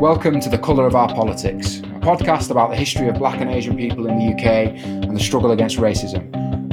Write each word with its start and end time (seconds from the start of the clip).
Welcome 0.00 0.38
to 0.42 0.48
The 0.48 0.58
Colour 0.58 0.86
of 0.86 0.94
Our 0.94 1.08
Politics, 1.08 1.78
a 1.78 1.98
podcast 1.98 2.52
about 2.52 2.70
the 2.70 2.76
history 2.76 3.08
of 3.08 3.16
black 3.16 3.40
and 3.40 3.50
Asian 3.50 3.76
people 3.76 4.06
in 4.06 4.16
the 4.16 4.32
UK 4.32 4.72
and 4.76 5.16
the 5.16 5.18
struggle 5.18 5.50
against 5.50 5.78
racism. 5.78 6.30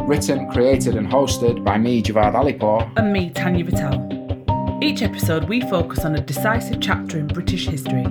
Written, 0.07 0.47
created, 0.51 0.95
and 0.95 1.07
hosted 1.07 1.63
by 1.63 1.79
me, 1.79 2.03
Javad 2.03 2.35
Alipour. 2.35 2.87
And 2.97 3.11
me, 3.11 3.31
Tanya 3.31 3.65
Patel. 3.65 4.77
Each 4.79 5.01
episode, 5.01 5.49
we 5.49 5.61
focus 5.61 6.05
on 6.05 6.13
a 6.13 6.21
decisive 6.21 6.79
chapter 6.79 7.17
in 7.17 7.25
British 7.25 7.65
history. 7.67 8.03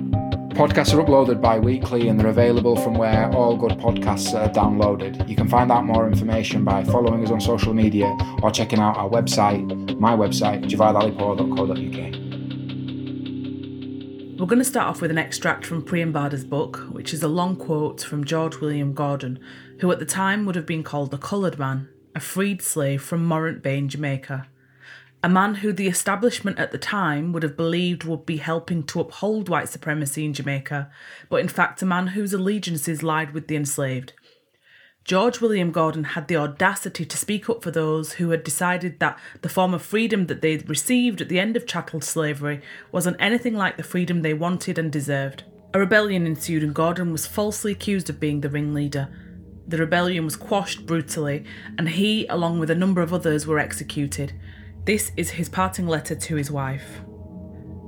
Podcasts 0.53 0.93
are 0.93 1.01
uploaded 1.01 1.41
bi 1.41 1.59
weekly 1.59 2.09
and 2.09 2.19
they're 2.19 2.27
available 2.27 2.75
from 2.75 2.95
where 2.95 3.31
all 3.31 3.55
good 3.55 3.79
podcasts 3.79 4.33
are 4.33 4.49
downloaded. 4.49 5.29
You 5.29 5.37
can 5.37 5.47
find 5.47 5.71
out 5.71 5.85
more 5.85 6.09
information 6.09 6.65
by 6.65 6.83
following 6.83 7.23
us 7.23 7.31
on 7.31 7.39
social 7.39 7.73
media 7.73 8.17
or 8.43 8.51
checking 8.51 8.79
out 8.79 8.97
our 8.97 9.09
website, 9.09 9.97
my 9.97 10.11
website, 10.11 10.65
javadalipour.co.uk. 10.65 12.24
We're 14.45 14.49
going 14.49 14.59
to 14.59 14.65
start 14.65 14.89
off 14.89 15.01
with 15.01 15.09
an 15.09 15.17
extract 15.17 15.65
from 15.65 15.81
Priyamvada's 15.81 16.43
book, 16.43 16.77
which 16.91 17.15
is 17.15 17.23
a 17.23 17.27
long 17.27 17.55
quote 17.55 18.01
from 18.03 18.23
George 18.23 18.57
William 18.57 18.93
Gordon, 18.93 19.39
who 19.79 19.91
at 19.91 19.97
the 19.97 20.05
time 20.05 20.45
would 20.45 20.53
have 20.55 20.67
been 20.67 20.83
called 20.83 21.11
a 21.15 21.17
coloured 21.17 21.57
man, 21.57 21.89
a 22.13 22.19
freed 22.19 22.61
slave 22.61 23.01
from 23.01 23.25
Morant 23.25 23.63
Bay 23.63 23.79
in 23.79 23.89
Jamaica. 23.89 24.45
A 25.23 25.29
man 25.29 25.55
who 25.55 25.73
the 25.73 25.87
establishment 25.87 26.59
at 26.59 26.71
the 26.71 26.77
time 26.77 27.33
would 27.33 27.41
have 27.41 27.57
believed 27.57 28.03
would 28.03 28.27
be 28.27 28.37
helping 28.37 28.83
to 28.83 28.99
uphold 28.99 29.49
white 29.49 29.67
supremacy 29.67 30.25
in 30.25 30.33
Jamaica, 30.35 30.91
but 31.27 31.41
in 31.41 31.47
fact 31.47 31.81
a 31.81 31.85
man 31.87 32.09
whose 32.09 32.31
allegiances 32.31 33.01
lied 33.01 33.33
with 33.33 33.47
the 33.47 33.55
enslaved. 33.55 34.13
George 35.05 35.39
William 35.39 35.71
Gordon 35.71 36.03
had 36.03 36.27
the 36.27 36.35
audacity 36.35 37.05
to 37.05 37.15
speak 37.15 37.47
up 37.47 37.61
for 37.61 37.69
those 37.69 38.13
who 38.13 38.31
had 38.31 38.43
decided 38.43 38.99
that 38.99 39.19
the 39.43 39.49
form 39.49 39.75
of 39.75 39.83
freedom 39.83 40.25
that 40.25 40.41
they'd 40.41 40.67
received 40.67 41.21
at 41.21 41.29
the 41.29 41.39
end 41.39 41.55
of 41.55 41.67
chattel 41.67 42.01
slavery 42.01 42.59
wasn't 42.91 43.15
anything 43.19 43.53
like 43.53 43.77
the 43.77 43.83
freedom 43.83 44.23
they 44.23 44.33
wanted 44.33 44.79
and 44.79 44.91
deserved. 44.91 45.43
A 45.75 45.79
rebellion 45.79 46.25
ensued, 46.25 46.63
and 46.63 46.73
Gordon 46.73 47.11
was 47.11 47.27
falsely 47.27 47.71
accused 47.71 48.09
of 48.09 48.19
being 48.19 48.41
the 48.41 48.49
ringleader. 48.49 49.07
The 49.67 49.77
rebellion 49.77 50.25
was 50.25 50.35
quashed 50.35 50.87
brutally, 50.87 51.45
and 51.77 51.87
he, 51.87 52.25
along 52.25 52.57
with 52.57 52.71
a 52.71 52.75
number 52.75 53.03
of 53.03 53.13
others, 53.13 53.45
were 53.45 53.59
executed. 53.59 54.33
This 54.85 55.11
is 55.15 55.29
his 55.31 55.49
parting 55.49 55.87
letter 55.87 56.15
to 56.15 56.35
his 56.35 56.49
wife. 56.49 57.01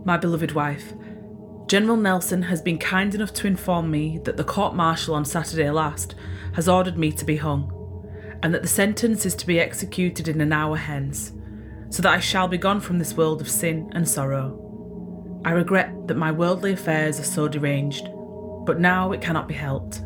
My 0.06 0.18
beloved 0.18 0.52
wife, 0.52 0.94
General 1.66 1.98
Nelson 1.98 2.44
has 2.44 2.62
been 2.62 2.78
kind 2.78 3.16
enough 3.16 3.34
to 3.34 3.48
inform 3.48 3.90
me 3.90 4.20
that 4.20 4.38
the 4.38 4.44
court 4.44 4.76
martial 4.76 5.16
on 5.16 5.26
Saturday 5.26 5.72
last 5.72 6.14
has 6.58 6.68
ordered 6.68 6.98
me 6.98 7.12
to 7.12 7.24
be 7.24 7.38
hung, 7.38 7.72
and 8.42 8.52
that 8.52 8.64
the 8.64 8.68
sentence 8.68 9.28
is 9.28 9.36
to 9.36 9.46
be 9.46 9.60
executed 9.60 10.28
in 10.28 10.42
an 10.42 10.52
hour 10.52 10.76
hence, 10.76 11.32
so 11.92 12.02
that 12.02 12.14
I 12.14 12.20
shall 12.20 12.48
be 12.48 12.58
gone 12.58 12.82
from 12.82 12.98
this 12.98 13.14
world 13.14 13.42
of 13.42 13.50
sin 13.50 13.92
and 13.94 14.10
sorrow. 14.10 15.40
I 15.46 15.52
regret 15.52 16.08
that 16.08 16.18
my 16.18 16.32
worldly 16.32 16.74
affairs 16.74 17.20
are 17.20 17.24
so 17.24 17.48
deranged, 17.48 18.10
but 18.66 18.80
now 18.80 19.12
it 19.12 19.22
cannot 19.22 19.48
be 19.48 19.54
helped. 19.54 20.02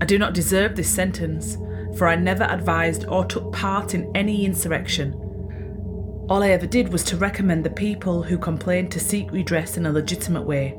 I 0.00 0.06
do 0.06 0.18
not 0.18 0.34
deserve 0.34 0.74
this 0.74 0.90
sentence, 0.90 1.56
for 1.96 2.08
I 2.08 2.16
never 2.16 2.44
advised 2.44 3.04
or 3.06 3.24
took 3.24 3.52
part 3.52 3.94
in 3.94 4.10
any 4.16 4.44
insurrection. 4.44 5.12
All 6.28 6.42
I 6.42 6.48
ever 6.48 6.66
did 6.66 6.92
was 6.92 7.04
to 7.04 7.16
recommend 7.16 7.62
the 7.62 7.70
people 7.70 8.24
who 8.24 8.38
complained 8.38 8.90
to 8.90 8.98
seek 8.98 9.30
redress 9.30 9.76
in 9.76 9.86
a 9.86 9.92
legitimate 9.92 10.46
way. 10.46 10.76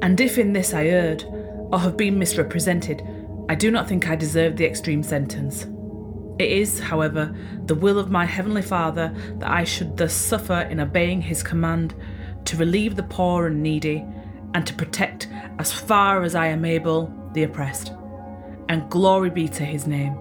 And 0.00 0.18
if 0.18 0.38
in 0.38 0.54
this 0.54 0.72
I 0.72 0.86
erred, 0.86 1.24
or 1.70 1.78
have 1.80 1.98
been 1.98 2.18
misrepresented, 2.18 3.02
I 3.48 3.54
do 3.54 3.70
not 3.70 3.88
think 3.88 4.08
I 4.08 4.16
deserve 4.16 4.56
the 4.56 4.66
extreme 4.66 5.02
sentence. 5.02 5.66
It 6.38 6.50
is, 6.50 6.80
however, 6.80 7.34
the 7.66 7.74
will 7.74 7.98
of 7.98 8.10
my 8.10 8.24
Heavenly 8.24 8.62
Father 8.62 9.14
that 9.38 9.50
I 9.50 9.64
should 9.64 9.96
thus 9.96 10.14
suffer 10.14 10.66
in 10.70 10.80
obeying 10.80 11.22
His 11.22 11.42
command 11.42 11.94
to 12.46 12.56
relieve 12.56 12.96
the 12.96 13.02
poor 13.02 13.46
and 13.46 13.62
needy, 13.62 14.04
and 14.54 14.66
to 14.66 14.74
protect, 14.74 15.28
as 15.58 15.72
far 15.72 16.22
as 16.22 16.34
I 16.34 16.46
am 16.46 16.64
able, 16.64 17.12
the 17.34 17.44
oppressed. 17.44 17.92
And 18.68 18.90
glory 18.90 19.30
be 19.30 19.48
to 19.48 19.64
His 19.64 19.86
name, 19.86 20.16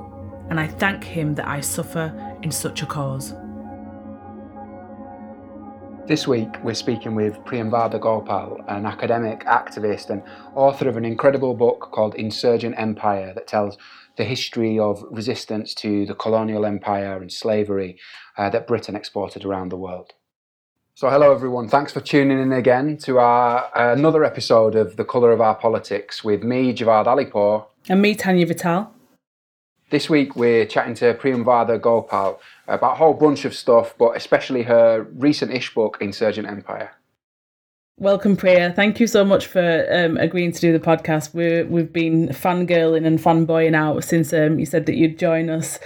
and 0.50 0.60
I 0.60 0.68
thank 0.68 1.04
Him 1.04 1.36
that 1.36 1.48
I 1.48 1.62
suffer 1.62 2.38
in 2.42 2.52
such 2.52 2.82
a 2.82 2.86
cause. 2.86 3.34
This 6.12 6.28
week, 6.28 6.62
we're 6.62 6.74
speaking 6.74 7.16
with 7.16 7.40
Priyamvada 7.46 7.98
Gopal, 7.98 8.60
an 8.68 8.86
academic, 8.86 9.46
activist, 9.46 10.10
and 10.10 10.22
author 10.56 10.90
of 10.90 10.98
an 10.98 11.06
incredible 11.06 11.54
book 11.54 11.88
called 11.94 12.16
Insurgent 12.16 12.76
Empire 12.78 13.32
that 13.34 13.48
tells 13.48 13.78
the 14.18 14.26
history 14.26 14.78
of 14.78 15.06
resistance 15.10 15.74
to 15.76 16.06
the 16.06 16.14
colonial 16.14 16.66
empire 16.66 17.22
and 17.22 17.32
slavery 17.32 17.98
uh, 18.38 18.50
that 18.50 18.68
Britain 18.68 18.94
exported 18.94 19.46
around 19.46 19.70
the 19.70 19.78
world. 19.78 20.12
So, 20.96 21.10
hello 21.10 21.32
everyone. 21.32 21.70
Thanks 21.70 21.94
for 21.94 22.02
tuning 22.02 22.42
in 22.42 22.52
again 22.52 22.98
to 23.04 23.20
our 23.20 23.72
uh, 23.74 23.94
another 23.94 24.26
episode 24.26 24.76
of 24.76 24.98
The 24.98 25.06
Colour 25.06 25.32
of 25.32 25.40
Our 25.40 25.56
Politics 25.56 26.26
with 26.26 26.44
me, 26.44 26.74
Javad 26.74 27.06
Alipour. 27.06 27.68
And 27.88 28.02
me, 28.02 28.16
Tanya 28.16 28.46
Vital. 28.46 28.92
This 29.92 30.10
week 30.10 30.38
we're 30.38 30.66
chatting 30.66 30.94
to 30.96 31.14
Priyamvada 31.14 31.80
Gopal 31.82 32.40
about 32.66 32.94
a 32.94 32.96
whole 32.96 33.14
bunch 33.14 33.44
of 33.44 33.54
stuff, 33.54 33.94
but 33.98 34.16
especially 34.16 34.64
her 34.64 35.06
recent-ish 35.16 35.74
book, 35.74 35.98
Insurgent 36.00 36.48
Empire. 36.48 36.92
Welcome, 37.98 38.38
Priya. 38.38 38.72
Thank 38.74 39.02
you 39.02 39.06
so 39.06 39.26
much 39.26 39.48
for 39.48 39.86
um, 39.92 40.16
agreeing 40.16 40.54
to 40.54 40.62
do 40.62 40.72
the 40.72 40.80
podcast. 40.80 41.34
we 41.34 41.64
we've 41.64 41.92
been 41.92 42.30
fangirling 42.30 43.06
and 43.06 43.20
fanboying 43.20 43.76
out 43.76 44.06
since 44.06 44.32
um, 44.32 44.60
you 44.60 44.66
said 44.66 44.86
that 44.86 44.96
you'd 44.96 45.20
join 45.20 45.50
us. 45.50 45.78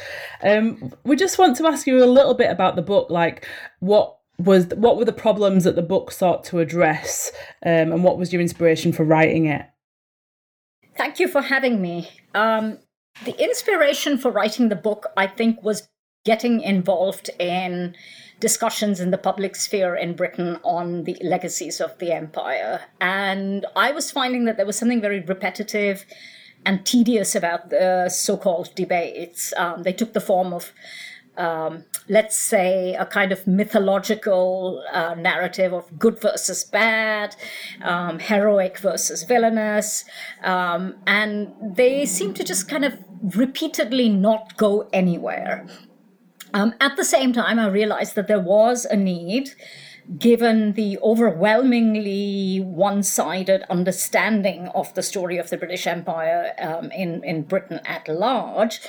Um, 0.43 0.93
we 1.03 1.15
just 1.15 1.39
want 1.39 1.57
to 1.57 1.65
ask 1.65 1.87
you 1.87 2.03
a 2.03 2.05
little 2.05 2.35
bit 2.35 2.51
about 2.51 2.75
the 2.75 2.83
book, 2.83 3.09
like 3.09 3.47
what 3.79 4.19
was 4.37 4.67
what 4.75 4.97
were 4.97 5.05
the 5.05 5.13
problems 5.13 5.63
that 5.63 5.75
the 5.75 5.81
book 5.81 6.11
sought 6.11 6.43
to 6.45 6.59
address, 6.59 7.31
um, 7.65 7.91
and 7.91 8.03
what 8.03 8.19
was 8.19 8.31
your 8.31 8.41
inspiration 8.41 8.93
for 8.93 9.03
writing 9.03 9.47
it? 9.47 9.65
Thank 10.95 11.19
you 11.19 11.27
for 11.27 11.41
having 11.41 11.81
me. 11.81 12.07
Um, 12.35 12.77
the 13.23 13.41
inspiration 13.41 14.17
for 14.17 14.31
writing 14.31 14.69
the 14.69 14.75
book, 14.75 15.07
I 15.15 15.27
think, 15.27 15.63
was 15.63 15.87
getting 16.25 16.61
involved 16.61 17.29
in 17.39 17.95
discussions 18.39 18.99
in 18.99 19.11
the 19.11 19.17
public 19.17 19.55
sphere 19.55 19.95
in 19.95 20.15
Britain 20.15 20.59
on 20.63 21.03
the 21.05 21.17
legacies 21.21 21.79
of 21.79 21.97
the 21.99 22.11
empire. 22.11 22.81
And 22.99 23.65
I 23.75 23.91
was 23.91 24.11
finding 24.11 24.45
that 24.45 24.57
there 24.57 24.65
was 24.65 24.77
something 24.77 25.01
very 25.01 25.21
repetitive 25.21 26.05
and 26.65 26.85
tedious 26.85 27.35
about 27.35 27.69
the 27.69 28.09
so 28.09 28.37
called 28.37 28.73
debates. 28.75 29.53
Um, 29.55 29.83
they 29.83 29.93
took 29.93 30.13
the 30.13 30.19
form 30.19 30.51
of 30.51 30.73
um, 31.37 31.83
let's 32.07 32.37
say, 32.37 32.95
a 32.95 33.05
kind 33.05 33.31
of 33.31 33.47
mythological 33.47 34.83
uh, 34.91 35.15
narrative 35.15 35.73
of 35.73 35.97
good 35.97 36.19
versus 36.21 36.63
bad, 36.63 37.35
um, 37.81 38.19
heroic 38.19 38.77
versus 38.77 39.23
villainous. 39.23 40.05
Um, 40.43 40.95
and 41.07 41.53
they 41.61 42.05
seem 42.05 42.33
to 42.35 42.43
just 42.43 42.67
kind 42.69 42.85
of 42.85 42.99
repeatedly 43.35 44.09
not 44.09 44.57
go 44.57 44.87
anywhere. 44.93 45.67
Um, 46.53 46.73
at 46.79 46.95
the 46.95 47.03
same 47.03 47.33
time, 47.33 47.59
I 47.59 47.67
realized 47.67 48.15
that 48.15 48.27
there 48.27 48.39
was 48.39 48.85
a 48.85 48.95
need 48.95 49.49
given 50.19 50.73
the 50.73 50.97
overwhelmingly 50.99 52.59
one 52.59 53.01
sided 53.01 53.63
understanding 53.69 54.67
of 54.75 54.93
the 54.93 55.01
story 55.01 55.37
of 55.37 55.49
the 55.49 55.57
British 55.57 55.87
Empire 55.87 56.53
um, 56.59 56.91
in, 56.91 57.23
in 57.23 57.41
Britain 57.43 57.79
at 57.85 58.07
large, 58.07 58.79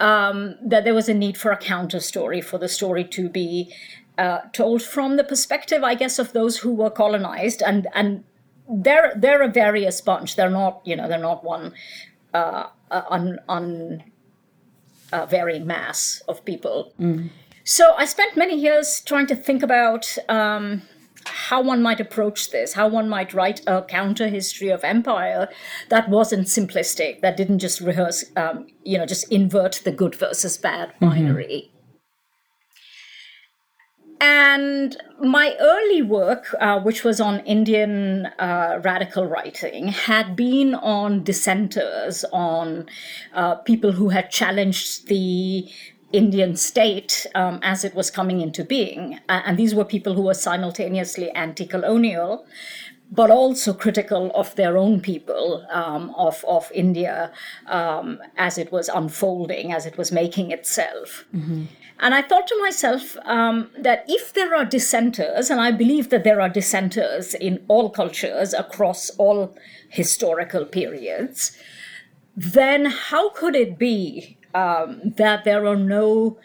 um, 0.00 0.56
that 0.62 0.84
there 0.84 0.94
was 0.94 1.08
a 1.08 1.14
need 1.14 1.36
for 1.36 1.52
a 1.52 1.56
counter 1.56 2.00
story, 2.00 2.40
for 2.40 2.58
the 2.58 2.68
story 2.68 3.04
to 3.04 3.28
be 3.28 3.72
uh, 4.18 4.40
told 4.52 4.82
from 4.82 5.16
the 5.16 5.24
perspective, 5.24 5.84
I 5.84 5.94
guess, 5.94 6.18
of 6.18 6.32
those 6.32 6.58
who 6.58 6.74
were 6.74 6.90
colonized. 6.90 7.62
And, 7.62 7.86
and 7.94 8.24
they're, 8.68 9.12
they're 9.16 9.42
a 9.42 9.48
various 9.48 10.00
bunch. 10.00 10.36
They're 10.36 10.50
not, 10.50 10.80
you 10.84 10.96
know, 10.96 11.08
they're 11.08 11.18
not 11.18 11.44
one 11.44 11.74
uh, 12.34 12.68
un, 12.90 13.38
un, 13.48 14.02
uh, 15.12 15.26
varying 15.26 15.66
mass 15.66 16.22
of 16.26 16.44
people. 16.44 16.92
Mm. 17.00 17.30
So 17.68 17.94
I 17.96 18.04
spent 18.04 18.36
many 18.36 18.56
years 18.56 19.00
trying 19.00 19.26
to 19.26 19.34
think 19.34 19.60
about 19.60 20.16
um, 20.28 20.82
how 21.24 21.60
one 21.60 21.82
might 21.82 21.98
approach 21.98 22.52
this, 22.52 22.74
how 22.74 22.86
one 22.86 23.08
might 23.08 23.34
write 23.34 23.60
a 23.66 23.82
counter 23.82 24.28
history 24.28 24.68
of 24.68 24.84
empire 24.84 25.48
that 25.88 26.08
wasn't 26.08 26.46
simplistic, 26.46 27.22
that 27.22 27.36
didn't 27.36 27.58
just 27.58 27.80
rehearse, 27.80 28.24
um, 28.36 28.68
you 28.84 28.96
know, 28.96 29.04
just 29.04 29.30
invert 29.32 29.80
the 29.82 29.90
good 29.90 30.14
versus 30.14 30.56
bad 30.56 30.90
mm-hmm. 30.90 31.08
binary. 31.08 31.64
Mm-hmm. 31.66 31.76
And 34.18 34.96
my 35.20 35.56
early 35.58 36.02
work, 36.02 36.54
uh, 36.60 36.80
which 36.80 37.02
was 37.02 37.20
on 37.20 37.40
Indian 37.40 38.26
uh, 38.38 38.80
radical 38.82 39.26
writing, 39.26 39.88
had 39.88 40.36
been 40.36 40.74
on 40.76 41.24
dissenters, 41.24 42.24
on 42.32 42.86
uh, 43.34 43.56
people 43.56 43.92
who 43.92 44.10
had 44.10 44.30
challenged 44.30 45.08
the 45.08 45.68
Indian 46.12 46.56
state 46.56 47.26
um, 47.34 47.58
as 47.62 47.84
it 47.84 47.94
was 47.94 48.10
coming 48.10 48.40
into 48.40 48.64
being. 48.64 49.18
And 49.28 49.58
these 49.58 49.74
were 49.74 49.84
people 49.84 50.14
who 50.14 50.22
were 50.22 50.34
simultaneously 50.34 51.30
anti 51.32 51.66
colonial 51.66 52.46
but 53.10 53.30
also 53.30 53.72
critical 53.72 54.30
of 54.34 54.54
their 54.56 54.76
own 54.76 55.00
people, 55.00 55.64
um, 55.70 56.12
of, 56.16 56.44
of 56.48 56.70
India 56.74 57.32
um, 57.66 58.18
as 58.36 58.58
it 58.58 58.72
was 58.72 58.88
unfolding, 58.88 59.72
as 59.72 59.86
it 59.86 59.96
was 59.96 60.10
making 60.10 60.50
itself. 60.50 61.24
Mm-hmm. 61.34 61.64
And 61.98 62.14
I 62.14 62.22
thought 62.22 62.46
to 62.48 62.60
myself 62.60 63.16
um, 63.24 63.70
that 63.78 64.04
if 64.08 64.34
there 64.34 64.54
are 64.54 64.64
dissenters, 64.64 65.50
and 65.50 65.60
I 65.60 65.70
believe 65.70 66.10
that 66.10 66.24
there 66.24 66.40
are 66.40 66.48
dissenters 66.48 67.34
in 67.34 67.64
all 67.68 67.90
cultures 67.90 68.52
across 68.52 69.08
all 69.10 69.56
historical 69.88 70.64
periods, 70.66 71.56
then 72.36 72.86
how 72.86 73.30
could 73.30 73.54
it 73.54 73.78
be 73.78 74.36
um, 74.56 75.12
that 75.16 75.44
there 75.44 75.66
are 75.66 75.76
no 75.76 76.38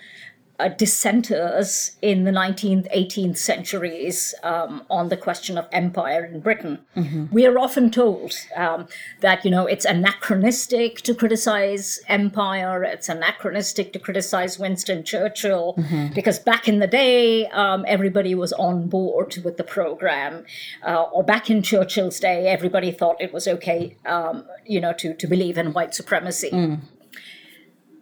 uh, 0.62 0.68
dissenters 0.68 1.96
in 2.02 2.24
the 2.24 2.32
19th, 2.32 2.88
18th 2.96 3.38
centuries 3.38 4.36
um, 4.44 4.84
on 4.90 5.10
the 5.10 5.18
question 5.18 5.58
of 5.58 5.68
empire 5.72 6.24
in 6.24 6.40
Britain. 6.40 6.78
Mm-hmm. 6.96 7.26
We 7.32 7.48
are 7.48 7.58
often 7.58 7.90
told 7.90 8.34
um, 8.56 8.88
that, 9.22 9.44
you 9.44 9.50
know, 9.50 9.66
it's 9.66 9.86
anachronistic 9.86 11.02
to 11.02 11.16
criticize 11.16 12.00
empire, 12.08 12.84
it's 12.84 13.10
anachronistic 13.10 13.92
to 13.94 14.00
criticize 14.00 14.60
Winston 14.60 15.04
Churchill, 15.04 15.74
mm-hmm. 15.78 16.14
because 16.14 16.38
back 16.38 16.68
in 16.68 16.78
the 16.78 16.88
day, 16.88 17.48
um, 17.48 17.84
everybody 17.88 18.36
was 18.36 18.54
on 18.54 18.88
board 18.88 19.38
with 19.44 19.58
the 19.58 19.64
program. 19.64 20.46
Uh, 20.86 21.04
or 21.14 21.24
back 21.24 21.50
in 21.50 21.64
Churchill's 21.64 22.20
day, 22.20 22.48
everybody 22.48 22.92
thought 22.92 23.20
it 23.20 23.34
was 23.34 23.48
okay, 23.48 23.98
um, 24.06 24.46
you 24.66 24.80
know, 24.80 24.94
to, 24.94 25.16
to 25.16 25.26
believe 25.26 25.58
in 25.58 25.74
white 25.74 25.96
supremacy. 25.96 26.52
Mm 26.52 26.82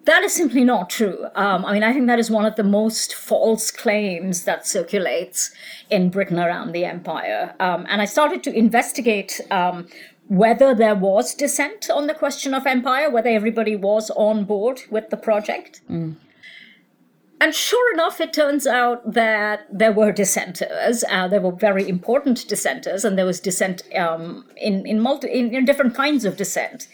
that 0.09 0.23
is 0.23 0.33
simply 0.33 0.63
not 0.63 0.89
true. 0.89 1.27
Um, 1.35 1.63
I 1.63 1.73
mean, 1.73 1.83
I 1.83 1.93
think 1.93 2.07
that 2.07 2.17
is 2.17 2.31
one 2.31 2.45
of 2.45 2.55
the 2.55 2.63
most 2.63 3.13
false 3.13 3.69
claims 3.69 4.43
that 4.45 4.65
circulates 4.65 5.51
in 5.91 6.09
Britain 6.09 6.39
around 6.39 6.71
the 6.71 6.83
empire. 6.83 7.53
Um, 7.59 7.85
and 7.87 8.01
I 8.01 8.05
started 8.05 8.43
to 8.45 8.51
investigate 8.51 9.39
um, 9.51 9.87
whether 10.27 10.73
there 10.73 10.95
was 10.95 11.35
dissent 11.35 11.91
on 11.91 12.07
the 12.07 12.15
question 12.15 12.55
of 12.55 12.65
empire, 12.65 13.11
whether 13.11 13.29
everybody 13.29 13.75
was 13.75 14.09
on 14.15 14.45
board 14.45 14.81
with 14.89 15.11
the 15.11 15.17
project. 15.17 15.81
Mm. 15.87 16.15
And 17.41 17.55
sure 17.55 17.93
enough, 17.93 18.19
it 18.19 18.33
turns 18.33 18.67
out 18.67 19.13
that 19.13 19.67
there 19.71 19.93
were 19.93 20.11
dissenters. 20.11 21.05
Uh, 21.09 21.27
there 21.27 21.39
were 21.39 21.53
very 21.53 21.87
important 21.87 22.47
dissenters, 22.49 23.05
and 23.05 23.17
there 23.17 23.25
was 23.25 23.39
dissent 23.39 23.83
um, 23.95 24.45
in 24.57 24.85
in, 24.85 24.99
multi- 24.99 25.31
in, 25.31 25.55
in 25.55 25.63
different 25.65 25.95
kinds 25.95 26.25
of 26.25 26.35
dissent 26.35 26.87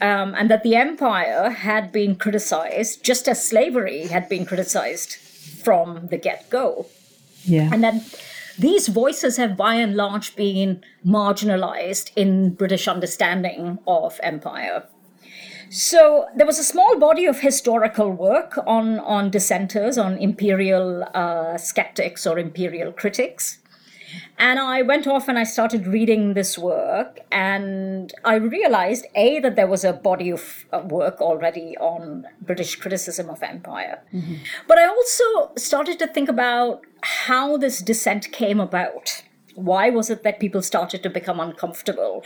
um, 0.00 0.34
and 0.34 0.50
that 0.50 0.62
the 0.62 0.74
empire 0.74 1.50
had 1.50 1.92
been 1.92 2.16
criticized 2.16 3.04
just 3.04 3.28
as 3.28 3.46
slavery 3.46 4.06
had 4.06 4.28
been 4.28 4.46
criticized 4.46 5.16
from 5.16 6.08
the 6.08 6.16
get 6.16 6.48
go. 6.50 6.86
Yeah. 7.44 7.70
And 7.72 7.82
then 7.82 8.04
these 8.58 8.88
voices 8.88 9.36
have 9.36 9.56
by 9.56 9.74
and 9.74 9.96
large 9.96 10.36
been 10.36 10.84
marginalized 11.06 12.10
in 12.16 12.54
British 12.54 12.88
understanding 12.88 13.78
of 13.86 14.20
empire. 14.22 14.84
So 15.70 16.26
there 16.36 16.46
was 16.46 16.58
a 16.58 16.64
small 16.64 16.98
body 16.98 17.26
of 17.26 17.40
historical 17.40 18.10
work 18.10 18.58
on, 18.66 18.98
on 18.98 19.30
dissenters, 19.30 19.96
on 19.96 20.18
imperial 20.18 21.04
uh, 21.14 21.56
skeptics 21.56 22.26
or 22.26 22.38
imperial 22.40 22.92
critics. 22.92 23.59
And 24.38 24.58
I 24.58 24.82
went 24.82 25.06
off 25.06 25.28
and 25.28 25.38
I 25.38 25.44
started 25.44 25.86
reading 25.86 26.34
this 26.34 26.58
work, 26.58 27.20
and 27.30 28.12
I 28.24 28.34
realized 28.36 29.06
A, 29.14 29.40
that 29.40 29.56
there 29.56 29.66
was 29.66 29.84
a 29.84 29.92
body 29.92 30.30
of 30.30 30.64
work 30.84 31.20
already 31.20 31.76
on 31.78 32.26
British 32.40 32.76
criticism 32.76 33.28
of 33.28 33.42
empire. 33.42 34.02
Mm-hmm. 34.12 34.36
But 34.66 34.78
I 34.78 34.86
also 34.86 35.52
started 35.56 35.98
to 35.98 36.06
think 36.06 36.28
about 36.28 36.84
how 37.02 37.56
this 37.56 37.80
dissent 37.80 38.32
came 38.32 38.60
about. 38.60 39.22
Why 39.54 39.90
was 39.90 40.10
it 40.10 40.22
that 40.22 40.40
people 40.40 40.62
started 40.62 41.02
to 41.02 41.10
become 41.10 41.40
uncomfortable 41.40 42.24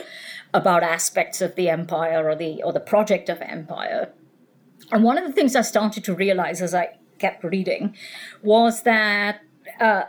about 0.53 0.83
aspects 0.83 1.41
of 1.41 1.55
the 1.55 1.69
empire 1.69 2.29
or 2.29 2.35
the 2.35 2.61
or 2.63 2.71
the 2.71 2.79
project 2.79 3.29
of 3.29 3.41
empire? 3.41 4.13
And 4.91 5.03
one 5.03 5.17
of 5.17 5.25
the 5.25 5.33
things 5.33 5.55
I 5.55 5.61
started 5.61 6.03
to 6.05 6.13
realize 6.13 6.61
as 6.61 6.73
I 6.73 6.97
kept 7.17 7.43
reading 7.43 7.95
was 8.43 8.83
that 8.83 9.41
uh, 9.79 10.03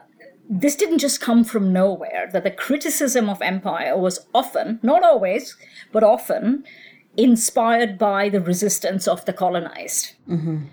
this 0.48 0.76
didn't 0.76 0.98
just 0.98 1.20
come 1.20 1.44
from 1.44 1.72
nowhere, 1.72 2.28
that 2.32 2.44
the 2.44 2.50
criticism 2.50 3.28
of 3.28 3.42
empire 3.42 3.96
was 3.96 4.26
often, 4.34 4.78
not 4.82 5.02
always, 5.02 5.56
but 5.92 6.02
often, 6.02 6.64
inspired 7.16 7.98
by 7.98 8.28
the 8.28 8.40
resistance 8.40 9.08
of 9.08 9.24
the 9.24 9.32
colonized. 9.32 10.14
Mm-hmm. 10.28 10.64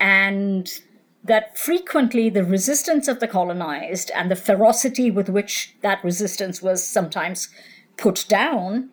And 0.00 0.80
that 1.24 1.56
frequently 1.56 2.28
the 2.28 2.44
resistance 2.44 3.06
of 3.06 3.20
the 3.20 3.28
colonized 3.28 4.10
and 4.14 4.30
the 4.30 4.36
ferocity 4.36 5.10
with 5.10 5.28
which 5.28 5.76
that 5.82 6.02
resistance 6.02 6.60
was 6.60 6.84
sometimes 6.84 7.48
put 7.96 8.24
down 8.28 8.90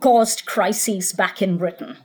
caused 0.00 0.46
crises 0.46 1.12
back 1.12 1.42
in 1.42 1.58
Britain. 1.58 1.96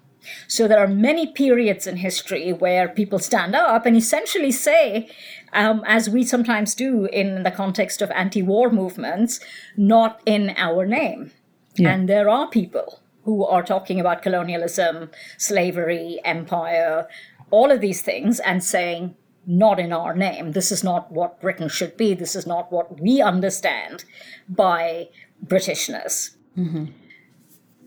So 0.48 0.68
there 0.68 0.80
are 0.80 0.88
many 0.88 1.28
periods 1.28 1.86
in 1.86 1.98
history 1.98 2.54
where 2.54 2.88
people 2.88 3.20
stand 3.20 3.56
up 3.56 3.86
and 3.86 3.96
essentially 3.96 4.52
say, 4.52 5.10
um, 5.54 5.84
as 5.86 6.10
we 6.10 6.24
sometimes 6.24 6.76
do 6.76 7.06
in 7.06 7.44
the 7.44 7.52
context 7.52 8.02
of 8.02 8.12
anti 8.12 8.42
war 8.42 8.70
movements, 8.70 9.40
not 9.78 10.22
in 10.26 10.54
our 10.58 10.86
name. 10.86 11.32
Yeah. 11.76 11.94
And 11.94 12.10
there 12.10 12.30
are 12.30 12.50
people 12.50 13.00
who 13.24 13.46
are 13.46 13.64
talking 13.64 14.00
about 14.00 14.22
colonialism, 14.22 15.10
slavery, 15.38 16.20
empire, 16.26 17.08
all 17.52 17.72
of 17.72 17.82
these 17.82 18.02
things, 18.02 18.40
and 18.40 18.64
saying, 18.64 19.16
not 19.46 19.80
in 19.80 19.92
our 19.92 20.16
name. 20.16 20.52
This 20.52 20.72
is 20.72 20.84
not 20.84 21.12
what 21.12 21.42
Britain 21.42 21.70
should 21.70 21.98
be. 21.98 22.14
This 22.14 22.36
is 22.36 22.48
not 22.48 22.72
what 22.72 23.00
we 23.00 23.22
understand 23.22 24.06
by 24.48 25.10
Britishness. 25.46 26.36
Mm-hmm. 26.58 26.86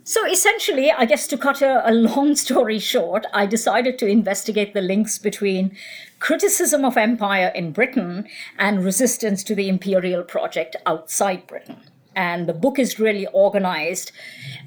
So 0.08 0.24
essentially, 0.24 0.92
I 0.92 1.04
guess 1.04 1.26
to 1.26 1.36
cut 1.36 1.60
a, 1.60 1.82
a, 1.84 1.90
long 1.90 2.36
story 2.46 2.78
short, 2.78 3.26
I 3.34 3.44
decided 3.44 3.98
to 3.98 4.06
investigate 4.06 4.72
the 4.72 4.80
links 4.80 5.18
between 5.18 5.76
criticism 6.20 6.84
of 6.84 6.96
empire 6.96 7.50
in 7.52 7.72
Britain 7.72 8.28
and 8.56 8.84
resistance 8.84 9.42
to 9.42 9.56
the 9.56 9.68
imperial 9.68 10.22
project 10.22 10.76
outside 10.86 11.48
Britain. 11.48 11.80
And 12.14 12.48
the 12.48 12.54
book 12.54 12.78
is 12.78 13.00
really 13.00 13.26
organized 13.32 14.12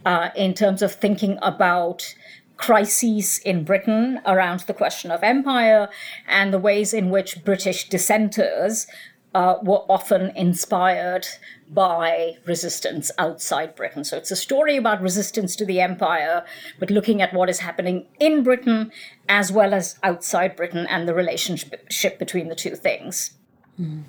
uh, 0.06 0.32
in 0.36 0.54
terms 0.54 0.82
of 0.82 0.92
thinking 0.92 1.40
about 1.42 2.16
crises 2.58 3.40
in 3.46 3.64
Britain 3.64 4.20
around 4.26 4.60
the 4.62 4.74
question 4.74 5.10
of 5.10 5.24
empire 5.24 5.88
and 6.28 6.54
the 6.54 6.60
ways 6.60 6.94
in 6.94 7.12
which 7.12 7.46
British 7.46 7.88
dissenters 7.88 8.88
uh, 9.36 9.56
were 9.62 9.84
often 9.90 10.32
inspired 10.36 11.28
by 11.70 12.38
resistance 12.46 13.12
outside 13.18 13.76
Britain. 13.76 14.04
So 14.04 14.18
it's 14.18 14.32
a 14.32 14.36
story 14.36 14.76
about 14.76 15.02
resistance 15.02 15.56
to 15.58 15.66
the 15.66 15.82
empire, 15.82 16.44
but 16.80 16.90
looking 16.90 17.22
at 17.22 17.34
what 17.34 17.50
is 17.50 17.60
happening 17.60 18.08
in 18.20 18.44
Britain 18.44 18.92
as 19.28 19.52
well 19.52 19.74
as 19.74 20.00
outside 20.02 20.56
Britain 20.56 20.88
and 20.90 21.08
the 21.08 21.14
relationship 21.14 22.18
between 22.18 22.50
the 22.50 22.56
two 22.56 22.76
things. 22.76 23.32
Mm. 23.80 24.04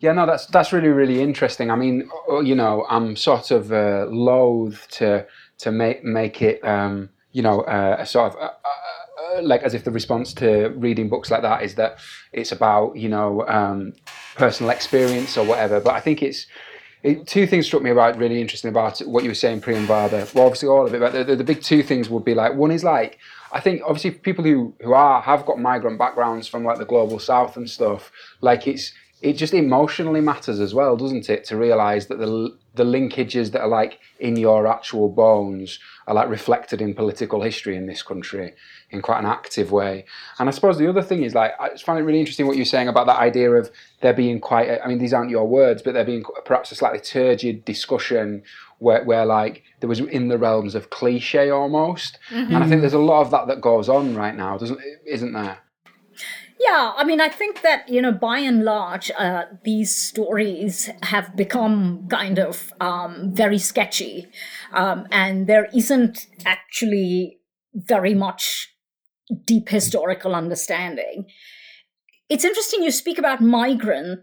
Yeah, 0.00 0.12
no, 0.12 0.24
that's 0.24 0.46
that's 0.46 0.72
really 0.72 0.88
really 0.88 1.20
interesting. 1.20 1.70
I 1.70 1.76
mean, 1.76 2.08
you 2.42 2.54
know, 2.54 2.86
I'm 2.88 3.16
sort 3.16 3.50
of 3.50 3.70
uh, 3.70 4.06
loath 4.08 4.88
to 4.92 5.26
to 5.58 5.70
make 5.70 6.02
make 6.02 6.40
it, 6.40 6.64
um, 6.64 7.10
you 7.32 7.42
know, 7.42 7.60
uh, 7.62 7.96
a 7.98 8.06
sort 8.06 8.32
of 8.32 8.40
uh, 8.40 8.44
uh, 8.44 8.99
like 9.42 9.62
as 9.62 9.74
if 9.74 9.84
the 9.84 9.90
response 9.90 10.32
to 10.34 10.68
reading 10.76 11.08
books 11.08 11.30
like 11.30 11.42
that 11.42 11.62
is 11.62 11.74
that 11.76 11.98
it's 12.32 12.52
about 12.52 12.96
you 12.96 13.08
know 13.08 13.46
um, 13.48 13.92
personal 14.36 14.70
experience 14.70 15.36
or 15.36 15.44
whatever. 15.44 15.80
But 15.80 15.94
I 15.94 16.00
think 16.00 16.22
it's 16.22 16.46
it, 17.02 17.26
two 17.26 17.46
things 17.46 17.66
struck 17.66 17.82
me 17.82 17.90
about 17.90 18.18
really 18.18 18.40
interesting 18.40 18.68
about 18.68 18.98
what 19.00 19.24
you 19.24 19.30
were 19.30 19.34
saying, 19.34 19.62
Priyamvada. 19.62 20.34
Well, 20.34 20.44
obviously 20.44 20.68
all 20.68 20.86
of 20.86 20.92
it, 20.92 21.00
but 21.00 21.12
the, 21.12 21.24
the, 21.24 21.36
the, 21.36 21.44
big 21.44 21.62
two 21.62 21.82
things 21.82 22.10
would 22.10 22.24
be 22.24 22.34
like 22.34 22.54
one 22.54 22.70
is 22.70 22.84
like 22.84 23.18
I 23.52 23.60
think 23.60 23.82
obviously 23.84 24.12
people 24.12 24.44
who 24.44 24.74
who 24.80 24.92
are 24.92 25.22
have 25.22 25.46
got 25.46 25.58
migrant 25.58 25.98
backgrounds 25.98 26.46
from 26.46 26.64
like 26.64 26.78
the 26.78 26.84
global 26.84 27.18
south 27.18 27.56
and 27.56 27.68
stuff. 27.68 28.12
Like 28.40 28.66
it's 28.66 28.92
it 29.22 29.34
just 29.34 29.52
emotionally 29.52 30.20
matters 30.20 30.60
as 30.60 30.74
well, 30.74 30.96
doesn't 30.96 31.28
it? 31.28 31.44
To 31.44 31.56
realize 31.56 32.06
that 32.08 32.18
the 32.18 32.56
the 32.74 32.84
linkages 32.84 33.50
that 33.52 33.62
are 33.62 33.68
like 33.68 33.98
in 34.18 34.36
your 34.36 34.66
actual 34.66 35.08
bones 35.08 35.78
are 36.06 36.14
like 36.14 36.28
reflected 36.28 36.80
in 36.80 36.94
political 36.94 37.42
history 37.42 37.76
in 37.76 37.86
this 37.86 38.02
country 38.02 38.52
in 38.90 39.02
quite 39.02 39.18
an 39.18 39.26
active 39.26 39.70
way. 39.72 40.04
And 40.38 40.48
I 40.48 40.52
suppose 40.52 40.78
the 40.78 40.88
other 40.88 41.02
thing 41.02 41.22
is 41.22 41.34
like 41.34 41.52
I 41.60 41.68
just 41.68 41.84
find 41.84 41.98
it 41.98 42.02
really 42.02 42.20
interesting 42.20 42.46
what 42.46 42.56
you're 42.56 42.64
saying 42.64 42.88
about 42.88 43.06
that 43.06 43.18
idea 43.18 43.50
of 43.52 43.70
there 44.00 44.12
being 44.12 44.40
quite 44.40 44.68
a, 44.68 44.84
I 44.84 44.88
mean 44.88 44.98
these 44.98 45.12
aren't 45.12 45.30
your 45.30 45.46
words, 45.46 45.82
but 45.82 45.94
there 45.94 46.04
being 46.04 46.24
perhaps 46.44 46.72
a 46.72 46.74
slightly 46.74 47.00
turgid 47.00 47.64
discussion 47.64 48.42
where, 48.78 49.04
where 49.04 49.24
like 49.24 49.62
there 49.80 49.88
was 49.88 50.00
in 50.00 50.28
the 50.28 50.38
realms 50.38 50.74
of 50.74 50.90
cliche 50.90 51.50
almost. 51.50 52.18
Mm-hmm. 52.30 52.54
And 52.54 52.64
I 52.64 52.68
think 52.68 52.80
there's 52.80 52.92
a 52.92 52.98
lot 52.98 53.20
of 53.22 53.30
that 53.30 53.46
that 53.46 53.60
goes 53.60 53.88
on 53.88 54.14
right 54.14 54.36
now, 54.36 54.58
doesn't 54.58 54.80
isn't 55.06 55.32
there? 55.32 55.58
Yeah, 56.60 56.92
I 56.94 57.04
mean, 57.04 57.22
I 57.22 57.30
think 57.30 57.62
that, 57.62 57.88
you 57.88 58.02
know, 58.02 58.12
by 58.12 58.38
and 58.40 58.64
large, 58.64 59.10
uh, 59.18 59.44
these 59.64 59.96
stories 59.96 60.90
have 61.04 61.34
become 61.34 62.06
kind 62.08 62.38
of 62.38 62.74
um, 62.80 63.30
very 63.32 63.56
sketchy. 63.56 64.28
Um, 64.74 65.06
and 65.10 65.46
there 65.46 65.68
isn't 65.74 66.26
actually 66.44 67.38
very 67.74 68.12
much 68.12 68.74
deep 69.44 69.68
historical 69.68 70.34
understanding. 70.34 71.26
It's 72.28 72.44
interesting 72.44 72.82
you 72.82 72.90
speak 72.90 73.18
about 73.18 73.40
migrant 73.40 74.20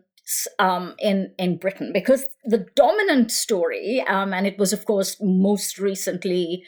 um, 0.60 0.96
in 1.00 1.34
in 1.38 1.58
Britain 1.58 1.92
because 1.94 2.26
the 2.44 2.66
dominant 2.76 3.32
story, 3.32 4.04
um, 4.08 4.34
and 4.34 4.46
it 4.46 4.58
was 4.58 4.74
of 4.74 4.86
course 4.86 5.18
most 5.22 5.78
recently 5.80 6.64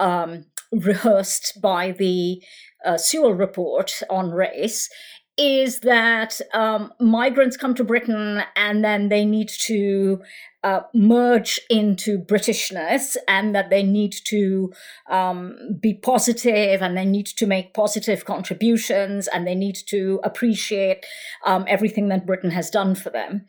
um, 0.00 0.46
rehearsed 0.72 1.60
by 1.60 1.92
the 1.92 2.42
uh, 2.84 2.96
Sewell 2.96 3.34
report 3.34 4.00
on 4.10 4.30
race, 4.30 4.88
is 5.38 5.80
that 5.80 6.40
um, 6.54 6.92
migrants 7.00 7.56
come 7.56 7.74
to 7.74 7.84
Britain 7.84 8.42
and 8.54 8.84
then 8.84 9.08
they 9.08 9.24
need 9.24 9.48
to 9.48 10.20
uh, 10.66 10.82
merge 10.92 11.60
into 11.70 12.18
Britishness 12.18 13.16
and 13.28 13.54
that 13.54 13.70
they 13.70 13.84
need 13.84 14.12
to 14.24 14.72
um, 15.08 15.56
be 15.80 15.94
positive 15.94 16.82
and 16.82 16.96
they 16.96 17.04
need 17.04 17.26
to 17.26 17.46
make 17.46 17.72
positive 17.72 18.24
contributions 18.24 19.28
and 19.28 19.46
they 19.46 19.54
need 19.54 19.76
to 19.86 20.18
appreciate 20.24 21.06
um, 21.44 21.64
everything 21.68 22.08
that 22.08 22.26
Britain 22.26 22.50
has 22.50 22.68
done 22.68 22.96
for 22.96 23.10
them. 23.10 23.46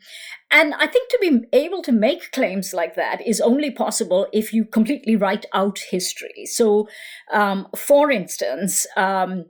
And 0.52 0.74
I 0.74 0.86
think 0.86 1.10
to 1.10 1.18
be 1.20 1.40
able 1.52 1.82
to 1.82 1.92
make 1.92 2.30
claims 2.30 2.72
like 2.72 2.94
that 2.94 3.26
is 3.26 3.40
only 3.40 3.72
possible 3.72 4.28
if 4.32 4.52
you 4.52 4.64
completely 4.64 5.16
write 5.16 5.44
out 5.52 5.80
history. 5.90 6.46
So, 6.46 6.88
um, 7.32 7.66
for 7.74 8.12
instance, 8.12 8.86
um, 8.96 9.46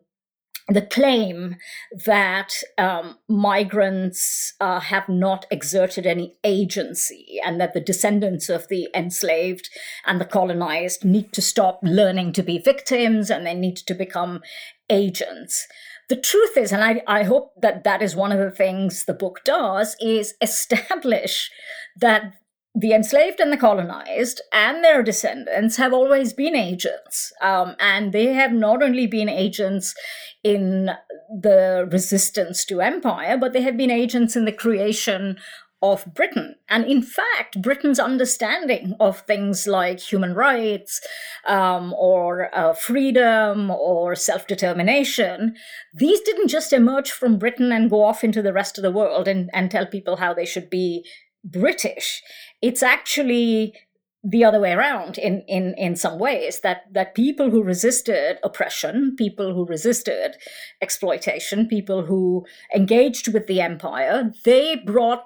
the 0.69 0.83
claim 0.83 1.57
that 2.05 2.53
um, 2.77 3.17
migrants 3.27 4.53
uh, 4.61 4.81
have 4.81 5.09
not 5.09 5.47
exerted 5.51 6.07
any 6.07 6.37
agency 6.45 7.41
and 7.43 7.59
that 7.59 7.73
the 7.73 7.81
descendants 7.81 8.51
of 8.51 8.69
the 8.69 8.87
enslaved 8.95 9.71
and 10.07 10.21
the 10.21 10.27
colonized 10.27 11.05
need 11.07 11.33
to 11.33 11.41
stop 11.41 11.81
learning 11.83 12.33
to 12.35 12.43
be 12.43 12.59
victims 12.59 13.31
and 13.31 13.47
they 13.47 13.55
need 13.55 13.77
to 13.77 13.95
become 13.95 14.41
agents. 14.91 15.67
The 16.11 16.17
truth 16.17 16.57
is, 16.57 16.71
and 16.71 16.85
I, 16.85 17.03
I 17.07 17.23
hope 17.23 17.53
that 17.63 17.85
that 17.85 18.03
is 18.03 18.15
one 18.15 18.33
of 18.33 18.39
the 18.39 18.51
things 18.51 19.05
the 19.05 19.15
book 19.15 19.41
does, 19.45 19.97
is 20.01 20.35
establish 20.43 21.51
that 21.97 22.35
the 22.75 22.93
enslaved 22.93 23.41
and 23.41 23.53
the 23.53 23.57
colonized 23.57 24.41
and 24.53 24.85
their 24.85 25.03
descendants 25.03 25.77
have 25.77 25.93
always 25.93 26.33
been 26.33 26.55
agents. 26.55 27.33
Um, 27.41 27.75
and 27.81 28.13
they 28.13 28.35
have 28.35 28.53
not 28.53 28.83
only 28.83 29.07
been 29.07 29.29
agents 29.29 29.95
in 30.45 30.91
the 31.29 31.89
resistance 31.91 32.65
to 32.67 32.81
empire, 32.81 33.37
but 33.37 33.53
they 33.53 33.63
have 33.63 33.77
been 33.77 33.91
agents 33.91 34.37
in 34.37 34.45
the 34.45 34.53
creation 34.53 35.37
of 35.81 36.05
Britain. 36.13 36.57
And 36.69 36.85
in 36.85 37.03
fact, 37.03 37.63
Britain's 37.63 38.01
understanding 38.01 38.95
of 38.99 39.21
things 39.21 39.67
like 39.67 40.01
human 40.01 40.35
rights 40.35 41.01
um, 41.47 41.95
or 41.97 42.55
uh, 42.57 42.75
freedom 42.75 43.71
or 43.71 44.17
self 44.17 44.47
determination, 44.47 45.55
these 45.95 46.21
didn't 46.21 46.49
just 46.49 46.73
emerge 46.73 47.13
from 47.13 47.39
Britain 47.39 47.71
and 47.71 47.91
go 47.91 48.03
off 48.03 48.25
into 48.25 48.43
the 48.43 48.53
rest 48.53 48.77
of 48.77 48.83
the 48.83 48.91
world 48.91 49.29
and, 49.29 49.51
and 49.53 49.71
tell 49.71 49.87
people 49.87 50.17
how 50.17 50.35
they 50.35 50.47
should 50.47 50.69
be 50.69 51.05
British. 51.45 52.23
It's 52.61 52.83
actually 52.83 53.75
the 54.25 54.45
other 54.45 54.61
way 54.61 54.73
around 54.73 55.17
in, 55.17 55.43
in, 55.43 55.75
in 55.79 55.95
some 55.95 56.19
ways 56.19 56.61
that, 56.61 56.93
that 56.93 57.15
people 57.15 57.51
who 57.51 57.63
resisted 57.63 58.39
oppression, 58.43 59.15
people 59.17 59.55
who 59.55 59.65
resisted 59.65 60.37
exploitation, 60.83 61.69
people 61.69 62.05
who 62.05 62.45
engaged 62.75 63.33
with 63.33 63.47
the 63.47 63.61
empire, 63.61 64.33
they 64.45 64.77
brought 64.77 65.25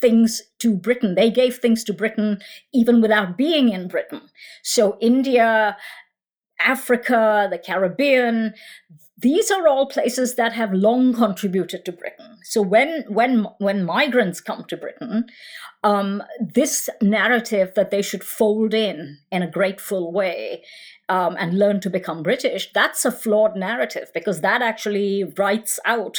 things 0.00 0.42
to 0.58 0.76
Britain. 0.76 1.14
They 1.14 1.30
gave 1.30 1.56
things 1.56 1.82
to 1.84 1.94
Britain 1.94 2.40
even 2.74 3.00
without 3.00 3.38
being 3.38 3.70
in 3.70 3.88
Britain. 3.88 4.20
So 4.62 4.98
India, 5.00 5.78
Africa, 6.60 7.48
the 7.50 7.58
Caribbean, 7.58 8.52
these 9.24 9.50
are 9.50 9.66
all 9.66 9.86
places 9.86 10.34
that 10.34 10.52
have 10.52 10.74
long 10.74 11.14
contributed 11.14 11.82
to 11.86 11.92
Britain. 11.92 12.36
So 12.42 12.60
when 12.60 13.04
when 13.08 13.46
when 13.58 13.82
migrants 13.82 14.38
come 14.38 14.64
to 14.68 14.76
Britain, 14.76 15.24
um, 15.82 16.22
this 16.38 16.90
narrative 17.00 17.72
that 17.74 17.90
they 17.90 18.02
should 18.02 18.22
fold 18.22 18.74
in 18.74 19.18
in 19.32 19.42
a 19.42 19.50
grateful 19.50 20.12
way 20.12 20.62
um, 21.08 21.36
and 21.38 21.58
learn 21.58 21.80
to 21.80 21.88
become 21.88 22.22
British, 22.22 22.70
that's 22.74 23.06
a 23.06 23.10
flawed 23.10 23.56
narrative 23.56 24.10
because 24.12 24.42
that 24.42 24.60
actually 24.60 25.24
writes 25.38 25.80
out 25.86 26.18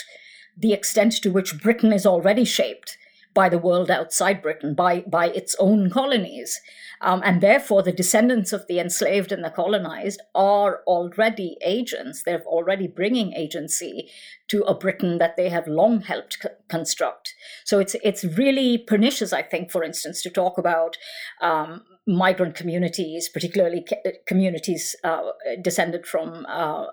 the 0.57 0.73
extent 0.73 1.13
to 1.21 1.29
which 1.29 1.61
Britain 1.61 1.93
is 1.93 2.07
already 2.07 2.43
shaped 2.43 2.97
by 3.35 3.49
the 3.49 3.59
world 3.59 3.91
outside 3.91 4.41
Britain, 4.41 4.73
by, 4.73 5.01
by 5.01 5.27
its 5.27 5.55
own 5.59 5.91
colonies. 5.91 6.59
Um, 7.05 7.21
and 7.23 7.39
therefore, 7.39 7.83
the 7.83 7.91
descendants 7.91 8.51
of 8.51 8.65
the 8.67 8.79
enslaved 8.79 9.31
and 9.31 9.43
the 9.43 9.51
colonized 9.51 10.21
are 10.33 10.81
already 10.87 11.55
agents. 11.63 12.23
They're 12.23 12.41
already 12.41 12.87
bringing 12.87 13.31
agency 13.33 14.09
to 14.47 14.63
a 14.63 14.73
Britain 14.73 15.19
that 15.19 15.37
they 15.37 15.49
have 15.49 15.67
long 15.67 16.01
helped 16.01 16.39
c- 16.41 16.49
construct. 16.67 17.35
So 17.63 17.77
it's 17.77 17.95
it's 18.03 18.23
really 18.23 18.79
pernicious, 18.79 19.31
I 19.31 19.43
think, 19.43 19.69
for 19.69 19.83
instance, 19.83 20.23
to 20.23 20.31
talk 20.31 20.57
about 20.57 20.97
um, 21.41 21.83
migrant 22.07 22.55
communities, 22.55 23.29
particularly 23.29 23.85
ca- 23.87 24.13
communities 24.25 24.95
uh, 25.03 25.31
descended 25.61 26.07
from 26.07 26.47
uh, 26.49 26.85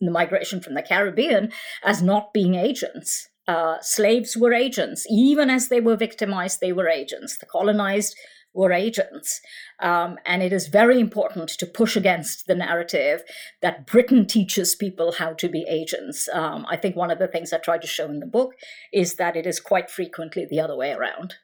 the 0.00 0.10
migration 0.10 0.62
from 0.62 0.74
the 0.74 0.82
Caribbean, 0.82 1.52
as 1.84 2.02
not 2.02 2.32
being 2.32 2.54
agents. 2.54 3.28
Uh, 3.46 3.76
slaves 3.80 4.34
were 4.34 4.52
agents. 4.52 5.06
Even 5.10 5.50
as 5.50 5.68
they 5.68 5.80
were 5.80 5.96
victimized, 5.96 6.60
they 6.60 6.72
were 6.72 6.88
agents. 6.88 7.36
The 7.36 7.46
colonized 7.46 8.14
were 8.54 8.72
agents. 8.72 9.40
Um, 9.80 10.18
and 10.26 10.42
it 10.42 10.52
is 10.52 10.68
very 10.68 11.00
important 11.00 11.48
to 11.50 11.66
push 11.66 11.96
against 11.96 12.46
the 12.46 12.54
narrative 12.54 13.22
that 13.62 13.86
Britain 13.86 14.26
teaches 14.26 14.74
people 14.74 15.12
how 15.12 15.32
to 15.34 15.48
be 15.48 15.64
agents. 15.68 16.28
Um, 16.32 16.66
I 16.68 16.76
think 16.76 16.96
one 16.96 17.10
of 17.10 17.18
the 17.18 17.28
things 17.28 17.52
I 17.52 17.58
tried 17.58 17.82
to 17.82 17.86
show 17.86 18.06
in 18.06 18.20
the 18.20 18.26
book 18.26 18.54
is 18.92 19.14
that 19.14 19.36
it 19.36 19.46
is 19.46 19.60
quite 19.60 19.90
frequently 19.90 20.46
the 20.48 20.60
other 20.60 20.76
way 20.76 20.92
around. 20.92 21.34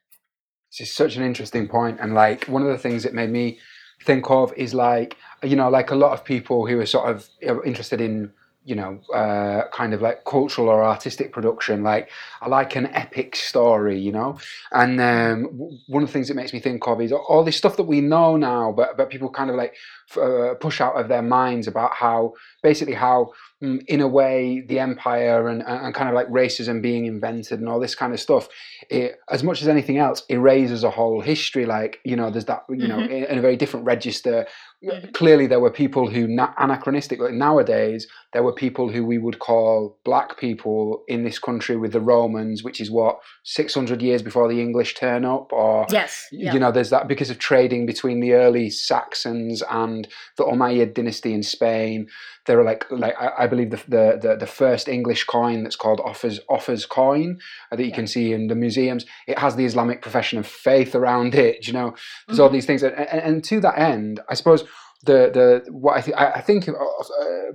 This 0.70 0.88
is 0.88 0.94
such 0.94 1.16
an 1.16 1.23
interesting 1.23 1.68
point, 1.68 1.99
and 2.00 2.14
like 2.14 2.46
one 2.46 2.62
of 2.62 2.68
the 2.68 2.78
things 2.78 3.04
that 3.04 3.14
made 3.14 3.30
me 3.30 3.61
think 4.02 4.28
of 4.28 4.52
is 4.54 4.75
like 4.75 5.16
you 5.44 5.54
know 5.54 5.68
like 5.68 5.92
a 5.92 5.94
lot 5.94 6.12
of 6.12 6.25
people 6.25 6.66
who 6.66 6.80
are 6.80 6.87
sort 6.87 7.08
of 7.08 7.28
interested 7.64 8.00
in 8.00 8.32
you 8.64 8.75
know, 8.75 9.00
uh, 9.14 9.68
kind 9.73 9.92
of 9.94 10.00
like 10.00 10.25
cultural 10.25 10.68
or 10.68 10.83
artistic 10.85 11.33
production. 11.33 11.83
Like 11.83 12.11
I 12.40 12.49
like 12.49 12.76
an 12.76 12.87
epic 12.87 13.37
story, 13.37 13.99
you 13.99 14.12
know. 14.12 14.38
And 14.73 15.00
um, 15.00 15.44
one 15.87 16.02
of 16.02 16.09
the 16.09 16.12
things 16.12 16.28
that 16.28 16.35
makes 16.35 16.52
me 16.52 16.61
think 16.61 16.87
of 16.87 17.00
is 17.00 17.12
all 17.12 17.44
this 17.44 17.56
stuff 17.56 17.76
that 17.76 17.85
we 17.85 18.00
know 18.00 18.37
now, 18.37 18.73
but 18.73 18.97
but 18.97 19.11
people 19.11 19.30
kind 19.30 19.50
of 19.50 19.56
like 19.56 19.75
uh, 20.16 20.54
push 20.61 20.80
out 20.80 20.94
of 20.94 21.08
their 21.08 21.23
minds 21.23 21.66
about 21.66 21.92
how 21.94 22.32
basically 22.62 22.94
how 22.94 23.30
mm, 23.62 23.82
in 23.88 24.00
a 24.00 24.08
way 24.08 24.62
the 24.68 24.78
empire 24.78 25.49
and, 25.49 25.62
and 25.66 25.94
kind 25.94 26.08
of 26.08 26.14
like 26.14 26.28
racism 26.28 26.80
being 26.80 27.06
invented 27.06 27.58
and 27.58 27.68
all 27.68 27.80
this 27.80 27.94
kind 27.94 28.12
of 28.12 28.20
stuff 28.20 28.49
it, 28.90 29.18
as 29.30 29.42
much 29.42 29.62
as 29.62 29.68
anything 29.68 29.99
else 29.99 30.23
erases 30.28 30.84
a 30.84 30.90
whole 30.90 31.20
history 31.20 31.66
like 31.66 32.00
you 32.04 32.14
know 32.14 32.30
there's 32.30 32.44
that 32.44 32.64
you 32.68 32.76
mm-hmm. 32.76 32.88
know 32.88 33.00
in, 33.00 33.25
in, 33.25 33.38
a 33.38 33.40
very 33.40 33.56
different 33.56 33.87
register 33.87 34.46
mm-hmm. 34.84 35.11
clearly 35.12 35.46
there 35.46 35.61
were 35.61 35.70
people 35.70 36.08
who 36.08 36.26
na- 36.28 36.54
anachronistic 36.58 37.18
like 37.18 37.32
nowadays 37.32 38.06
there 38.32 38.42
were 38.42 38.52
people 38.52 38.90
who 38.90 39.04
we 39.04 39.18
would 39.18 39.38
call 39.38 39.99
black 40.04 40.38
people 40.38 41.02
in 41.08 41.25
this 41.25 41.38
country 41.38 41.76
with 41.76 41.92
the 41.92 42.00
romans 42.00 42.62
which 42.62 42.80
is 42.80 42.90
what 42.90 43.18
600 43.44 44.02
years 44.02 44.23
before 44.23 44.49
the 44.49 44.61
english 44.61 44.94
turn 44.94 45.25
up 45.25 45.52
or 45.52 45.87
yes 45.90 46.26
yeah. 46.30 46.52
you 46.52 46.61
know 46.61 46.70
there's 46.70 46.90
that 46.90 47.08
because 47.08 47.30
of 47.30 47.38
trading 47.38 47.87
between 47.87 48.20
the 48.20 48.34
early 48.34 48.70
saxons 48.70 49.62
and 49.70 49.93
the 50.36 50.44
umayyad 50.44 50.94
dynasty 50.94 51.32
in 51.32 51.42
spain 51.42 52.06
there 52.46 52.60
are 52.60 52.64
like 52.64 52.84
like 52.90 53.14
I, 53.18 53.44
I 53.44 53.46
believe 53.46 53.70
the, 53.70 53.82
the, 53.88 54.18
the 54.20 54.36
the 54.40 54.46
first 54.46 54.88
English 54.88 55.24
coin 55.24 55.62
that's 55.62 55.76
called 55.76 56.00
Offa's 56.00 56.40
Offa's 56.50 56.86
coin 56.86 57.38
uh, 57.72 57.76
that 57.76 57.84
you 57.84 57.92
can 57.92 58.06
see 58.06 58.32
in 58.32 58.48
the 58.48 58.54
museums. 58.54 59.06
It 59.26 59.38
has 59.38 59.56
the 59.56 59.64
Islamic 59.64 60.02
profession 60.02 60.38
of 60.38 60.46
faith 60.46 60.94
around 60.94 61.34
it. 61.34 61.66
You 61.66 61.72
know, 61.72 61.94
there's 62.26 62.38
mm-hmm. 62.38 62.42
all 62.42 62.50
these 62.50 62.66
things, 62.66 62.82
and, 62.82 62.94
and, 62.94 63.20
and 63.20 63.44
to 63.44 63.60
that 63.60 63.78
end, 63.78 64.20
I 64.28 64.34
suppose 64.34 64.64
the 65.04 65.30
the 65.32 65.73
what 65.73 65.96
I, 65.96 66.00
th- 66.00 66.16
I 66.16 66.40
think 66.40 66.68
uh, 66.68 66.75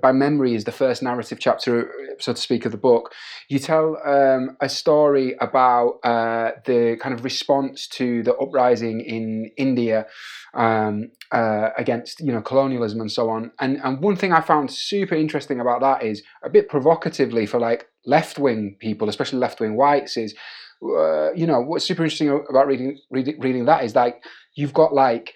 by 0.01 0.11
memory 0.11 0.55
is 0.55 0.63
the 0.63 0.71
first 0.71 1.01
narrative 1.01 1.39
chapter, 1.39 1.91
so 2.19 2.33
to 2.33 2.39
speak, 2.39 2.65
of 2.65 2.71
the 2.71 2.77
book. 2.77 3.13
You 3.47 3.59
tell 3.59 3.97
um, 4.05 4.57
a 4.61 4.69
story 4.69 5.35
about 5.41 5.99
uh, 6.03 6.51
the 6.65 6.97
kind 7.01 7.13
of 7.13 7.23
response 7.23 7.87
to 7.89 8.23
the 8.23 8.35
uprising 8.35 9.01
in 9.01 9.51
India 9.57 10.05
um, 10.53 11.11
uh, 11.31 11.69
against 11.77 12.19
you 12.19 12.31
know 12.31 12.41
colonialism 12.41 13.01
and 13.01 13.11
so 13.11 13.29
on. 13.29 13.51
And 13.59 13.79
and 13.83 14.01
one 14.01 14.15
thing 14.15 14.31
I 14.31 14.41
found 14.41 14.71
super 14.71 15.15
interesting 15.15 15.59
about 15.59 15.81
that 15.81 16.03
is 16.03 16.23
a 16.43 16.49
bit 16.49 16.69
provocatively 16.69 17.45
for 17.45 17.59
like 17.59 17.87
left 18.05 18.39
wing 18.39 18.77
people, 18.79 19.09
especially 19.09 19.39
left 19.39 19.59
wing 19.59 19.75
whites, 19.75 20.17
is 20.17 20.35
uh, 20.83 21.33
you 21.33 21.45
know 21.45 21.61
what's 21.61 21.85
super 21.85 22.03
interesting 22.03 22.29
about 22.49 22.67
reading, 22.67 22.97
reading 23.09 23.39
reading 23.39 23.65
that 23.65 23.83
is 23.83 23.95
like 23.95 24.23
you've 24.55 24.73
got 24.73 24.93
like 24.93 25.33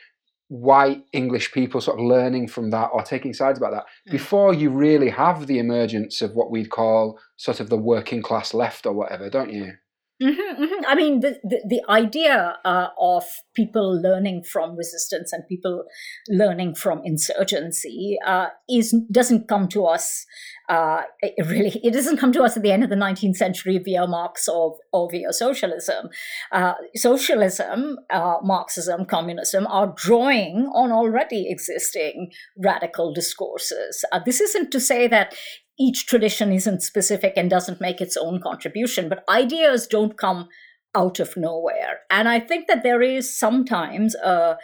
white 0.53 1.03
English 1.13 1.51
people 1.51 1.81
sort 1.81 1.99
of 1.99 2.05
learning 2.05 2.47
from 2.47 2.69
that 2.69 2.89
or 2.93 3.01
taking 3.01 3.33
sides 3.33 3.57
about 3.57 3.71
that 3.71 3.85
mm. 4.07 4.11
before 4.11 4.53
you 4.53 4.69
really 4.69 5.09
have 5.09 5.47
the 5.47 5.57
emergence 5.57 6.21
of 6.21 6.35
what 6.35 6.51
we'd 6.51 6.69
call 6.69 7.19
sort 7.37 7.59
of 7.59 7.71
the 7.71 7.77
working 7.77 8.21
class 8.21 8.53
left 8.53 8.85
or 8.85 8.93
whatever, 8.93 9.31
don't 9.31 9.51
you? 9.51 9.73
Mm-hmm, 10.21 10.63
mm-hmm. 10.63 10.85
I 10.87 10.95
mean, 10.95 11.19
the, 11.19 11.39
the, 11.43 11.61
the 11.67 11.81
idea 11.89 12.57
uh, 12.63 12.87
of 12.99 13.23
people 13.55 13.99
learning 13.99 14.43
from 14.43 14.75
resistance 14.75 15.33
and 15.33 15.43
people 15.47 15.85
learning 16.29 16.75
from 16.75 17.01
insurgency 17.03 18.17
uh, 18.25 18.47
is 18.69 18.95
doesn't 19.11 19.47
come 19.47 19.67
to 19.69 19.85
us 19.85 20.25
Uh, 20.69 21.01
it 21.21 21.45
really, 21.47 21.79
it 21.83 21.91
doesn't 21.91 22.17
come 22.17 22.31
to 22.31 22.41
us 22.41 22.55
at 22.55 22.63
the 22.63 22.71
end 22.71 22.83
of 22.83 22.89
the 22.89 22.95
19th 22.95 23.35
century 23.35 23.77
via 23.79 24.07
Marx 24.07 24.47
or, 24.47 24.77
or 24.93 25.09
via 25.11 25.33
socialism. 25.33 26.07
Uh, 26.51 26.73
socialism, 26.95 27.97
uh, 28.09 28.37
Marxism, 28.41 29.05
communism 29.05 29.67
are 29.67 29.93
drawing 29.97 30.69
on 30.73 30.91
already 30.91 31.49
existing 31.49 32.31
radical 32.57 33.13
discourses. 33.13 34.05
Uh, 34.11 34.19
this 34.25 34.39
isn't 34.39 34.71
to 34.71 34.79
say 34.79 35.07
that 35.07 35.35
each 35.79 36.05
tradition 36.05 36.51
isn't 36.51 36.83
specific 36.83 37.33
and 37.35 37.49
doesn't 37.49 37.81
make 37.81 38.01
its 38.01 38.17
own 38.17 38.41
contribution, 38.41 39.09
but 39.09 39.23
ideas 39.29 39.87
don't 39.87 40.17
come 40.17 40.47
out 40.95 41.19
of 41.19 41.35
nowhere. 41.35 42.01
And 42.09 42.29
I 42.29 42.39
think 42.39 42.67
that 42.67 42.83
there 42.83 43.01
is 43.01 43.35
sometimes 43.35 44.15
a, 44.15 44.57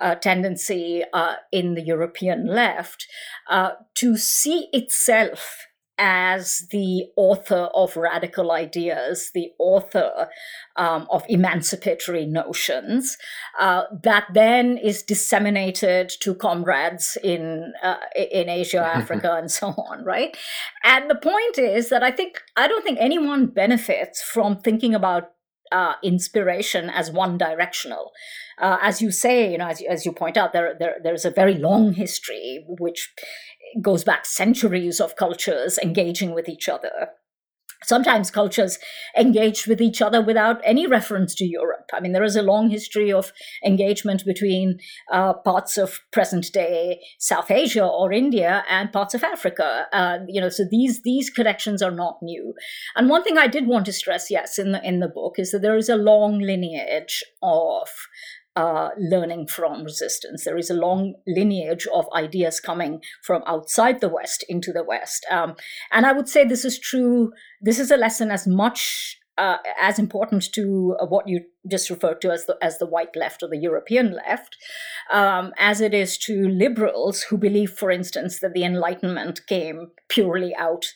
a 0.00 0.16
tendency 0.16 1.04
uh, 1.12 1.34
in 1.52 1.74
the 1.74 1.82
European 1.82 2.46
left 2.46 3.06
uh, 3.48 3.70
to 3.94 4.16
see 4.16 4.68
itself 4.72 5.66
as 5.98 6.66
the 6.70 7.06
author 7.16 7.68
of 7.74 7.96
radical 7.96 8.52
ideas, 8.52 9.30
the 9.34 9.50
author 9.58 10.28
um, 10.76 11.06
of 11.10 11.24
emancipatory 11.28 12.26
notions, 12.26 13.16
uh, 13.58 13.84
that 14.02 14.26
then 14.34 14.76
is 14.76 15.02
disseminated 15.02 16.10
to 16.20 16.34
comrades 16.34 17.16
in 17.22 17.72
uh, 17.82 17.96
in 18.14 18.48
Asia, 18.48 18.78
Africa, 18.94 19.34
and 19.36 19.50
so 19.50 19.68
on, 19.68 20.04
right? 20.04 20.36
And 20.84 21.08
the 21.10 21.14
point 21.14 21.58
is 21.58 21.88
that 21.88 22.02
I 22.02 22.10
think 22.10 22.42
I 22.56 22.68
don't 22.68 22.84
think 22.84 22.98
anyone 23.00 23.46
benefits 23.46 24.22
from 24.22 24.56
thinking 24.58 24.94
about 24.94 25.30
uh, 25.72 25.94
inspiration 26.02 26.90
as 26.90 27.10
one 27.10 27.38
directional. 27.38 28.12
Uh, 28.58 28.78
as 28.80 29.02
you 29.02 29.10
say, 29.10 29.52
you 29.52 29.58
know, 29.58 29.68
as, 29.68 29.82
as 29.88 30.06
you 30.06 30.12
point 30.12 30.36
out, 30.36 30.52
there, 30.52 30.74
there 30.78 30.96
there's 31.02 31.24
a 31.24 31.30
very 31.30 31.54
long 31.54 31.92
history 31.92 32.64
which 32.66 33.12
goes 33.80 34.04
back 34.04 34.24
centuries 34.24 35.00
of 35.00 35.16
cultures 35.16 35.78
engaging 35.78 36.32
with 36.34 36.48
each 36.48 36.68
other 36.68 37.10
sometimes 37.86 38.30
cultures 38.30 38.78
engaged 39.16 39.66
with 39.66 39.80
each 39.80 40.02
other 40.02 40.20
without 40.20 40.60
any 40.64 40.86
reference 40.86 41.34
to 41.36 41.44
Europe. 41.44 41.88
I 41.92 42.00
mean, 42.00 42.12
there 42.12 42.24
is 42.24 42.36
a 42.36 42.42
long 42.42 42.68
history 42.68 43.12
of 43.12 43.32
engagement 43.64 44.24
between 44.24 44.78
uh, 45.10 45.34
parts 45.34 45.78
of 45.78 46.00
present 46.12 46.52
day 46.52 47.00
South 47.18 47.50
Asia 47.50 47.86
or 47.86 48.12
India 48.12 48.64
and 48.68 48.92
parts 48.92 49.14
of 49.14 49.24
Africa. 49.24 49.86
Uh, 49.92 50.18
you 50.28 50.40
know, 50.40 50.48
so 50.48 50.64
these 50.70 51.02
these 51.02 51.30
connections 51.30 51.82
are 51.82 51.90
not 51.90 52.18
new. 52.22 52.54
And 52.96 53.08
one 53.08 53.22
thing 53.22 53.38
I 53.38 53.46
did 53.46 53.66
want 53.66 53.86
to 53.86 53.92
stress, 53.92 54.30
yes, 54.30 54.58
in 54.58 54.72
the 54.72 54.82
in 54.84 55.00
the 55.00 55.08
book, 55.08 55.34
is 55.38 55.52
that 55.52 55.62
there 55.62 55.76
is 55.76 55.88
a 55.88 55.96
long 55.96 56.40
lineage 56.40 57.22
of 57.42 57.88
uh, 58.56 58.88
learning 58.98 59.46
from 59.46 59.84
resistance. 59.84 60.44
There 60.44 60.56
is 60.56 60.70
a 60.70 60.74
long 60.74 61.14
lineage 61.26 61.86
of 61.92 62.06
ideas 62.14 62.58
coming 62.58 63.02
from 63.22 63.42
outside 63.46 64.00
the 64.00 64.08
West 64.08 64.44
into 64.48 64.72
the 64.72 64.82
West. 64.82 65.26
Um, 65.30 65.56
and 65.92 66.06
I 66.06 66.12
would 66.12 66.28
say 66.28 66.44
this 66.44 66.64
is 66.64 66.78
true, 66.78 67.32
this 67.60 67.78
is 67.78 67.90
a 67.90 67.96
lesson 67.96 68.30
as 68.30 68.46
much. 68.46 69.20
Uh, 69.38 69.58
as 69.78 69.98
important 69.98 70.50
to 70.50 70.96
uh, 70.98 71.04
what 71.04 71.28
you 71.28 71.42
just 71.70 71.90
referred 71.90 72.22
to 72.22 72.30
as 72.30 72.46
the 72.46 72.56
as 72.62 72.78
the 72.78 72.86
white 72.86 73.14
left 73.14 73.42
or 73.42 73.50
the 73.50 73.58
European 73.58 74.14
left, 74.14 74.56
um, 75.12 75.52
as 75.58 75.82
it 75.82 75.92
is 75.92 76.16
to 76.16 76.48
liberals 76.48 77.20
who 77.24 77.36
believe, 77.36 77.70
for 77.70 77.90
instance, 77.90 78.40
that 78.40 78.54
the 78.54 78.64
Enlightenment 78.64 79.46
came 79.46 79.90
purely 80.08 80.56
out 80.56 80.86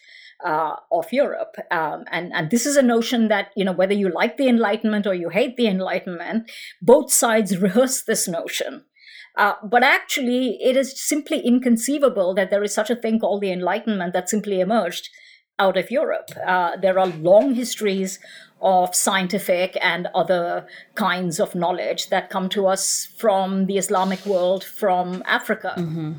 uh, 0.44 0.76
of 0.90 1.12
Europe. 1.12 1.56
Um, 1.70 2.04
and, 2.10 2.32
and 2.32 2.50
this 2.50 2.66
is 2.66 2.76
a 2.76 2.82
notion 2.82 3.28
that, 3.28 3.50
you 3.56 3.64
know, 3.64 3.72
whether 3.72 3.94
you 3.94 4.08
like 4.08 4.36
the 4.36 4.48
Enlightenment 4.48 5.06
or 5.06 5.14
you 5.14 5.28
hate 5.28 5.56
the 5.56 5.66
Enlightenment, 5.66 6.50
both 6.80 7.12
sides 7.12 7.58
rehearse 7.58 8.02
this 8.02 8.26
notion. 8.28 8.84
Uh, 9.36 9.54
but 9.62 9.82
actually, 9.82 10.58
it 10.62 10.76
is 10.76 11.00
simply 11.00 11.40
inconceivable 11.40 12.34
that 12.34 12.50
there 12.50 12.64
is 12.64 12.74
such 12.74 12.90
a 12.90 12.96
thing 12.96 13.18
called 13.18 13.40
the 13.40 13.52
Enlightenment 13.52 14.12
that 14.12 14.28
simply 14.28 14.60
emerged 14.60 15.08
out 15.58 15.76
of 15.76 15.90
Europe. 15.90 16.30
Uh, 16.44 16.76
there 16.76 16.98
are 16.98 17.06
long 17.06 17.54
histories 17.54 18.18
of 18.62 18.94
scientific 18.94 19.76
and 19.80 20.08
other 20.14 20.66
kinds 20.94 21.38
of 21.38 21.54
knowledge 21.54 22.08
that 22.08 22.30
come 22.30 22.48
to 22.48 22.66
us 22.66 23.08
from 23.16 23.66
the 23.66 23.78
Islamic 23.78 24.24
world, 24.26 24.64
from 24.64 25.22
Africa. 25.26 25.74
Mm-hmm. 25.76 26.12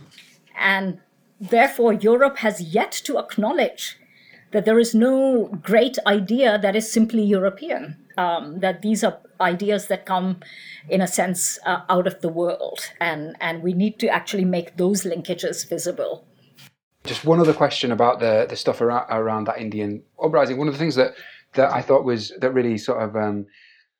And 0.57 0.99
therefore, 1.39 1.93
Europe 1.93 2.37
has 2.37 2.61
yet 2.61 2.91
to 3.05 3.17
acknowledge 3.17 3.97
that 4.51 4.65
there 4.65 4.79
is 4.79 4.93
no 4.93 5.48
great 5.62 5.98
idea 6.05 6.60
that 6.60 6.75
is 6.75 6.91
simply 6.91 7.24
European, 7.24 7.97
um, 8.17 8.60
that 8.60 8.82
these 8.82 9.04
are 9.04 9.17
ideas 9.39 9.88
that 9.88 10.06
come, 10.06 10.39
in 10.89 11.02
a 11.02 11.08
sense, 11.08 11.58
uh, 11.65 11.82
out 11.89 12.08
of 12.08 12.21
the 12.21 12.30
world. 12.30 12.80
And, 12.99 13.36
and 13.39 13.63
we 13.63 13.73
need 13.73 13.99
to 13.99 14.08
actually 14.08 14.45
make 14.45 14.78
those 14.78 15.04
linkages 15.04 15.67
visible. 15.67 16.25
Just 17.04 17.25
one 17.25 17.39
other 17.39 17.54
question 17.54 17.91
about 17.91 18.19
the, 18.19 18.45
the 18.47 18.56
stuff 18.56 18.82
around, 18.82 19.08
around 19.10 19.45
that 19.45 19.60
Indian 19.60 20.04
uprising. 20.21 20.58
One 20.58 20.67
of 20.67 20.73
the 20.73 20.80
things 20.80 20.95
that, 20.95 21.13
that 21.54 21.71
I 21.73 21.82
thought 21.82 22.04
was 22.04 22.32
that 22.39 22.54
really 22.54 22.78
sort 22.78 23.02
of 23.02 23.15
um, 23.15 23.47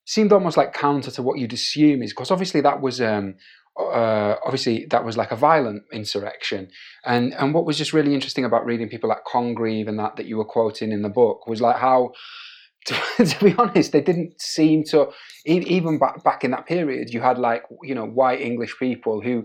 seemed 0.06 0.32
almost 0.32 0.58
like 0.58 0.73
counter 0.73 1.12
to 1.12 1.23
what 1.23 1.39
you'd 1.39 1.54
assume 1.54 2.04
is 2.04 2.12
because 2.12 2.32
obviously 2.32 2.62
that 2.62 2.82
was 2.82 3.02
um, 3.02 3.36
uh, 3.77 4.36
obviously 4.43 4.86
that 4.91 5.05
was 5.05 5.17
like 5.17 5.31
a 5.31 5.36
violent 5.36 5.84
insurrection. 5.91 6.69
And 7.05 7.34
and 7.34 7.53
what 7.53 7.65
was 7.65 7.77
just 7.77 7.93
really 7.93 8.13
interesting 8.13 8.45
about 8.45 8.65
reading 8.65 8.89
people 8.89 9.10
like 9.10 9.25
congreve 9.25 9.88
and 9.88 9.97
that 9.99 10.15
that 10.17 10.25
you 10.25 10.38
were 10.38 10.45
quoting 10.45 10.91
in 10.91 11.01
the 11.01 11.10
book 11.10 11.47
was 11.47 11.62
like 11.62 11.77
how 11.77 12.12
to, 12.86 12.95
to 13.25 13.45
be 13.45 13.55
honest 13.57 13.91
they 13.91 14.01
didn't 14.01 14.41
seem 14.41 14.84
to 14.84 15.10
even 15.45 15.99
back, 15.99 16.23
back 16.23 16.43
in 16.43 16.51
that 16.51 16.65
period 16.65 17.13
you 17.13 17.21
had 17.21 17.38
like 17.38 17.63
you 17.84 17.93
know 17.93 18.05
white 18.05 18.41
english 18.41 18.75
people 18.79 19.21
who 19.21 19.43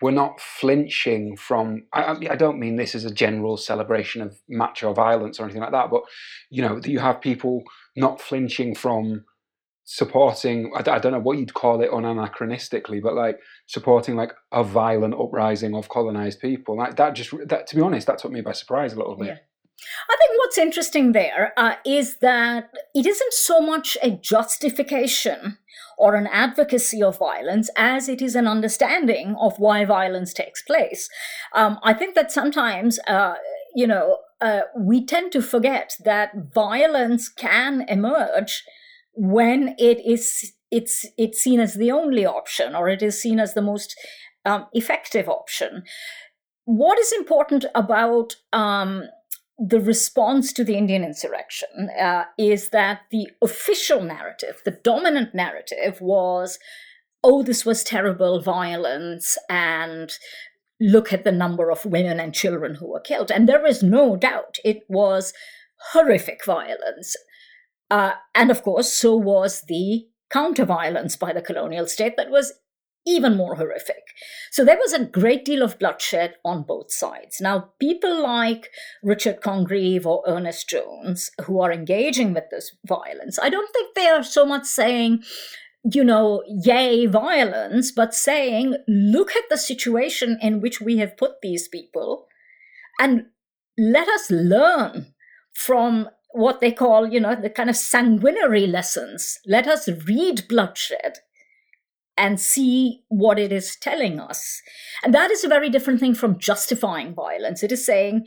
were 0.00 0.12
not 0.12 0.40
flinching 0.40 1.36
from 1.36 1.82
I, 1.92 2.16
I 2.30 2.36
don't 2.36 2.60
mean 2.60 2.76
this 2.76 2.94
as 2.94 3.04
a 3.04 3.12
general 3.12 3.56
celebration 3.56 4.22
of 4.22 4.38
macho 4.48 4.92
violence 4.92 5.40
or 5.40 5.44
anything 5.44 5.62
like 5.62 5.72
that 5.72 5.90
but 5.90 6.02
you 6.48 6.62
know 6.62 6.80
you 6.84 7.00
have 7.00 7.20
people 7.20 7.64
not 7.96 8.20
flinching 8.20 8.76
from 8.76 9.24
supporting 9.84 10.72
I, 10.76 10.98
don't 10.98 11.12
know 11.12 11.18
what 11.18 11.38
you'd 11.38 11.54
call 11.54 11.80
it 11.80 11.90
unanachronistically 11.90 13.02
but 13.02 13.14
like 13.14 13.38
supporting 13.66 14.14
like 14.14 14.32
a 14.52 14.62
violent 14.62 15.14
uprising 15.14 15.74
of 15.74 15.88
colonized 15.88 16.40
people 16.40 16.76
like 16.76 16.96
that 16.96 17.14
just 17.14 17.34
that 17.48 17.66
to 17.68 17.76
be 17.76 17.82
honest 17.82 18.06
that 18.06 18.18
took 18.18 18.30
me 18.30 18.40
by 18.40 18.52
surprise 18.52 18.92
a 18.92 18.96
little 18.96 19.16
bit 19.16 19.26
yeah. 19.26 19.36
I 20.10 20.16
think 20.16 20.38
what's 20.38 20.58
interesting 20.58 21.12
there 21.12 21.54
uh, 21.56 21.76
is 21.86 22.18
that 22.18 22.70
it 22.94 23.06
isn't 23.06 23.32
so 23.32 23.60
much 23.60 23.96
a 24.02 24.10
justification 24.10 25.56
or 25.96 26.14
an 26.14 26.26
advocacy 26.26 27.02
of 27.02 27.18
violence 27.18 27.70
as 27.76 28.08
it 28.08 28.22
is 28.22 28.34
an 28.34 28.46
understanding 28.46 29.36
of 29.38 29.58
why 29.58 29.84
violence 29.84 30.32
takes 30.32 30.62
place. 30.62 31.08
Um, 31.54 31.78
I 31.82 31.94
think 31.94 32.14
that 32.14 32.32
sometimes, 32.32 32.98
uh, 33.06 33.34
you 33.74 33.86
know, 33.86 34.18
uh, 34.40 34.62
we 34.76 35.04
tend 35.04 35.32
to 35.32 35.42
forget 35.42 35.96
that 36.04 36.32
violence 36.54 37.28
can 37.28 37.84
emerge 37.88 38.64
when 39.14 39.74
it 39.78 40.00
is 40.04 40.52
it's 40.70 41.06
it's 41.18 41.40
seen 41.40 41.60
as 41.60 41.74
the 41.74 41.90
only 41.90 42.24
option 42.24 42.74
or 42.74 42.88
it 42.88 43.02
is 43.02 43.20
seen 43.20 43.40
as 43.40 43.54
the 43.54 43.62
most 43.62 43.98
um, 44.44 44.66
effective 44.72 45.28
option. 45.28 45.82
What 46.64 46.98
is 46.98 47.12
important 47.12 47.64
about 47.74 48.36
um, 48.52 49.04
the 49.58 49.80
response 49.80 50.52
to 50.54 50.64
the 50.64 50.76
Indian 50.76 51.04
insurrection 51.04 51.90
uh, 52.00 52.24
is 52.38 52.70
that 52.70 53.00
the 53.10 53.28
official 53.42 54.02
narrative, 54.02 54.62
the 54.64 54.78
dominant 54.82 55.34
narrative, 55.34 56.00
was, 56.00 56.58
"Oh, 57.24 57.42
this 57.42 57.66
was 57.66 57.82
terrible 57.82 58.40
violence," 58.40 59.36
and 59.48 60.10
look 60.80 61.12
at 61.12 61.24
the 61.24 61.32
number 61.32 61.70
of 61.70 61.84
women 61.84 62.18
and 62.18 62.32
children 62.34 62.76
who 62.76 62.90
were 62.90 63.00
killed. 63.00 63.30
And 63.30 63.48
there 63.48 63.66
is 63.66 63.82
no 63.82 64.16
doubt 64.16 64.56
it 64.64 64.82
was 64.88 65.34
horrific 65.92 66.44
violence. 66.44 67.14
Uh, 67.90 68.12
and 68.34 68.50
of 68.50 68.62
course, 68.62 68.92
so 68.92 69.16
was 69.16 69.62
the 69.62 70.06
counter 70.30 70.64
violence 70.64 71.16
by 71.16 71.32
the 71.32 71.42
colonial 71.42 71.86
state 71.86 72.16
that 72.16 72.30
was 72.30 72.52
even 73.06 73.36
more 73.36 73.56
horrific. 73.56 74.02
So 74.50 74.64
there 74.64 74.76
was 74.76 74.92
a 74.92 75.04
great 75.04 75.44
deal 75.44 75.62
of 75.62 75.78
bloodshed 75.78 76.34
on 76.44 76.62
both 76.62 76.92
sides. 76.92 77.40
Now, 77.40 77.70
people 77.80 78.22
like 78.22 78.68
Richard 79.02 79.40
Congreve 79.40 80.04
or 80.04 80.22
Ernest 80.26 80.68
Jones, 80.68 81.30
who 81.44 81.60
are 81.60 81.72
engaging 81.72 82.34
with 82.34 82.44
this 82.50 82.76
violence, 82.86 83.38
I 83.40 83.48
don't 83.48 83.72
think 83.72 83.94
they 83.94 84.08
are 84.08 84.22
so 84.22 84.44
much 84.44 84.66
saying, 84.66 85.22
you 85.90 86.04
know, 86.04 86.42
yay, 86.46 87.06
violence, 87.06 87.90
but 87.90 88.14
saying, 88.14 88.76
look 88.86 89.34
at 89.34 89.44
the 89.48 89.56
situation 89.56 90.38
in 90.42 90.60
which 90.60 90.80
we 90.80 90.98
have 90.98 91.16
put 91.16 91.40
these 91.42 91.68
people 91.68 92.26
and 93.00 93.26
let 93.78 94.08
us 94.08 94.30
learn 94.30 95.14
from 95.54 96.10
what 96.32 96.60
they 96.60 96.72
call, 96.72 97.08
you 97.08 97.20
know, 97.20 97.34
the 97.34 97.50
kind 97.50 97.70
of 97.70 97.76
sanguinary 97.76 98.66
lessons. 98.66 99.38
Let 99.46 99.66
us 99.66 99.88
read 100.06 100.46
bloodshed 100.48 101.18
and 102.16 102.40
see 102.40 103.02
what 103.08 103.38
it 103.38 103.50
is 103.50 103.76
telling 103.76 104.20
us. 104.20 104.60
And 105.02 105.14
that 105.14 105.30
is 105.30 105.42
a 105.42 105.48
very 105.48 105.70
different 105.70 106.00
thing 106.00 106.14
from 106.14 106.38
justifying 106.38 107.14
violence. 107.14 107.62
It 107.62 107.72
is 107.72 107.84
saying 107.84 108.26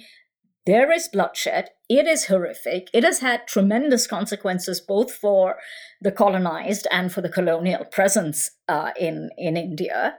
there 0.65 0.91
is 0.91 1.07
bloodshed, 1.07 1.69
it 1.89 2.07
is 2.07 2.25
horrific, 2.25 2.89
it 2.93 3.03
has 3.03 3.19
had 3.19 3.47
tremendous 3.47 4.07
consequences 4.07 4.81
both 4.81 5.11
for 5.11 5.57
the 6.01 6.11
colonized 6.11 6.87
and 6.89 7.11
for 7.11 7.21
the 7.21 7.29
colonial 7.29 7.85
presence 7.85 8.49
uh, 8.67 8.91
in, 8.99 9.29
in 9.37 9.57
India. 9.57 10.15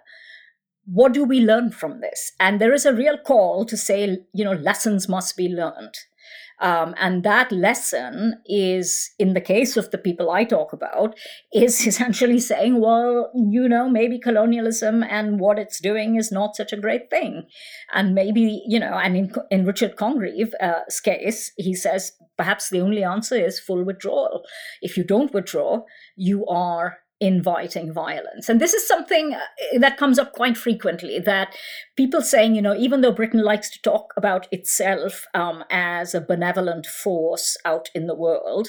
what 0.86 1.14
do 1.14 1.24
we 1.24 1.40
learn 1.40 1.70
from 1.70 2.00
this? 2.00 2.32
And 2.38 2.60
there 2.60 2.74
is 2.74 2.84
a 2.84 2.94
real 2.94 3.16
call 3.16 3.64
to 3.64 3.76
say, 3.76 4.18
you 4.32 4.44
know, 4.44 4.52
lessons 4.52 5.08
must 5.08 5.36
be 5.36 5.48
learned. 5.48 5.94
Um, 6.60 6.94
and 6.98 7.22
that 7.24 7.50
lesson 7.50 8.40
is, 8.46 9.10
in 9.18 9.34
the 9.34 9.40
case 9.40 9.76
of 9.76 9.90
the 9.90 9.98
people 9.98 10.30
I 10.30 10.44
talk 10.44 10.72
about, 10.72 11.16
is 11.52 11.86
essentially 11.86 12.38
saying, 12.38 12.80
well, 12.80 13.30
you 13.34 13.68
know, 13.68 13.88
maybe 13.88 14.18
colonialism 14.18 15.02
and 15.02 15.40
what 15.40 15.58
it's 15.58 15.80
doing 15.80 16.16
is 16.16 16.30
not 16.30 16.56
such 16.56 16.72
a 16.72 16.80
great 16.80 17.10
thing. 17.10 17.46
And 17.92 18.14
maybe, 18.14 18.62
you 18.66 18.78
know, 18.78 18.94
and 18.94 19.16
in, 19.16 19.32
in 19.50 19.66
Richard 19.66 19.96
Congreve's 19.96 20.54
uh, 20.60 20.80
case, 21.02 21.52
he 21.56 21.74
says 21.74 22.12
perhaps 22.36 22.70
the 22.70 22.80
only 22.80 23.04
answer 23.04 23.36
is 23.36 23.60
full 23.60 23.84
withdrawal. 23.84 24.44
If 24.80 24.96
you 24.96 25.04
don't 25.04 25.32
withdraw, 25.32 25.82
you 26.16 26.46
are 26.46 26.98
inviting 27.24 27.92
violence. 27.92 28.48
And 28.48 28.60
this 28.60 28.74
is 28.74 28.86
something 28.86 29.34
uh, 29.34 29.78
that 29.78 29.96
comes 29.96 30.18
up 30.18 30.32
quite 30.32 30.56
frequently 30.56 31.18
that 31.20 31.54
people 31.96 32.22
saying, 32.22 32.54
you 32.54 32.62
know, 32.62 32.74
even 32.74 33.00
though 33.00 33.12
Britain 33.12 33.42
likes 33.42 33.70
to 33.70 33.82
talk 33.82 34.12
about 34.16 34.46
itself 34.52 35.26
um, 35.34 35.64
as 35.70 36.14
a 36.14 36.20
benevolent 36.20 36.86
force 36.86 37.56
out 37.64 37.88
in 37.94 38.06
the 38.06 38.14
world, 38.14 38.68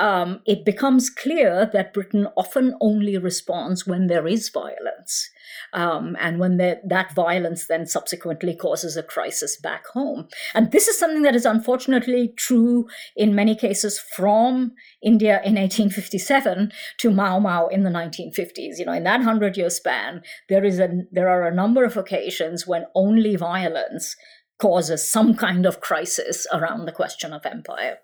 um, 0.00 0.40
it 0.46 0.64
becomes 0.64 1.10
clear 1.10 1.68
that 1.74 1.92
Britain 1.92 2.26
often 2.34 2.74
only 2.80 3.18
responds 3.18 3.86
when 3.86 4.06
there 4.06 4.26
is 4.26 4.48
violence. 4.48 5.30
Um, 5.74 6.16
and 6.18 6.40
when 6.40 6.56
that 6.56 7.14
violence 7.14 7.66
then 7.66 7.86
subsequently 7.86 8.56
causes 8.56 8.96
a 8.96 9.02
crisis 9.02 9.56
back 9.56 9.86
home. 9.88 10.28
And 10.54 10.72
this 10.72 10.88
is 10.88 10.98
something 10.98 11.22
that 11.22 11.36
is 11.36 11.44
unfortunately 11.44 12.32
true 12.36 12.88
in 13.14 13.34
many 13.34 13.54
cases 13.54 13.98
from 13.98 14.72
India 15.02 15.34
in 15.44 15.54
1857 15.54 16.72
to 16.98 17.10
Mau 17.10 17.38
Mau 17.38 17.66
in 17.66 17.82
the 17.82 17.90
1950s. 17.90 18.78
You 18.78 18.86
know, 18.86 18.94
in 18.94 19.04
that 19.04 19.22
hundred 19.22 19.56
year 19.56 19.70
span, 19.70 20.22
there 20.48 20.64
is 20.64 20.78
a 20.80 20.88
there 21.12 21.28
are 21.28 21.46
a 21.46 21.54
number 21.54 21.84
of 21.84 21.96
occasions 21.96 22.66
when 22.66 22.86
only 22.94 23.36
violence 23.36 24.16
causes 24.58 25.08
some 25.08 25.34
kind 25.34 25.66
of 25.66 25.80
crisis 25.80 26.46
around 26.52 26.86
the 26.86 26.92
question 26.92 27.32
of 27.32 27.44
empire. 27.44 27.98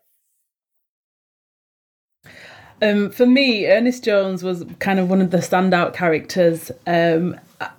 Um, 2.82 3.10
for 3.10 3.26
me, 3.26 3.66
Ernest 3.66 4.04
Jones 4.04 4.42
was 4.42 4.64
kind 4.80 4.98
of 4.98 5.08
one 5.08 5.22
of 5.22 5.30
the 5.30 5.38
standout 5.38 5.94
characters. 5.94 6.70
Um, 6.86 7.40
uh, 7.58 7.70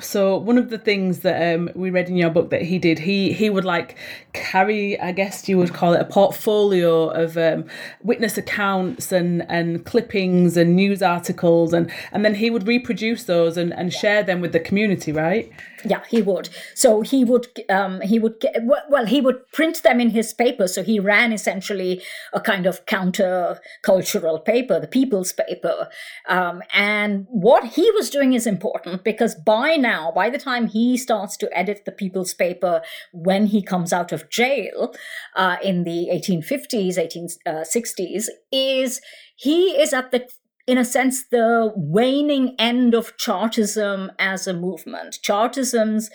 so 0.00 0.36
one 0.36 0.58
of 0.58 0.70
the 0.70 0.78
things 0.78 1.20
that 1.20 1.54
um, 1.54 1.70
we 1.76 1.90
read 1.90 2.08
in 2.08 2.16
your 2.16 2.30
book 2.30 2.50
that 2.50 2.62
he 2.62 2.80
did, 2.80 2.98
he 2.98 3.32
he 3.32 3.48
would 3.48 3.64
like 3.64 3.96
carry, 4.32 4.98
I 4.98 5.12
guess 5.12 5.48
you 5.48 5.56
would 5.56 5.72
call 5.72 5.92
it 5.92 6.00
a 6.00 6.04
portfolio 6.04 7.10
of 7.10 7.36
um, 7.36 7.64
witness 8.02 8.36
accounts 8.36 9.12
and 9.12 9.48
and 9.48 9.84
clippings 9.84 10.56
and 10.56 10.74
news 10.74 11.00
articles, 11.00 11.72
and 11.72 11.92
and 12.10 12.24
then 12.24 12.34
he 12.34 12.50
would 12.50 12.66
reproduce 12.66 13.22
those 13.24 13.56
and, 13.56 13.72
and 13.72 13.92
share 13.92 14.24
them 14.24 14.40
with 14.40 14.50
the 14.50 14.60
community, 14.60 15.12
right? 15.12 15.52
Yeah, 15.84 16.02
he 16.08 16.22
would. 16.22 16.48
So 16.74 17.00
he 17.02 17.24
would 17.24 17.46
um, 17.68 18.00
he 18.02 18.18
would 18.18 18.40
get, 18.40 18.56
well 18.64 19.06
he 19.06 19.20
would 19.20 19.46
print 19.52 19.82
them 19.82 20.00
in 20.00 20.10
his 20.10 20.32
paper. 20.32 20.66
So 20.68 20.82
he 20.82 20.98
ran 21.00 21.32
essentially 21.32 22.02
a 22.32 22.40
kind 22.40 22.66
of 22.66 22.84
counter 22.86 23.60
cultural 23.82 24.38
paper, 24.38 24.78
the 24.78 24.86
People's 24.86 25.32
Paper, 25.32 25.88
um, 26.28 26.62
and 26.72 27.26
what 27.28 27.64
he 27.64 27.90
was 27.92 28.10
doing 28.10 28.32
is 28.32 28.46
important 28.46 29.04
because 29.04 29.34
by 29.34 29.76
now, 29.76 30.12
by 30.12 30.30
the 30.30 30.38
time 30.38 30.66
he 30.66 30.96
starts 30.96 31.36
to 31.38 31.58
edit 31.58 31.84
the 31.84 31.92
People's 31.92 32.34
Paper 32.34 32.82
when 33.12 33.46
he 33.46 33.62
comes 33.62 33.92
out 33.92 34.12
of 34.12 34.28
jail 34.30 34.94
uh, 35.36 35.56
in 35.62 35.84
the 35.84 36.08
1850s, 36.12 36.96
1860s, 36.96 38.26
is 38.52 39.00
he 39.36 39.80
is 39.80 39.92
at 39.92 40.10
the 40.10 40.28
in 40.66 40.78
a 40.78 40.84
sense, 40.84 41.24
the 41.26 41.72
waning 41.74 42.54
end 42.58 42.94
of 42.94 43.16
Chartism 43.16 44.12
as 44.18 44.46
a 44.46 44.52
movement. 44.52 45.18
Chartism's 45.22 46.10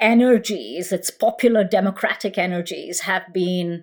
energies, 0.00 0.92
its 0.92 1.10
popular 1.10 1.64
democratic 1.64 2.38
energies, 2.38 3.00
have 3.00 3.24
been 3.32 3.82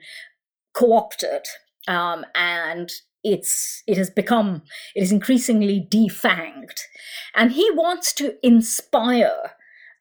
co 0.74 0.94
opted 0.94 1.46
um, 1.88 2.26
and 2.36 2.92
it's 3.24 3.84
it 3.88 3.98
has 3.98 4.10
become 4.10 4.64
it 4.96 5.02
is 5.02 5.12
increasingly 5.12 5.88
defanged 5.90 6.80
and 7.36 7.54
he 7.54 7.70
wants 7.72 8.14
to 8.14 8.36
inspire 8.46 9.52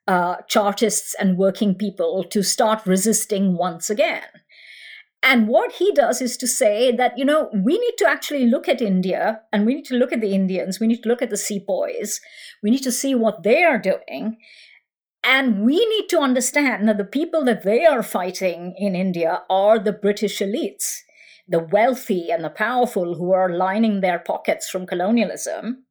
uh, 0.08 0.36
chartists 0.48 1.14
and 1.20 1.38
working 1.38 1.74
people 1.74 2.24
to 2.24 2.42
start 2.42 2.84
resisting 2.84 3.56
once 3.56 3.88
again 3.88 4.24
and 5.22 5.46
what 5.46 5.72
he 5.72 5.92
does 5.92 6.20
is 6.20 6.36
to 6.38 6.46
say 6.46 6.90
that 6.90 7.16
you 7.16 7.24
know 7.24 7.48
we 7.52 7.78
need 7.78 7.94
to 7.98 8.08
actually 8.08 8.46
look 8.46 8.68
at 8.68 8.82
india 8.82 9.40
and 9.52 9.66
we 9.66 9.74
need 9.74 9.84
to 9.86 9.94
look 9.94 10.12
at 10.12 10.20
the 10.20 10.34
indians. 10.34 10.80
We 10.80 10.86
need 10.86 11.02
to 11.02 11.08
look 11.08 11.22
at 11.22 11.30
the 11.30 11.36
sepoys. 11.36 12.20
We 12.62 12.70
need 12.70 12.82
to 12.82 12.92
see 12.92 13.14
what 13.14 13.42
they 13.42 13.62
are 13.64 13.78
doing. 13.78 14.38
And 15.24 15.64
we 15.64 15.76
need 15.86 16.08
to 16.08 16.18
understand 16.18 16.88
that 16.88 16.98
the 16.98 17.04
people 17.04 17.44
that 17.44 17.62
they 17.62 17.84
are 17.86 18.02
fighting 18.02 18.74
in 18.76 18.96
india 18.96 19.42
are 19.48 19.78
the 19.78 19.92
british 19.92 20.40
elites 20.40 21.02
the 21.48 21.60
wealthy 21.60 22.30
and 22.30 22.44
the 22.44 22.50
powerful 22.50 23.14
who 23.16 23.32
are 23.32 23.48
lining 23.48 24.00
their 24.00 24.18
pockets 24.18 24.68
from 24.68 24.86
colonialism, 24.86 25.84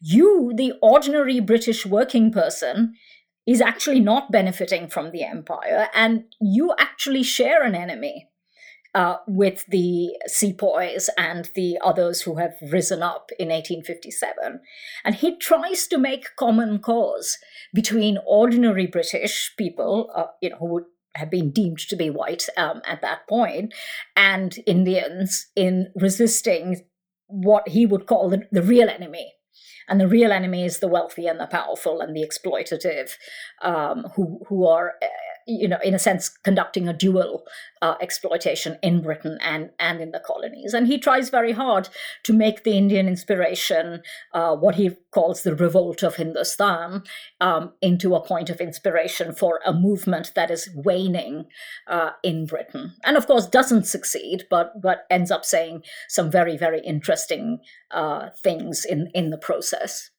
you, 0.00 0.52
the 0.54 0.72
ordinary 0.82 1.40
British 1.40 1.86
working 1.86 2.32
person, 2.32 2.94
is 3.46 3.60
actually 3.60 4.00
not 4.00 4.30
benefiting 4.30 4.88
from 4.88 5.10
the 5.10 5.24
empire, 5.24 5.88
and 5.94 6.24
you 6.40 6.74
actually 6.78 7.22
share 7.22 7.62
an 7.62 7.74
enemy. 7.74 8.28
Uh, 8.94 9.18
with 9.26 9.66
the 9.68 10.16
sepoys 10.26 11.10
and 11.18 11.50
the 11.54 11.78
others 11.84 12.22
who 12.22 12.36
have 12.36 12.54
risen 12.72 13.02
up 13.02 13.30
in 13.38 13.48
1857. 13.48 14.60
And 15.04 15.14
he 15.14 15.36
tries 15.36 15.86
to 15.88 15.98
make 15.98 16.34
common 16.36 16.78
cause 16.78 17.36
between 17.74 18.18
ordinary 18.26 18.86
British 18.86 19.54
people, 19.58 20.10
uh, 20.14 20.28
you 20.40 20.50
know, 20.50 20.56
who 20.56 20.66
would 20.72 20.84
have 21.16 21.30
been 21.30 21.50
deemed 21.50 21.78
to 21.80 21.96
be 21.96 22.10
white 22.10 22.48
um, 22.56 22.80
at 22.86 23.02
that 23.02 23.28
point, 23.28 23.74
and 24.16 24.56
Indians 24.66 25.48
in 25.54 25.92
resisting 25.94 26.86
what 27.26 27.68
he 27.68 27.84
would 27.86 28.06
call 28.06 28.30
the, 28.30 28.48
the 28.50 28.62
real 28.62 28.88
enemy. 28.88 29.34
And 29.88 30.00
the 30.00 30.08
real 30.08 30.32
enemy 30.32 30.64
is 30.64 30.80
the 30.80 30.88
wealthy 30.88 31.26
and 31.26 31.40
the 31.40 31.46
powerful 31.46 32.00
and 32.00 32.14
the 32.14 32.26
exploitative, 32.26 33.12
um, 33.62 34.04
who 34.14 34.40
who 34.48 34.66
are 34.66 34.94
uh, 35.02 35.06
you 35.48 35.66
know, 35.66 35.78
in 35.82 35.94
a 35.94 35.98
sense, 35.98 36.28
conducting 36.28 36.86
a 36.86 36.92
dual 36.92 37.44
uh, 37.80 37.94
exploitation 38.02 38.78
in 38.82 39.00
Britain 39.00 39.38
and, 39.40 39.70
and 39.80 40.00
in 40.00 40.10
the 40.10 40.20
colonies. 40.20 40.74
And 40.74 40.86
he 40.86 40.98
tries 40.98 41.30
very 41.30 41.52
hard 41.52 41.88
to 42.24 42.34
make 42.34 42.62
the 42.62 42.76
Indian 42.76 43.08
inspiration, 43.08 44.02
uh, 44.34 44.54
what 44.54 44.74
he 44.74 44.90
calls 45.10 45.42
the 45.42 45.54
revolt 45.54 46.02
of 46.02 46.16
Hindustan, 46.16 47.02
um, 47.40 47.72
into 47.80 48.14
a 48.14 48.24
point 48.24 48.50
of 48.50 48.60
inspiration 48.60 49.34
for 49.34 49.60
a 49.64 49.72
movement 49.72 50.32
that 50.34 50.50
is 50.50 50.68
waning 50.74 51.46
uh, 51.86 52.10
in 52.22 52.44
Britain. 52.44 52.92
And 53.02 53.16
of 53.16 53.26
course, 53.26 53.46
doesn't 53.46 53.86
succeed, 53.86 54.44
but, 54.50 54.82
but 54.82 55.06
ends 55.08 55.30
up 55.30 55.46
saying 55.46 55.82
some 56.08 56.30
very, 56.30 56.58
very 56.58 56.80
interesting 56.80 57.60
uh, 57.90 58.28
things 58.42 58.84
in, 58.84 59.10
in 59.14 59.30
the 59.30 59.38
process. 59.38 60.10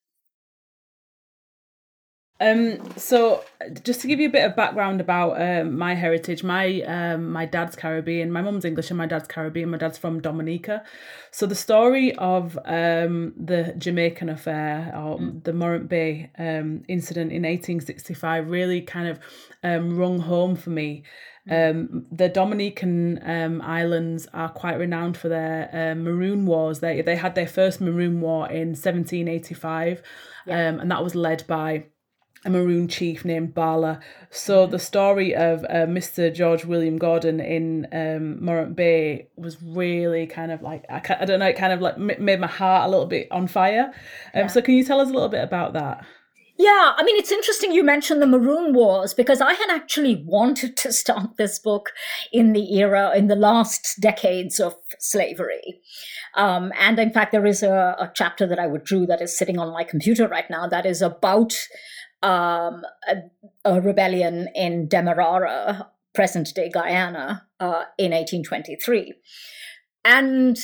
Um, 2.42 2.98
so 2.98 3.44
just 3.84 4.00
to 4.02 4.08
give 4.08 4.20
you 4.20 4.30
a 4.30 4.32
bit 4.32 4.46
of 4.46 4.56
background 4.56 5.02
about 5.02 5.42
um, 5.42 5.78
my 5.78 5.94
heritage, 5.94 6.42
my 6.42 6.82
um, 6.84 7.32
my 7.32 7.46
dad's 7.46 7.76
Caribbean, 7.76 8.32
my 8.32 8.42
mum's 8.42 8.64
English 8.64 8.90
and 8.90 8.98
my 8.98 9.08
dad's 9.08 9.28
Caribbean. 9.28 9.70
My 9.70 9.78
dad's 9.78 9.98
from 9.98 10.22
Dominica. 10.22 10.84
So 11.32 11.46
the 11.46 11.56
story 11.56 12.16
of 12.16 12.58
um, 12.64 13.34
the 13.36 13.74
Jamaican 13.78 14.30
affair 14.30 14.94
or 14.96 15.20
mm. 15.20 15.44
the 15.44 15.52
Morant 15.52 15.90
Bay 15.90 16.32
um, 16.38 16.84
incident 16.88 17.32
in 17.32 17.44
1865 17.44 18.50
really 18.50 18.82
kind 18.82 19.10
of 19.10 19.20
um, 19.62 19.98
rung 19.98 20.20
home 20.20 20.56
for 20.56 20.70
me. 20.70 21.04
Mm. 21.50 21.70
Um, 21.72 22.06
the 22.10 22.30
Dominican 22.30 23.20
um, 23.30 23.62
islands 23.62 24.28
are 24.34 24.50
quite 24.50 24.80
renowned 24.80 25.18
for 25.18 25.28
their 25.28 25.70
uh, 25.74 25.96
maroon 25.96 26.46
wars. 26.46 26.80
They 26.80 27.02
they 27.02 27.18
had 27.18 27.36
their 27.36 27.48
first 27.48 27.82
maroon 27.82 28.22
war 28.22 28.48
in 28.48 28.70
1785, 28.70 30.02
yeah. 30.46 30.70
um, 30.70 30.80
and 30.80 30.90
that 30.90 31.04
was 31.04 31.16
led 31.16 31.46
by 31.46 31.84
a 32.46 32.50
maroon 32.50 32.88
chief 32.88 33.26
named 33.26 33.54
Bala. 33.54 34.00
So 34.30 34.66
the 34.66 34.80
story 34.80 35.36
of 35.36 35.64
uh, 35.66 35.86
Mr. 35.88 36.34
George 36.34 36.66
William 36.66 36.98
Gordon 36.98 37.40
in 37.40 37.88
um, 37.92 38.44
Morant 38.44 38.76
Bay 38.76 39.28
was 39.36 39.62
really 39.62 40.26
kind 40.26 40.52
of 40.52 40.62
like 40.62 40.86
I, 40.90 41.02
I 41.20 41.26
don't 41.26 41.40
know, 41.40 41.48
it 41.48 41.58
kind 41.58 41.74
of 41.74 41.82
like 41.82 41.98
made 41.98 42.40
my 42.40 42.48
heart 42.48 42.88
a 42.88 42.90
little 42.90 43.08
bit 43.08 43.28
on 43.32 43.48
fire. 43.48 43.92
Um, 44.34 44.42
yeah. 44.42 44.48
So 44.48 44.62
can 44.62 44.76
you 44.76 44.84
tell 44.84 45.02
us 45.02 45.10
a 45.10 45.14
little 45.14 45.30
bit 45.30 45.44
about 45.44 45.74
that? 45.74 46.06
Yeah, 46.60 46.94
I 46.98 47.04
mean, 47.04 47.16
it's 47.16 47.32
interesting 47.32 47.72
you 47.72 47.86
mentioned 47.86 48.22
the 48.22 48.28
Maroon 48.28 48.74
Wars 48.74 49.14
because 49.14 49.40
I 49.40 49.54
had 49.54 49.70
actually 49.70 50.22
wanted 50.28 50.76
to 50.78 50.92
start 50.92 51.38
this 51.38 51.58
book 51.58 51.94
in 52.34 52.52
the 52.52 52.78
era, 52.78 53.16
in 53.16 53.28
the 53.28 53.36
last 53.38 53.96
decades 54.02 54.60
of 54.60 54.76
slavery. 55.00 55.80
Um, 56.36 56.74
and 56.78 57.00
in 57.00 57.14
fact, 57.14 57.32
there 57.32 57.46
is 57.46 57.64
a, 57.64 57.96
a 57.98 58.12
chapter 58.14 58.46
that 58.46 58.60
I 58.60 58.68
withdrew 58.68 59.06
that 59.06 59.22
is 59.22 59.38
sitting 59.38 59.58
on 59.58 59.72
my 59.72 59.86
computer 59.86 60.28
right 60.28 60.50
now 60.50 60.68
that 60.68 60.86
is 60.86 61.02
about 61.02 61.56
um, 62.22 62.84
a, 63.08 63.16
a, 63.66 63.82
rebellion 63.82 64.50
in 64.56 64.88
Demerara, 64.88 65.90
present 66.14 66.54
day 66.54 66.70
Guyana, 66.74 67.48
uh, 67.60 67.84
in 67.98 68.12
1823. 68.12 69.14
And 70.04 70.58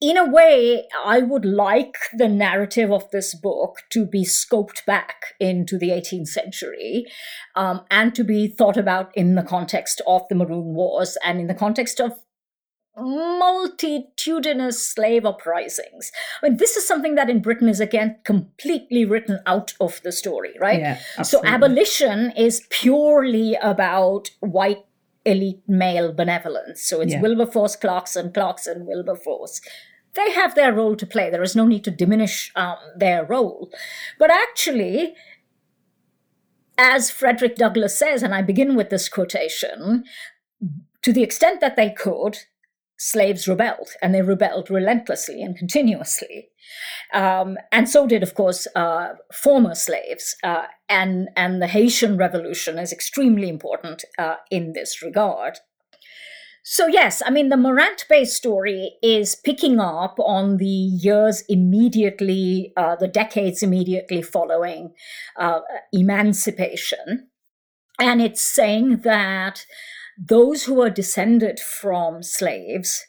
in 0.00 0.16
a 0.16 0.28
way, 0.28 0.88
I 1.04 1.20
would 1.20 1.44
like 1.44 1.96
the 2.12 2.28
narrative 2.28 2.90
of 2.90 3.08
this 3.12 3.36
book 3.36 3.76
to 3.90 4.04
be 4.04 4.24
scoped 4.24 4.84
back 4.84 5.34
into 5.38 5.78
the 5.78 5.90
18th 5.90 6.26
century 6.26 7.06
um, 7.54 7.82
and 7.88 8.12
to 8.16 8.24
be 8.24 8.48
thought 8.48 8.76
about 8.76 9.16
in 9.16 9.36
the 9.36 9.44
context 9.44 10.02
of 10.04 10.22
the 10.28 10.34
Maroon 10.34 10.74
Wars 10.74 11.16
and 11.24 11.38
in 11.38 11.46
the 11.46 11.54
context 11.54 12.00
of 12.00 12.18
multitudinous 12.96 14.86
slave 14.86 15.24
uprisings. 15.24 16.12
I 16.42 16.48
mean, 16.48 16.58
this 16.58 16.76
is 16.76 16.86
something 16.86 17.14
that 17.14 17.30
in 17.30 17.40
Britain 17.40 17.68
is 17.68 17.80
again 17.80 18.18
completely 18.24 19.04
written 19.04 19.40
out 19.46 19.74
of 19.80 20.00
the 20.02 20.12
story, 20.12 20.54
right? 20.60 20.80
Yeah, 20.80 20.98
so 21.22 21.42
abolition 21.44 22.32
is 22.36 22.66
purely 22.68 23.54
about 23.54 24.30
white 24.40 24.84
elite 25.24 25.62
male 25.66 26.12
benevolence. 26.12 26.82
So 26.82 27.00
it's 27.00 27.12
Yeah. 27.12 27.20
Wilberforce, 27.20 27.76
Clarkson, 27.76 28.32
Clarkson, 28.32 28.86
Wilberforce. 28.86 29.60
They 30.14 30.32
have 30.32 30.54
their 30.54 30.72
role 30.72 30.96
to 30.96 31.06
play. 31.06 31.30
There 31.30 31.42
is 31.42 31.56
no 31.56 31.66
need 31.66 31.84
to 31.84 31.90
diminish 31.90 32.52
um, 32.54 32.76
their 32.96 33.24
role. 33.24 33.70
But 34.18 34.30
actually, 34.30 35.14
as 36.76 37.10
Frederick 37.10 37.56
Douglass 37.56 37.96
says, 37.96 38.22
and 38.22 38.34
I 38.34 38.42
begin 38.42 38.74
with 38.74 38.90
this 38.90 39.08
quotation, 39.08 40.04
to 41.02 41.12
the 41.12 41.22
extent 41.22 41.60
that 41.60 41.76
they 41.76 41.90
could, 41.90 42.38
slaves 42.98 43.48
rebelled, 43.48 43.90
and 44.00 44.14
they 44.14 44.22
rebelled 44.22 44.70
relentlessly 44.70 45.42
and 45.42 45.56
continuously. 45.56 46.48
Um, 47.12 47.58
and 47.70 47.88
so 47.88 48.06
did, 48.06 48.22
of 48.22 48.34
course, 48.34 48.66
uh, 48.74 49.14
former 49.32 49.74
slaves. 49.74 50.36
Uh, 50.42 50.66
and, 50.88 51.28
and 51.36 51.60
the 51.60 51.66
Haitian 51.66 52.16
Revolution 52.16 52.78
is 52.78 52.92
extremely 52.92 53.48
important 53.48 54.04
uh, 54.18 54.36
in 54.50 54.72
this 54.72 55.02
regard. 55.02 55.58
So, 56.64 56.86
yes, 56.86 57.22
I 57.26 57.30
mean, 57.30 57.48
the 57.48 57.56
Morant 57.56 58.06
Bay 58.08 58.24
story 58.24 58.92
is 59.02 59.34
picking 59.34 59.80
up 59.80 60.14
on 60.20 60.58
the 60.58 60.64
years 60.64 61.42
immediately, 61.48 62.72
uh, 62.76 62.94
the 62.94 63.08
decades 63.08 63.64
immediately 63.64 64.22
following 64.22 64.92
uh, 65.36 65.60
emancipation. 65.92 67.28
And 67.98 68.22
it's 68.22 68.42
saying 68.42 68.98
that 68.98 69.66
those 70.18 70.64
who 70.64 70.80
are 70.80 70.90
descended 70.90 71.58
from 71.60 72.22
slaves 72.22 73.04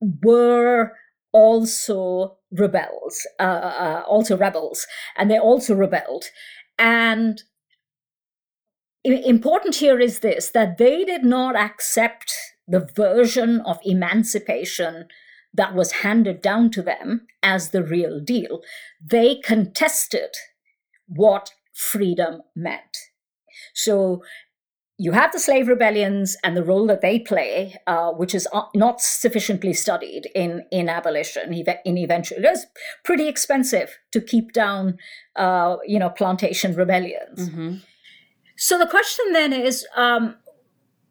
were 0.00 0.92
also 1.32 2.38
rebels, 2.50 3.26
uh, 3.40 3.42
uh, 3.42 4.02
also 4.06 4.36
rebels, 4.36 4.86
and 5.16 5.30
they 5.30 5.38
also 5.38 5.74
rebelled. 5.74 6.24
And 6.78 7.42
important 9.04 9.76
here 9.76 9.98
is 9.98 10.20
this 10.20 10.50
that 10.50 10.78
they 10.78 11.04
did 11.04 11.24
not 11.24 11.56
accept 11.56 12.32
the 12.68 12.88
version 12.94 13.60
of 13.60 13.78
emancipation 13.84 15.06
that 15.54 15.74
was 15.74 15.92
handed 15.92 16.40
down 16.40 16.70
to 16.70 16.82
them 16.82 17.26
as 17.42 17.70
the 17.70 17.82
real 17.82 18.20
deal. 18.20 18.60
They 19.04 19.36
contested 19.36 20.30
what 21.06 21.50
freedom 21.74 22.42
meant. 22.54 22.96
So 23.74 24.22
you 25.02 25.10
have 25.10 25.32
the 25.32 25.40
slave 25.40 25.66
rebellions 25.66 26.36
and 26.44 26.56
the 26.56 26.62
role 26.62 26.86
that 26.86 27.00
they 27.00 27.18
play, 27.18 27.74
uh, 27.88 28.12
which 28.12 28.36
is 28.36 28.46
uh, 28.52 28.62
not 28.72 29.00
sufficiently 29.00 29.72
studied 29.72 30.30
in, 30.32 30.64
in 30.70 30.88
abolition. 30.88 31.52
In 31.52 31.98
eventually, 31.98 32.40
it's 32.44 32.66
pretty 33.02 33.26
expensive 33.26 33.98
to 34.12 34.20
keep 34.20 34.52
down, 34.52 34.98
uh, 35.34 35.78
you 35.84 35.98
know, 35.98 36.08
plantation 36.08 36.76
rebellions. 36.76 37.48
Mm-hmm. 37.48 37.74
So 38.56 38.78
the 38.78 38.86
question 38.86 39.32
then 39.32 39.52
is, 39.52 39.84
um, 39.96 40.36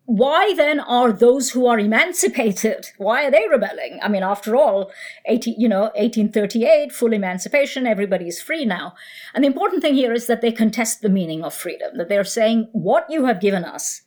why 0.06 0.54
then 0.56 0.80
are 0.80 1.14
those 1.14 1.52
who 1.52 1.68
are 1.68 1.80
emancipated? 1.80 2.88
Why 2.98 3.26
are 3.26 3.32
they 3.32 3.48
rebelling? 3.50 4.00
I 4.02 4.10
mean, 4.10 4.24
after 4.24 4.56
all, 4.56 4.92
18, 5.28 5.56
you 5.58 5.70
know, 5.70 5.84
1838, 5.96 6.92
full 6.92 7.14
emancipation, 7.14 7.88
everybody 7.88 8.28
is 8.28 8.42
free 8.42 8.66
now. 8.66 8.96
And 9.34 9.44
the 9.44 9.48
important 9.48 9.82
thing 9.82 9.94
here 9.94 10.12
is 10.12 10.28
that 10.28 10.42
they 10.42 10.52
contest 10.52 11.02
the 11.02 11.10
meaning 11.10 11.44
of 11.44 11.54
freedom. 11.54 11.98
That 11.98 12.10
they're 12.10 12.24
saying 12.24 12.70
what 12.72 13.06
you 13.10 13.26
have 13.26 13.40
given 13.40 13.64
us, 13.64 14.02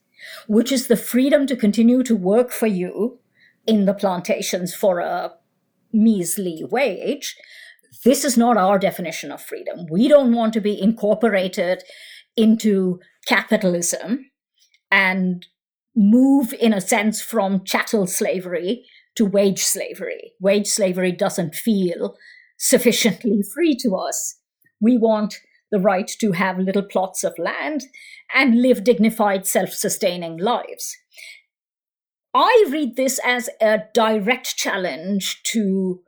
which 0.46 0.72
is 0.72 0.88
the 0.88 0.96
freedom 0.96 1.46
to 1.46 1.56
continue 1.56 2.02
to 2.02 2.16
work 2.16 2.50
for 2.50 2.66
you 2.66 3.18
in 3.66 3.86
the 3.86 3.94
plantations 3.94 4.74
for 4.74 4.98
a 4.98 5.32
measly 5.92 6.64
wage. 6.68 7.36
This 8.04 8.24
is 8.24 8.36
not 8.36 8.56
our 8.56 8.78
definition 8.78 9.30
of 9.30 9.40
freedom. 9.40 9.86
We 9.90 10.08
don't 10.08 10.34
want 10.34 10.52
to 10.54 10.60
be 10.60 10.78
incorporated 10.80 11.82
into 12.36 13.00
capitalism 13.26 14.30
and 14.90 15.46
move, 15.96 16.52
in 16.54 16.72
a 16.72 16.80
sense, 16.80 17.20
from 17.20 17.64
chattel 17.64 18.06
slavery 18.06 18.84
to 19.16 19.24
wage 19.24 19.62
slavery. 19.62 20.32
Wage 20.40 20.66
slavery 20.66 21.12
doesn't 21.12 21.54
feel 21.54 22.16
sufficiently 22.58 23.42
free 23.54 23.76
to 23.76 23.94
us. 23.96 24.40
We 24.80 24.98
want 24.98 25.40
the 25.70 25.80
right 25.80 26.10
to 26.20 26.32
have 26.32 26.58
little 26.58 26.82
plots 26.82 27.24
of 27.24 27.38
land 27.38 27.82
and 28.34 28.60
live 28.60 28.84
dignified, 28.84 29.46
self 29.46 29.70
sustaining 29.70 30.36
lives. 30.36 30.96
I 32.32 32.66
read 32.68 32.96
this 32.96 33.20
as 33.24 33.48
a 33.60 33.82
direct 33.92 34.56
challenge 34.56 35.42
to 35.52 36.02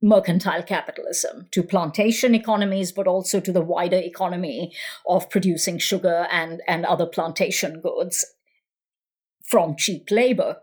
mercantile 0.00 0.62
capitalism, 0.62 1.48
to 1.50 1.62
plantation 1.62 2.34
economies, 2.34 2.92
but 2.92 3.08
also 3.08 3.40
to 3.40 3.52
the 3.52 3.62
wider 3.62 3.96
economy 3.96 4.72
of 5.06 5.30
producing 5.30 5.78
sugar 5.78 6.28
and, 6.30 6.60
and 6.68 6.84
other 6.84 7.06
plantation 7.06 7.80
goods 7.80 8.24
from 9.44 9.76
cheap 9.76 10.10
labor. 10.10 10.56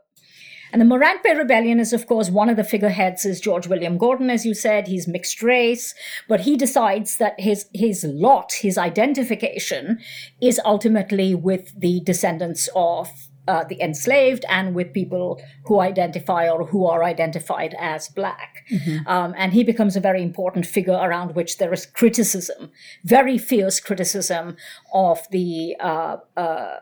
And 0.72 0.80
the 0.80 0.86
Morant 0.86 1.22
Bay 1.22 1.36
Rebellion 1.36 1.80
is, 1.80 1.92
of 1.92 2.08
course, 2.08 2.30
one 2.30 2.50
of 2.50 2.56
the 2.56 2.64
figureheads 2.64 3.26
is 3.26 3.42
George 3.42 3.68
William 3.68 3.98
Gordon, 3.98 4.30
as 4.30 4.46
you 4.46 4.54
said. 4.54 4.88
He's 4.88 5.08
mixed 5.08 5.44
race, 5.44 5.94
but 6.30 6.42
he 6.42 6.56
decides 6.56 7.18
that 7.18 7.40
his, 7.40 7.66
his 7.74 8.06
lot, 8.06 8.54
his 8.54 8.78
identification, 8.78 10.00
is 10.40 10.62
ultimately 10.64 11.36
with 11.36 11.78
the 11.78 12.00
descendants 12.02 12.70
of 12.74 13.10
uh, 13.48 13.66
the 13.66 13.82
enslaved 13.82 14.46
and 14.48 14.74
with 14.74 14.94
people 14.94 15.42
who 15.66 15.80
identify 15.80 16.48
or 16.48 16.66
who 16.68 16.86
are 16.86 17.04
identified 17.04 17.76
as 17.78 18.08
black. 18.08 18.64
Um, 19.08 19.34
and 19.38 19.52
he 19.52 19.64
becomes 19.64 19.96
a 19.96 20.00
very 20.00 20.22
important 20.22 20.66
figure 20.66 20.94
around 20.94 21.36
which 21.36 21.58
there 21.58 21.74
is 21.74 21.86
criticism, 21.86 22.72
very 23.04 23.38
fierce 23.38 23.80
criticism 23.80 24.56
of 24.94 25.20
the 25.32 25.76
uh, 25.80 26.18
uh, 26.38 26.80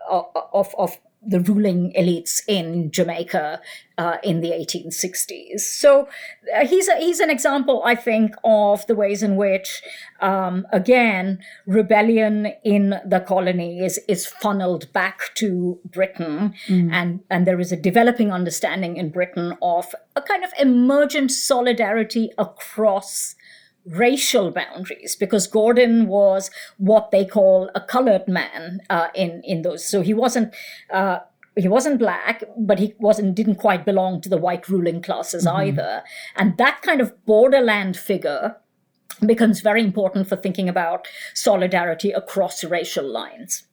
of, 0.54 0.76
of 0.78 0.98
the 1.22 1.42
ruling 1.42 1.94
elites 1.98 2.42
in 2.48 2.92
Jamaica 2.92 3.60
uh, 3.98 4.18
in 4.24 4.40
the 4.40 4.52
1860s. 4.52 5.60
So 5.60 6.08
uh, 6.56 6.66
he's 6.66 6.88
a, 6.88 6.96
he's 6.96 7.20
an 7.20 7.30
example, 7.30 7.82
I 7.84 7.96
think, 7.96 8.36
of 8.46 8.88
the 8.88 8.96
ways 8.96 9.22
in 9.22 9.36
which, 9.36 9.82
um, 10.22 10.66
again, 10.72 11.40
rebellion 11.66 12.54
in 12.64 12.96
the 13.06 13.20
colony 13.20 13.80
is 13.80 14.00
is 14.08 14.26
funneled 14.26 14.92
back 14.94 15.36
to 15.36 15.80
Britain, 15.84 16.54
and 16.92 17.20
and 17.30 17.46
there 17.46 17.60
is 17.60 17.74
a 17.74 17.78
developing 17.78 18.32
understanding 18.32 18.96
in 18.96 19.10
Britain 19.10 19.58
of 19.62 19.94
a 20.16 20.22
kind 20.22 20.46
of 20.46 20.52
emergent 20.58 21.32
solidarity 21.32 22.32
across 22.38 23.36
racial 23.90 24.52
boundaries 24.52 25.16
because 25.16 25.48
Gordon 25.48 26.08
was 26.08 26.52
what 26.78 27.12
they 27.12 27.26
call 27.26 27.70
a 27.76 27.82
colored 27.82 28.28
man 28.28 28.82
uh, 28.90 29.08
in 29.16 29.42
in 29.44 29.62
those. 29.64 29.86
So 29.86 30.02
he 30.02 30.14
wasn't. 30.14 30.54
Uh, 30.92 31.20
he 31.56 31.68
wasn't 31.68 32.00
black, 32.00 32.44
but 32.58 32.80
he 32.80 32.96
wasn't 33.00 33.36
didn't 33.36 33.56
quite 33.56 33.84
belong 33.84 34.22
to 34.22 34.30
the 34.30 34.38
white 34.38 34.70
ruling 34.70 35.02
classes 35.02 35.46
either. 35.46 36.04
And 36.38 36.58
that 36.58 36.82
kind 36.82 37.02
of 37.02 37.26
borderland 37.26 37.98
figure 37.98 38.56
becomes 39.26 39.60
very 39.60 39.84
important 39.84 40.30
for 40.30 40.38
thinking 40.38 40.70
about 40.70 41.08
solidarity 41.34 42.12
across 42.12 42.64
racial 42.64 43.06
lines. 43.06 43.64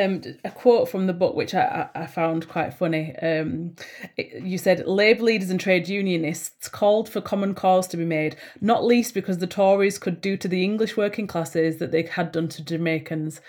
Um, 0.00 0.22
a 0.44 0.50
quote 0.50 0.88
from 0.88 1.06
the 1.06 1.12
book 1.12 1.34
which 1.34 1.54
I, 1.54 1.88
I 1.94 2.06
found 2.06 2.48
quite 2.48 2.74
funny. 2.74 3.14
Um, 3.16 3.74
it- 4.16 4.42
you 4.42 4.58
said 4.58 4.86
Labour 4.86 5.22
leaders 5.24 5.50
and 5.50 5.60
trade 5.60 5.88
unionists 5.88 6.68
called 6.68 7.08
for 7.08 7.20
common 7.20 7.54
cause 7.54 7.86
to 7.88 7.96
be 7.96 8.04
made, 8.04 8.36
not 8.60 8.84
least 8.84 9.14
because 9.14 9.38
the 9.38 9.46
Tories 9.46 9.98
could 9.98 10.20
do 10.20 10.36
to 10.36 10.48
the 10.48 10.62
English 10.64 10.96
working 10.96 11.26
classes 11.26 11.78
that 11.78 11.92
they 11.92 12.02
had 12.02 12.32
done 12.32 12.48
to 12.48 12.64
Jamaicans. 12.64 13.40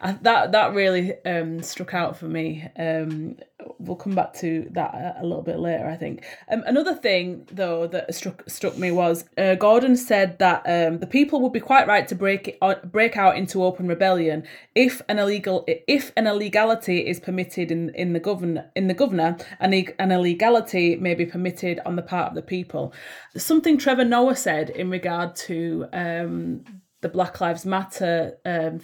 I, 0.00 0.12
that 0.22 0.52
that 0.52 0.74
really 0.74 1.14
um, 1.24 1.62
struck 1.62 1.94
out 1.94 2.16
for 2.16 2.26
me. 2.26 2.66
Um, 2.78 3.36
we'll 3.78 3.96
come 3.96 4.14
back 4.14 4.32
to 4.34 4.68
that 4.72 4.94
a, 4.94 5.16
a 5.20 5.24
little 5.24 5.42
bit 5.42 5.58
later, 5.58 5.88
I 5.88 5.96
think. 5.96 6.24
Um, 6.50 6.62
another 6.66 6.94
thing, 6.94 7.46
though, 7.50 7.86
that 7.88 8.14
struck 8.14 8.48
struck 8.48 8.76
me 8.76 8.90
was 8.90 9.24
uh, 9.36 9.56
Gordon 9.56 9.96
said 9.96 10.38
that 10.38 10.62
um, 10.66 10.98
the 10.98 11.06
people 11.06 11.40
would 11.40 11.52
be 11.52 11.60
quite 11.60 11.86
right 11.86 12.06
to 12.08 12.14
break 12.14 12.48
it, 12.48 12.58
uh, 12.62 12.76
break 12.84 13.16
out 13.16 13.36
into 13.36 13.64
open 13.64 13.88
rebellion 13.88 14.44
if 14.74 15.02
an 15.08 15.18
illegal 15.18 15.64
if 15.66 16.12
an 16.16 16.26
illegality 16.26 17.06
is 17.06 17.18
permitted 17.20 17.70
in 17.70 17.90
in 17.94 18.12
the 18.12 18.20
governor 18.20 18.70
in 18.76 18.88
the 18.88 18.94
governor, 18.94 19.36
and 19.60 19.74
e- 19.74 19.88
an 19.98 20.12
illegality 20.12 20.96
may 20.96 21.14
be 21.14 21.26
permitted 21.26 21.80
on 21.84 21.96
the 21.96 22.02
part 22.02 22.28
of 22.28 22.34
the 22.34 22.42
people. 22.42 22.92
Something 23.36 23.78
Trevor 23.78 24.04
Noah 24.04 24.36
said 24.36 24.70
in 24.70 24.90
regard 24.90 25.34
to 25.36 25.86
um, 25.92 26.64
the 27.00 27.08
Black 27.08 27.40
Lives 27.40 27.64
Matter 27.64 28.38
um, 28.44 28.80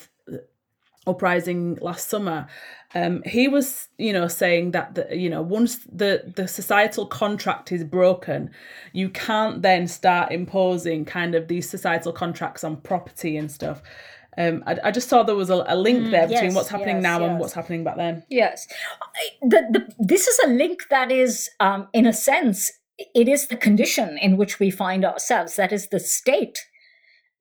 uprising 1.06 1.76
last 1.80 2.08
summer, 2.08 2.46
um, 2.94 3.22
he 3.24 3.48
was, 3.48 3.88
you 3.98 4.12
know, 4.12 4.28
saying 4.28 4.70
that 4.72 4.94
the, 4.94 5.16
you 5.16 5.28
know 5.28 5.42
once 5.42 5.78
the 5.92 6.32
the 6.36 6.46
societal 6.46 7.06
contract 7.06 7.72
is 7.72 7.84
broken, 7.84 8.50
you 8.92 9.08
can't 9.10 9.62
then 9.62 9.86
start 9.88 10.32
imposing 10.32 11.04
kind 11.04 11.34
of 11.34 11.48
these 11.48 11.68
societal 11.68 12.12
contracts 12.12 12.64
on 12.64 12.76
property 12.78 13.36
and 13.36 13.50
stuff. 13.50 13.82
Um, 14.36 14.64
I, 14.66 14.76
I 14.84 14.90
just 14.90 15.08
saw 15.08 15.22
there 15.22 15.36
was 15.36 15.50
a, 15.50 15.64
a 15.68 15.76
link 15.76 16.06
Mm, 16.06 16.10
there 16.10 16.26
between 16.26 16.46
yes, 16.46 16.54
what's 16.54 16.68
happening 16.68 16.96
yes, 16.96 17.02
now 17.02 17.24
and 17.24 17.38
what's 17.38 17.52
happening 17.52 17.84
back 17.84 17.96
then. 17.96 18.24
Yes. 18.28 18.66
The, 19.42 19.62
the, 19.70 19.94
this 19.98 20.26
is 20.26 20.38
a 20.44 20.48
link 20.48 20.88
that 20.90 21.12
is, 21.12 21.48
um, 21.60 21.86
in 21.92 22.04
a 22.06 22.12
sense, 22.12 22.72
it 22.98 23.28
is 23.28 23.46
the 23.46 23.56
condition 23.56 24.18
in 24.18 24.36
which 24.36 24.58
we 24.58 24.70
find 24.70 25.04
ourselves. 25.04 25.56
That 25.56 25.72
is 25.72 25.88
the 25.88 26.00
state. 26.00 26.66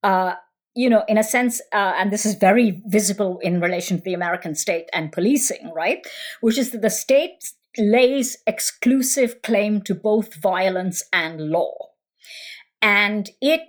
Uh, 0.03 0.35
you 0.75 0.89
know, 0.89 1.03
in 1.07 1.17
a 1.17 1.23
sense, 1.23 1.61
uh, 1.71 1.93
and 1.97 2.11
this 2.11 2.25
is 2.25 2.35
very 2.35 2.81
visible 2.85 3.39
in 3.39 3.61
relation 3.61 3.97
to 3.97 4.03
the 4.03 4.13
American 4.13 4.55
state 4.55 4.89
and 4.93 5.11
policing, 5.11 5.71
right? 5.75 6.05
Which 6.41 6.57
is 6.57 6.71
that 6.71 6.81
the 6.81 6.89
state 6.89 7.53
lays 7.77 8.37
exclusive 8.47 9.41
claim 9.41 9.81
to 9.81 9.95
both 9.95 10.35
violence 10.35 11.03
and 11.11 11.49
law. 11.49 11.73
And 12.81 13.29
it 13.41 13.61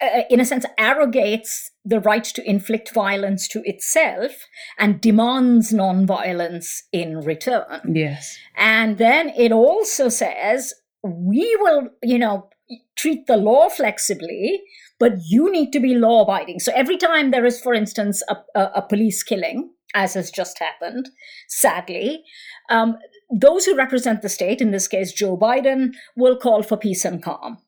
uh, 0.00 0.22
in 0.28 0.40
a 0.40 0.44
sense, 0.44 0.66
arrogates 0.76 1.70
the 1.82 2.00
right 2.00 2.24
to 2.24 2.48
inflict 2.48 2.92
violence 2.92 3.48
to 3.48 3.62
itself 3.64 4.32
and 4.78 5.00
demands 5.00 5.72
nonviolence 5.72 6.82
in 6.92 7.20
return. 7.20 7.80
Yes. 7.94 8.36
And 8.56 8.98
then 8.98 9.30
it 9.30 9.52
also 9.52 10.10
says, 10.10 10.74
we 11.02 11.56
will, 11.60 11.88
you 12.02 12.18
know, 12.18 12.50
treat 12.96 13.26
the 13.26 13.38
law 13.38 13.70
flexibly, 13.70 14.62
but 14.98 15.12
you 15.26 15.50
need 15.50 15.72
to 15.72 15.80
be 15.80 15.94
law 15.94 16.22
abiding. 16.22 16.60
So 16.60 16.72
every 16.74 16.96
time 16.96 17.30
there 17.30 17.44
is, 17.44 17.60
for 17.60 17.74
instance, 17.74 18.22
a, 18.28 18.36
a, 18.54 18.70
a 18.76 18.82
police 18.82 19.22
killing, 19.22 19.70
as 19.94 20.14
has 20.14 20.30
just 20.30 20.58
happened, 20.58 21.10
sadly, 21.48 22.24
um, 22.70 22.96
those 23.30 23.64
who 23.64 23.76
represent 23.76 24.22
the 24.22 24.28
state, 24.28 24.60
in 24.60 24.70
this 24.70 24.88
case 24.88 25.12
Joe 25.12 25.36
Biden, 25.36 25.94
will 26.16 26.36
call 26.36 26.62
for 26.62 26.76
peace 26.76 27.04
and 27.04 27.22
calm. 27.22 27.58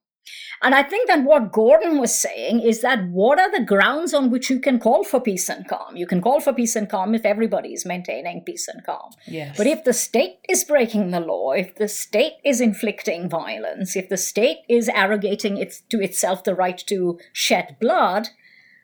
And 0.62 0.74
I 0.74 0.82
think 0.82 1.08
that 1.08 1.22
what 1.22 1.52
Gordon 1.52 1.98
was 1.98 2.12
saying 2.12 2.60
is 2.60 2.80
that 2.80 3.06
what 3.08 3.38
are 3.38 3.50
the 3.50 3.64
grounds 3.64 4.12
on 4.12 4.30
which 4.30 4.50
you 4.50 4.58
can 4.58 4.80
call 4.80 5.04
for 5.04 5.20
peace 5.20 5.48
and 5.48 5.66
calm? 5.68 5.96
You 5.96 6.06
can 6.06 6.20
call 6.20 6.40
for 6.40 6.52
peace 6.52 6.74
and 6.74 6.88
calm 6.88 7.14
if 7.14 7.24
everybody 7.24 7.72
is 7.72 7.86
maintaining 7.86 8.42
peace 8.44 8.66
and 8.66 8.84
calm. 8.84 9.12
Yes. 9.26 9.56
But 9.56 9.68
if 9.68 9.84
the 9.84 9.92
state 9.92 10.38
is 10.48 10.64
breaking 10.64 11.10
the 11.10 11.20
law, 11.20 11.52
if 11.52 11.76
the 11.76 11.88
state 11.88 12.34
is 12.44 12.60
inflicting 12.60 13.28
violence, 13.28 13.94
if 13.94 14.08
the 14.08 14.16
state 14.16 14.58
is 14.68 14.88
arrogating 14.88 15.58
it 15.58 15.82
to 15.90 16.02
itself 16.02 16.42
the 16.42 16.56
right 16.56 16.78
to 16.88 17.18
shed 17.32 17.76
blood, 17.80 18.28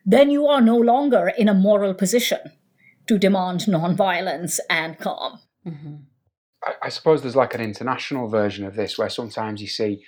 then 0.06 0.30
you 0.30 0.46
are 0.46 0.60
no 0.60 0.76
longer 0.76 1.28
in 1.28 1.48
a 1.48 1.54
moral 1.54 1.94
position 1.94 2.52
to 3.08 3.18
demand 3.18 3.60
nonviolence 3.62 4.60
and 4.70 4.98
calm. 4.98 5.40
hmm 5.64 5.96
I, 6.64 6.74
I 6.84 6.88
suppose 6.88 7.22
there's 7.22 7.36
like 7.36 7.54
an 7.54 7.60
international 7.60 8.28
version 8.28 8.64
of 8.64 8.74
this 8.74 8.96
where 8.96 9.10
sometimes 9.10 9.60
you 9.60 9.68
see 9.68 10.02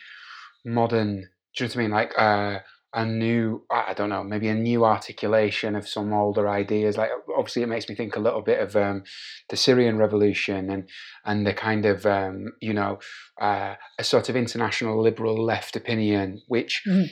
modern, 0.66 1.28
do 1.56 1.64
you 1.64 1.68
know 1.68 1.68
what 1.68 1.76
I 1.76 1.78
mean? 1.78 1.90
Like 1.90 2.12
uh, 2.18 2.58
a 2.94 3.04
new, 3.04 3.64
I 3.70 3.92
don't 3.94 4.08
know, 4.08 4.24
maybe 4.24 4.48
a 4.48 4.54
new 4.54 4.84
articulation 4.84 5.76
of 5.76 5.86
some 5.88 6.12
older 6.12 6.48
ideas. 6.48 6.96
Like 6.96 7.10
obviously, 7.36 7.62
it 7.62 7.68
makes 7.68 7.88
me 7.88 7.94
think 7.94 8.16
a 8.16 8.20
little 8.20 8.42
bit 8.42 8.58
of 8.60 8.74
um, 8.74 9.04
the 9.50 9.56
Syrian 9.56 9.98
revolution 9.98 10.70
and 10.70 10.88
and 11.24 11.46
the 11.46 11.52
kind 11.52 11.84
of 11.84 12.06
um, 12.06 12.52
you 12.60 12.72
know 12.72 12.98
uh, 13.40 13.74
a 13.98 14.04
sort 14.04 14.28
of 14.28 14.36
international 14.36 15.00
liberal 15.02 15.42
left 15.42 15.76
opinion, 15.76 16.42
which 16.48 16.82
Mhm. 16.86 17.08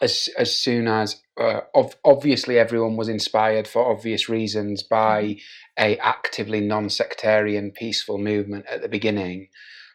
as 0.00 0.28
as 0.38 0.54
soon 0.58 0.88
as 0.88 1.22
uh, 1.38 1.60
ov- 1.74 1.96
obviously 2.04 2.58
everyone 2.58 2.96
was 2.96 3.08
inspired 3.08 3.68
for 3.68 3.90
obvious 3.92 4.28
reasons 4.28 4.82
by 4.82 5.36
a 5.78 5.98
actively 5.98 6.60
non-sectarian 6.62 7.70
peaceful 7.72 8.16
movement 8.16 8.64
at 8.72 8.80
the 8.80 8.88
beginning 8.88 9.48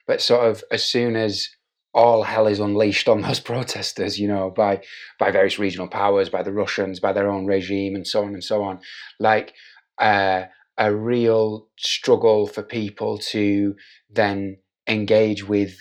but 0.08 0.22
sort 0.22 0.48
of 0.48 0.64
as 0.72 0.84
soon 0.84 1.16
as 1.16 1.50
all 1.94 2.24
hell 2.24 2.48
is 2.48 2.60
unleashed 2.60 3.10
on 3.10 3.22
those 3.22 3.40
protesters 3.52 4.20
you 4.20 4.28
know 4.28 4.50
by 4.50 4.82
by 5.20 5.30
various 5.32 5.60
regional 5.60 5.88
powers 5.88 6.30
by 6.30 6.42
the 6.42 6.54
russians 6.54 7.00
by 7.00 7.12
their 7.12 7.30
own 7.30 7.46
regime 7.46 7.96
and 7.96 8.08
so 8.08 8.24
on 8.24 8.34
and 8.34 8.44
so 8.44 8.64
on. 8.64 8.80
Like 9.20 9.54
uh, 10.00 10.46
a 10.78 10.94
real 10.94 11.68
struggle 11.78 12.48
for 12.48 12.64
people 12.64 13.18
to 13.18 13.76
then 14.10 14.58
engage 14.88 15.48
with 15.48 15.76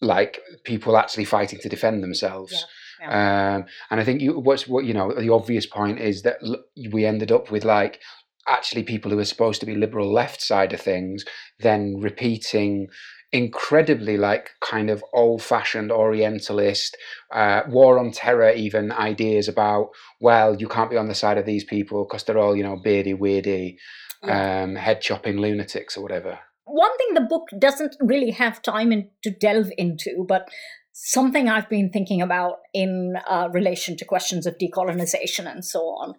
like 0.00 0.40
people 0.64 0.96
actually 0.96 1.24
fighting 1.24 1.58
to 1.60 1.68
defend 1.68 2.02
themselves. 2.02 2.66
Um, 3.56 3.64
and 3.90 4.00
I 4.00 4.04
think 4.04 4.20
you, 4.20 4.38
what's 4.38 4.68
what 4.68 4.84
you 4.84 4.94
know 4.94 5.12
the 5.12 5.32
obvious 5.32 5.66
point 5.66 5.98
is 5.98 6.22
that 6.22 6.36
l- 6.44 6.62
we 6.92 7.04
ended 7.04 7.32
up 7.32 7.50
with 7.50 7.64
like 7.64 8.00
actually 8.46 8.84
people 8.84 9.10
who 9.10 9.18
are 9.18 9.24
supposed 9.24 9.60
to 9.60 9.66
be 9.66 9.74
liberal 9.74 10.12
left 10.12 10.40
side 10.42 10.72
of 10.72 10.80
things 10.80 11.24
then 11.60 11.98
repeating 12.00 12.88
incredibly 13.32 14.18
like 14.18 14.50
kind 14.60 14.90
of 14.90 15.02
old 15.14 15.42
fashioned 15.42 15.90
orientalist 15.90 16.96
uh, 17.32 17.62
war 17.68 17.98
on 17.98 18.10
terror 18.10 18.50
even 18.50 18.92
ideas 18.92 19.48
about 19.48 19.88
well 20.20 20.54
you 20.54 20.68
can't 20.68 20.90
be 20.90 20.98
on 20.98 21.08
the 21.08 21.14
side 21.14 21.38
of 21.38 21.46
these 21.46 21.64
people 21.64 22.04
because 22.04 22.24
they're 22.24 22.38
all 22.38 22.54
you 22.54 22.62
know 22.62 22.76
beardy 22.76 23.14
weirdy 23.14 23.76
um, 24.22 24.76
head 24.76 25.00
chopping 25.00 25.38
lunatics 25.38 25.96
or 25.96 26.02
whatever. 26.02 26.38
One 26.64 26.96
thing 26.96 27.14
the 27.14 27.20
book 27.28 27.48
doesn't 27.58 27.96
really 28.00 28.30
have 28.30 28.62
time 28.62 28.92
in, 28.92 29.10
to 29.24 29.30
delve 29.30 29.70
into, 29.76 30.24
but 30.28 30.48
something 30.92 31.48
I've 31.48 31.68
been 31.68 31.90
thinking 31.90 32.22
about 32.22 32.58
in 32.72 33.14
uh, 33.28 33.48
relation 33.52 33.96
to 33.96 34.04
questions 34.04 34.46
of 34.46 34.58
decolonization 34.58 35.50
and 35.50 35.64
so 35.64 35.80
on 35.80 36.14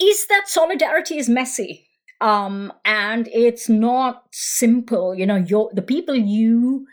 is 0.00 0.26
that 0.28 0.48
solidarity 0.48 1.18
is 1.18 1.28
messy 1.28 1.88
um, 2.22 2.72
and 2.84 3.28
it's 3.32 3.68
not 3.68 4.24
simple. 4.30 5.14
You 5.14 5.26
know, 5.26 5.36
your, 5.36 5.70
the 5.74 5.82
people 5.82 6.14
you 6.14 6.86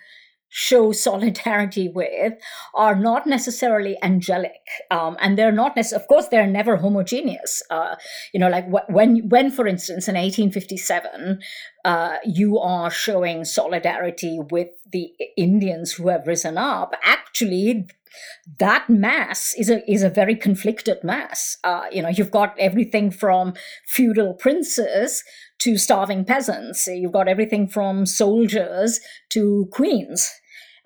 show 0.50 0.92
solidarity 0.92 1.88
with 1.94 2.34
are 2.74 2.96
not 2.96 3.28
necessarily 3.28 3.96
angelic 4.02 4.65
um, 4.89 5.15
and 5.22 5.38
they're 5.38 5.52
not 5.52 5.76
necessarily 5.76 6.04
of 6.04 6.08
course 6.08 6.28
they're 6.30 6.48
never 6.48 6.78
homogeneous 6.78 7.62
uh, 7.70 7.96
you 8.34 8.39
know 8.39 8.50
like 8.50 8.68
wh- 8.68 8.89
when 8.89 9.30
when 9.30 9.52
for 9.52 9.68
instance 9.68 10.08
in 10.08 10.15
1857 10.15 11.39
uh, 11.86 12.18
you 12.26 12.58
are 12.58 12.89
showing 12.89 13.46
solidarity 13.46 14.39
with 14.50 14.70
the 14.92 15.12
indians 15.38 15.92
who 15.92 16.08
have 16.08 16.26
risen 16.26 16.58
up 16.58 16.96
actually 17.04 17.88
that 18.60 18.89
mass 18.89 19.54
is 19.58 19.69
a 19.69 19.89
is 19.91 20.04
a 20.04 20.10
very 20.10 20.36
conflicted 20.36 20.98
mass. 21.04 21.58
Uh, 21.63 21.86
you 21.91 22.02
know 22.02 22.10
you've 22.10 22.32
got 22.32 22.56
everything 22.60 23.12
from 23.12 23.54
feudal 23.88 24.34
princes 24.34 25.24
to 25.60 25.78
starving 25.78 26.26
peasants. 26.26 26.88
You've 26.88 27.12
got 27.12 27.28
everything 27.28 27.67
from 27.67 28.06
soldiers 28.06 29.00
to 29.30 29.67
queens 29.72 30.32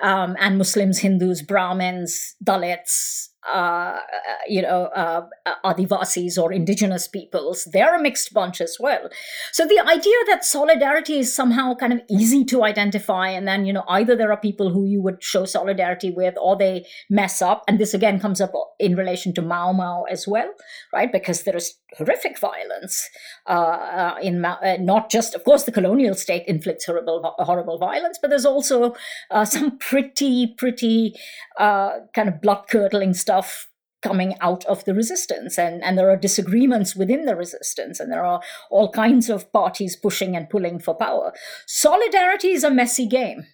um, 0.02 0.36
and 0.40 0.58
Muslims, 0.58 1.00
Hindus, 1.00 1.42
Brahmins, 1.42 2.36
Dalits, 2.44 3.30
uh, 3.52 4.00
you 4.48 4.62
know, 4.62 4.86
uh, 4.96 5.28
Adivasis 5.66 6.38
or 6.38 6.54
indigenous 6.54 7.08
peoples. 7.08 7.68
They're 7.72 7.96
a 7.96 8.02
mixed 8.02 8.34
bunch 8.34 8.62
as 8.62 8.78
well. 8.80 9.10
So 9.52 9.66
the 9.66 9.80
idea 9.80 10.16
that 10.30 10.46
solidarity 10.46 11.20
is 11.20 11.36
somehow 11.36 11.76
kind 11.76 11.94
of 11.94 12.02
easy 12.10 12.46
to 12.46 12.64
identify, 12.64 13.30
and 13.30 13.48
then, 13.48 13.66
you 13.66 13.74
know, 13.74 13.84
either 13.88 14.16
there 14.16 14.32
are 14.32 14.38
people 14.38 14.72
who 14.72 14.86
you 14.86 15.02
would 15.02 15.24
show 15.24 15.46
solidarity 15.46 16.12
with 16.12 16.36
or 16.40 16.58
they 16.58 16.86
mess 17.10 17.42
up. 17.42 17.64
And 17.68 17.80
this 17.80 17.94
again 17.94 18.20
comes 18.20 18.40
up 18.40 18.52
in 18.80 18.96
relation 18.96 19.34
to 19.36 19.42
Mau 19.42 19.74
Mau 19.74 20.04
as 20.04 20.28
well, 20.28 20.52
right? 20.94 21.12
Because 21.12 21.44
there 21.44 21.56
is 21.58 21.76
horrific 21.98 22.40
violence 22.40 23.10
uh, 23.46 24.16
in 24.22 24.44
uh, 24.44 24.78
not 24.80 25.10
just, 25.10 25.36
of 25.36 25.44
course, 25.44 25.64
the 25.64 25.72
colonial 25.72 26.16
state 26.16 26.44
inflicts 26.48 26.86
horrible, 26.86 27.36
horrible 27.40 27.78
violence, 27.78 28.18
but 28.22 28.30
there's 28.30 28.46
also 28.46 28.96
uh, 29.32 29.46
some 29.46 29.78
pretty, 29.78 30.54
pretty 30.58 31.14
uh, 31.58 32.00
kind 32.14 32.30
of 32.30 32.42
blood 32.42 32.66
curdling 32.70 33.14
stuff 33.14 33.70
coming 34.02 34.36
out 34.42 34.66
of 34.66 34.84
the 34.86 34.94
resistance. 34.94 35.58
And, 35.58 35.82
and 35.84 35.98
there 35.98 36.10
are 36.10 36.18
disagreements 36.18 36.96
within 36.96 37.26
the 37.26 37.36
resistance 37.36 38.00
and 38.00 38.12
there 38.12 38.26
are 38.26 38.42
all 38.70 38.92
kinds 38.92 39.30
of 39.30 39.52
parties 39.54 39.96
pushing 39.96 40.36
and 40.36 40.50
pulling 40.50 40.80
for 40.80 40.94
power. 40.94 41.34
Solidarity 41.66 42.50
is 42.50 42.64
a 42.64 42.72
messy 42.72 43.08
game. 43.08 43.46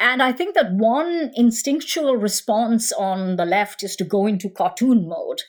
And 0.00 0.20
i 0.22 0.32
think 0.32 0.54
that 0.54 0.72
one 0.72 1.30
instinctual 1.34 2.16
response 2.16 2.90
on 2.92 3.36
the 3.36 3.44
left 3.44 3.84
is 3.84 3.94
to 3.96 4.04
go 4.04 4.26
into 4.26 4.50
cartoon 4.50 5.06
mode 5.06 5.42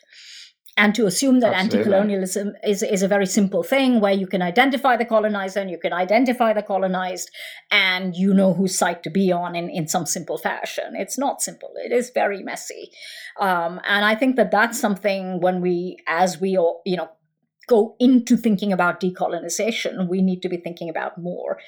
and 0.76 0.96
to 0.96 1.06
assume 1.06 1.40
that 1.40 1.54
Absolutely. 1.54 1.80
anti-colonialism 1.80 2.54
is, 2.64 2.82
is 2.82 3.04
a 3.04 3.08
very 3.08 3.28
simple 3.28 3.62
thing 3.62 4.00
where 4.00 4.14
you 4.14 4.26
can 4.26 4.42
identify 4.42 4.98
the 4.98 5.06
colonizer 5.06 5.60
and 5.60 5.70
you 5.70 5.78
can 5.78 5.94
identify 5.94 6.52
the 6.52 6.64
colonized 6.64 7.30
and 7.70 8.16
you 8.16 8.34
know 8.34 8.54
whose 8.54 8.78
side 8.78 9.04
to 9.04 9.12
be 9.12 9.32
on 9.32 9.56
in, 9.56 9.70
in 9.70 9.88
some 9.88 10.06
simple 10.06 10.38
fashion. 10.38 10.96
It's 10.96 11.18
not 11.18 11.42
simple. 11.42 11.72
It 11.76 11.92
is 11.92 12.10
very 12.10 12.42
messy. 12.42 12.92
Um, 13.40 13.82
and 13.86 14.06
i 14.06 14.16
think 14.16 14.36
that 14.36 14.52
that's 14.52 14.80
something 14.80 15.42
when 15.42 15.62
we 15.62 15.98
as 16.08 16.40
we 16.40 16.58
all 16.58 16.82
you 16.86 16.98
know 16.98 17.10
go 17.68 17.96
into 18.00 18.36
thinking 18.36 18.72
about 18.74 19.00
decolonization 19.00 20.08
we 20.10 20.22
need 20.22 20.42
to 20.42 20.50
be 20.50 20.58
thinking 20.58 20.90
about 20.90 21.18
more. 21.18 21.60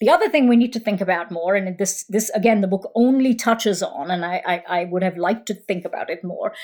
The 0.00 0.08
other 0.08 0.30
thing 0.30 0.48
we 0.48 0.56
need 0.56 0.72
to 0.72 0.80
think 0.80 1.02
about 1.02 1.30
more 1.30 1.54
and 1.54 1.76
this 1.76 2.04
this 2.04 2.30
again 2.30 2.62
the 2.62 2.68
book 2.68 2.90
only 2.94 3.34
touches 3.34 3.82
on 3.82 4.10
and 4.10 4.24
i 4.24 4.42
i, 4.46 4.62
I 4.80 4.84
would 4.86 5.02
have 5.02 5.18
liked 5.18 5.46
to 5.46 5.54
think 5.54 5.84
about 5.84 6.08
it 6.08 6.24
more 6.24 6.54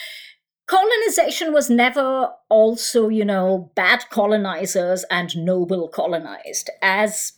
colonization 0.66 1.52
was 1.52 1.70
never 1.70 2.30
also, 2.48 3.08
you 3.08 3.24
know, 3.24 3.70
bad 3.74 4.04
colonizers 4.10 5.04
and 5.10 5.36
noble 5.36 5.88
colonized. 5.88 6.70
As 6.82 7.32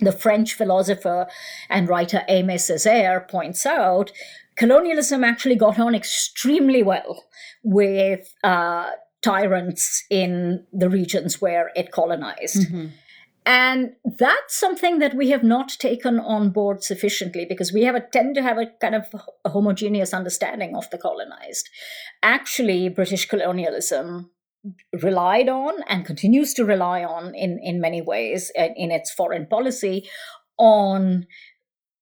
the 0.00 0.12
French 0.12 0.54
philosopher 0.54 1.26
and 1.68 1.88
writer 1.88 2.22
Aimé 2.28 2.54
Césaire 2.54 3.28
points 3.28 3.66
out, 3.66 4.12
colonialism 4.56 5.24
actually 5.24 5.56
got 5.56 5.78
on 5.78 5.94
extremely 5.94 6.82
well 6.82 7.24
with 7.62 8.34
uh, 8.42 8.90
tyrants 9.22 10.04
in 10.10 10.64
the 10.72 10.88
regions 10.88 11.40
where 11.40 11.70
it 11.76 11.92
colonized. 11.92 12.68
Mm-hmm. 12.68 12.86
And 13.46 13.92
that's 14.04 14.58
something 14.58 14.98
that 14.98 15.14
we 15.14 15.30
have 15.30 15.42
not 15.42 15.70
taken 15.70 16.20
on 16.20 16.50
board 16.50 16.84
sufficiently 16.84 17.46
because 17.48 17.72
we 17.72 17.84
have 17.84 17.94
a 17.94 18.00
tend 18.00 18.34
to 18.34 18.42
have 18.42 18.58
a 18.58 18.66
kind 18.80 18.94
of 18.94 19.06
a 19.44 19.48
homogeneous 19.48 20.12
understanding 20.12 20.76
of 20.76 20.90
the 20.90 20.98
colonized. 20.98 21.68
Actually, 22.22 22.88
British 22.88 23.26
colonialism 23.26 24.30
relied 25.02 25.48
on 25.48 25.82
and 25.88 26.04
continues 26.04 26.52
to 26.52 26.64
rely 26.64 27.02
on 27.02 27.34
in, 27.34 27.58
in 27.62 27.80
many 27.80 28.02
ways 28.02 28.52
in, 28.54 28.74
in 28.76 28.90
its 28.90 29.10
foreign 29.10 29.46
policy 29.46 30.08
on 30.58 31.26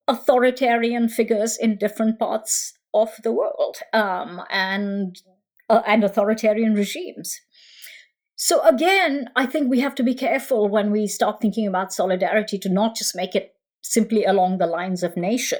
authoritarian 0.08 1.08
figures 1.08 1.56
in 1.56 1.76
different 1.76 2.18
parts 2.18 2.74
of 2.92 3.10
the 3.22 3.32
world 3.32 3.76
um, 3.92 4.40
and 4.50 5.22
uh, 5.70 5.82
and 5.86 6.02
authoritarian 6.02 6.74
regimes. 6.74 7.40
So 8.40 8.64
again, 8.64 9.30
I 9.34 9.46
think 9.46 9.68
we 9.68 9.80
have 9.80 9.96
to 9.96 10.04
be 10.04 10.14
careful 10.14 10.68
when 10.68 10.92
we 10.92 11.08
start 11.08 11.40
thinking 11.40 11.66
about 11.66 11.92
solidarity 11.92 12.56
to 12.60 12.68
not 12.68 12.94
just 12.94 13.16
make 13.16 13.34
it 13.34 13.56
simply 13.82 14.24
along 14.24 14.58
the 14.58 14.66
lines 14.66 15.02
of 15.02 15.16
nation. 15.16 15.58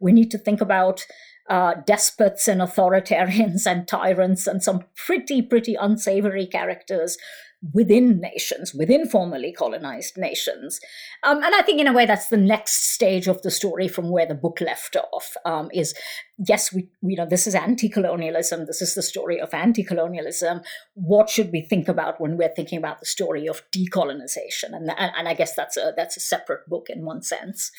We 0.00 0.10
need 0.10 0.28
to 0.32 0.38
think 0.38 0.60
about 0.60 1.06
uh, 1.48 1.74
despots 1.86 2.48
and 2.48 2.60
authoritarians 2.60 3.66
and 3.70 3.86
tyrants 3.86 4.48
and 4.48 4.60
some 4.60 4.84
pretty, 4.96 5.42
pretty 5.42 5.76
unsavory 5.76 6.46
characters 6.46 7.16
within 7.72 8.20
nations, 8.20 8.72
within 8.72 9.08
formerly 9.08 9.52
colonized 9.52 10.16
nations. 10.16 10.80
Um, 11.22 11.42
and 11.42 11.54
I 11.54 11.62
think, 11.62 11.80
in 11.80 11.86
a 11.86 11.92
way, 11.92 12.06
that's 12.06 12.28
the 12.28 12.36
next 12.36 12.92
stage 12.92 13.26
of 13.26 13.42
the 13.42 13.50
story 13.50 13.88
from 13.88 14.10
where 14.10 14.26
the 14.26 14.34
book 14.34 14.60
left 14.60 14.96
off. 14.96 15.36
Um, 15.44 15.68
is 15.72 15.94
yes, 16.46 16.72
we, 16.72 16.88
you 17.02 17.16
know, 17.16 17.26
this 17.26 17.46
is 17.46 17.54
anti-colonialism. 17.54 18.66
This 18.66 18.80
is 18.80 18.94
the 18.94 19.02
story 19.02 19.40
of 19.40 19.52
anti-colonialism. 19.52 20.60
What 20.94 21.28
should 21.28 21.50
we 21.52 21.62
think 21.62 21.88
about 21.88 22.20
when 22.20 22.36
we're 22.36 22.54
thinking 22.54 22.78
about 22.78 23.00
the 23.00 23.06
story 23.06 23.48
of 23.48 23.62
decolonization? 23.72 24.72
And 24.72 24.90
and, 24.96 25.12
and 25.16 25.28
I 25.28 25.34
guess 25.34 25.54
that's 25.54 25.76
a 25.76 25.92
that's 25.96 26.16
a 26.16 26.20
separate 26.20 26.68
book 26.68 26.86
in 26.88 27.04
one 27.04 27.22
sense. 27.22 27.70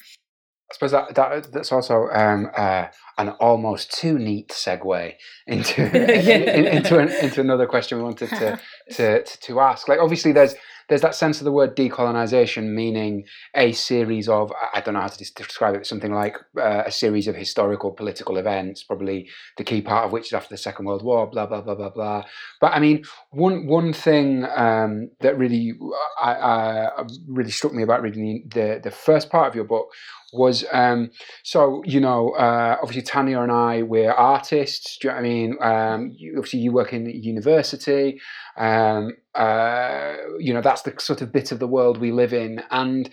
I 0.69 0.75
suppose 0.75 0.91
that, 0.91 1.15
that 1.15 1.51
that's 1.51 1.71
also 1.71 2.09
um, 2.09 2.49
uh, 2.55 2.87
an 3.17 3.29
almost 3.39 3.91
too 3.91 4.19
neat 4.19 4.49
segue 4.49 5.13
into 5.47 5.83
in, 5.95 6.67
into 6.67 6.99
an, 6.99 7.09
into 7.09 7.41
another 7.41 7.65
question 7.65 7.97
we 7.97 8.03
wanted 8.03 8.29
to, 8.29 8.59
to, 8.91 9.23
to 9.23 9.37
to 9.37 9.59
ask. 9.59 9.87
Like 9.87 9.99
obviously, 9.99 10.31
there's 10.31 10.55
there's 10.89 11.01
that 11.01 11.15
sense 11.15 11.39
of 11.39 11.45
the 11.45 11.51
word 11.51 11.75
decolonization 11.75 12.73
meaning 12.73 13.23
a 13.55 13.71
series 13.71 14.27
of 14.27 14.51
I 14.73 14.81
don't 14.81 14.95
know 14.95 15.01
how 15.01 15.07
to 15.07 15.17
describe 15.17 15.75
it 15.75 15.85
something 15.85 16.11
like 16.11 16.35
uh, 16.57 16.83
a 16.85 16.91
series 16.91 17.27
of 17.27 17.35
historical 17.35 17.91
political 17.91 18.37
events 18.37 18.83
probably 18.83 19.29
the 19.57 19.63
key 19.63 19.81
part 19.81 20.05
of 20.05 20.11
which 20.11 20.27
is 20.27 20.33
after 20.33 20.49
the 20.49 20.57
Second 20.57 20.85
World 20.85 21.03
War 21.03 21.27
blah 21.27 21.45
blah 21.45 21.61
blah 21.61 21.75
blah 21.75 21.89
blah 21.89 22.23
but 22.59 22.73
I 22.73 22.79
mean 22.79 23.03
one 23.29 23.67
one 23.67 23.93
thing 23.93 24.45
um, 24.55 25.11
that 25.21 25.37
really 25.37 25.73
I, 26.21 26.33
I, 26.33 27.03
really 27.27 27.51
struck 27.51 27.73
me 27.73 27.83
about 27.83 28.01
reading 28.01 28.49
the 28.53 28.81
the 28.83 28.91
first 28.91 29.29
part 29.29 29.47
of 29.47 29.55
your 29.55 29.65
book 29.65 29.89
was 30.33 30.65
um, 30.71 31.09
so 31.43 31.81
you 31.85 31.99
know 31.99 32.31
uh, 32.31 32.77
obviously 32.81 33.01
Tanya 33.01 33.41
and 33.41 33.51
I 33.51 33.81
we're 33.83 34.11
artists 34.11 34.97
do 34.99 35.07
you 35.07 35.13
know 35.13 35.15
what 35.15 35.25
I 35.25 35.29
mean 35.29 35.57
um, 35.61 36.11
you, 36.15 36.33
obviously 36.37 36.59
you 36.59 36.71
work 36.71 36.93
in 36.93 37.09
university 37.09 38.19
um, 38.59 39.13
uh, 39.33 40.15
you 40.37 40.53
know, 40.53 40.61
that's 40.61 40.81
the 40.83 40.93
sort 40.99 41.21
of 41.21 41.31
bit 41.31 41.51
of 41.51 41.59
the 41.59 41.67
world 41.67 41.97
we 41.97 42.11
live 42.11 42.33
in. 42.33 42.61
And 42.71 43.09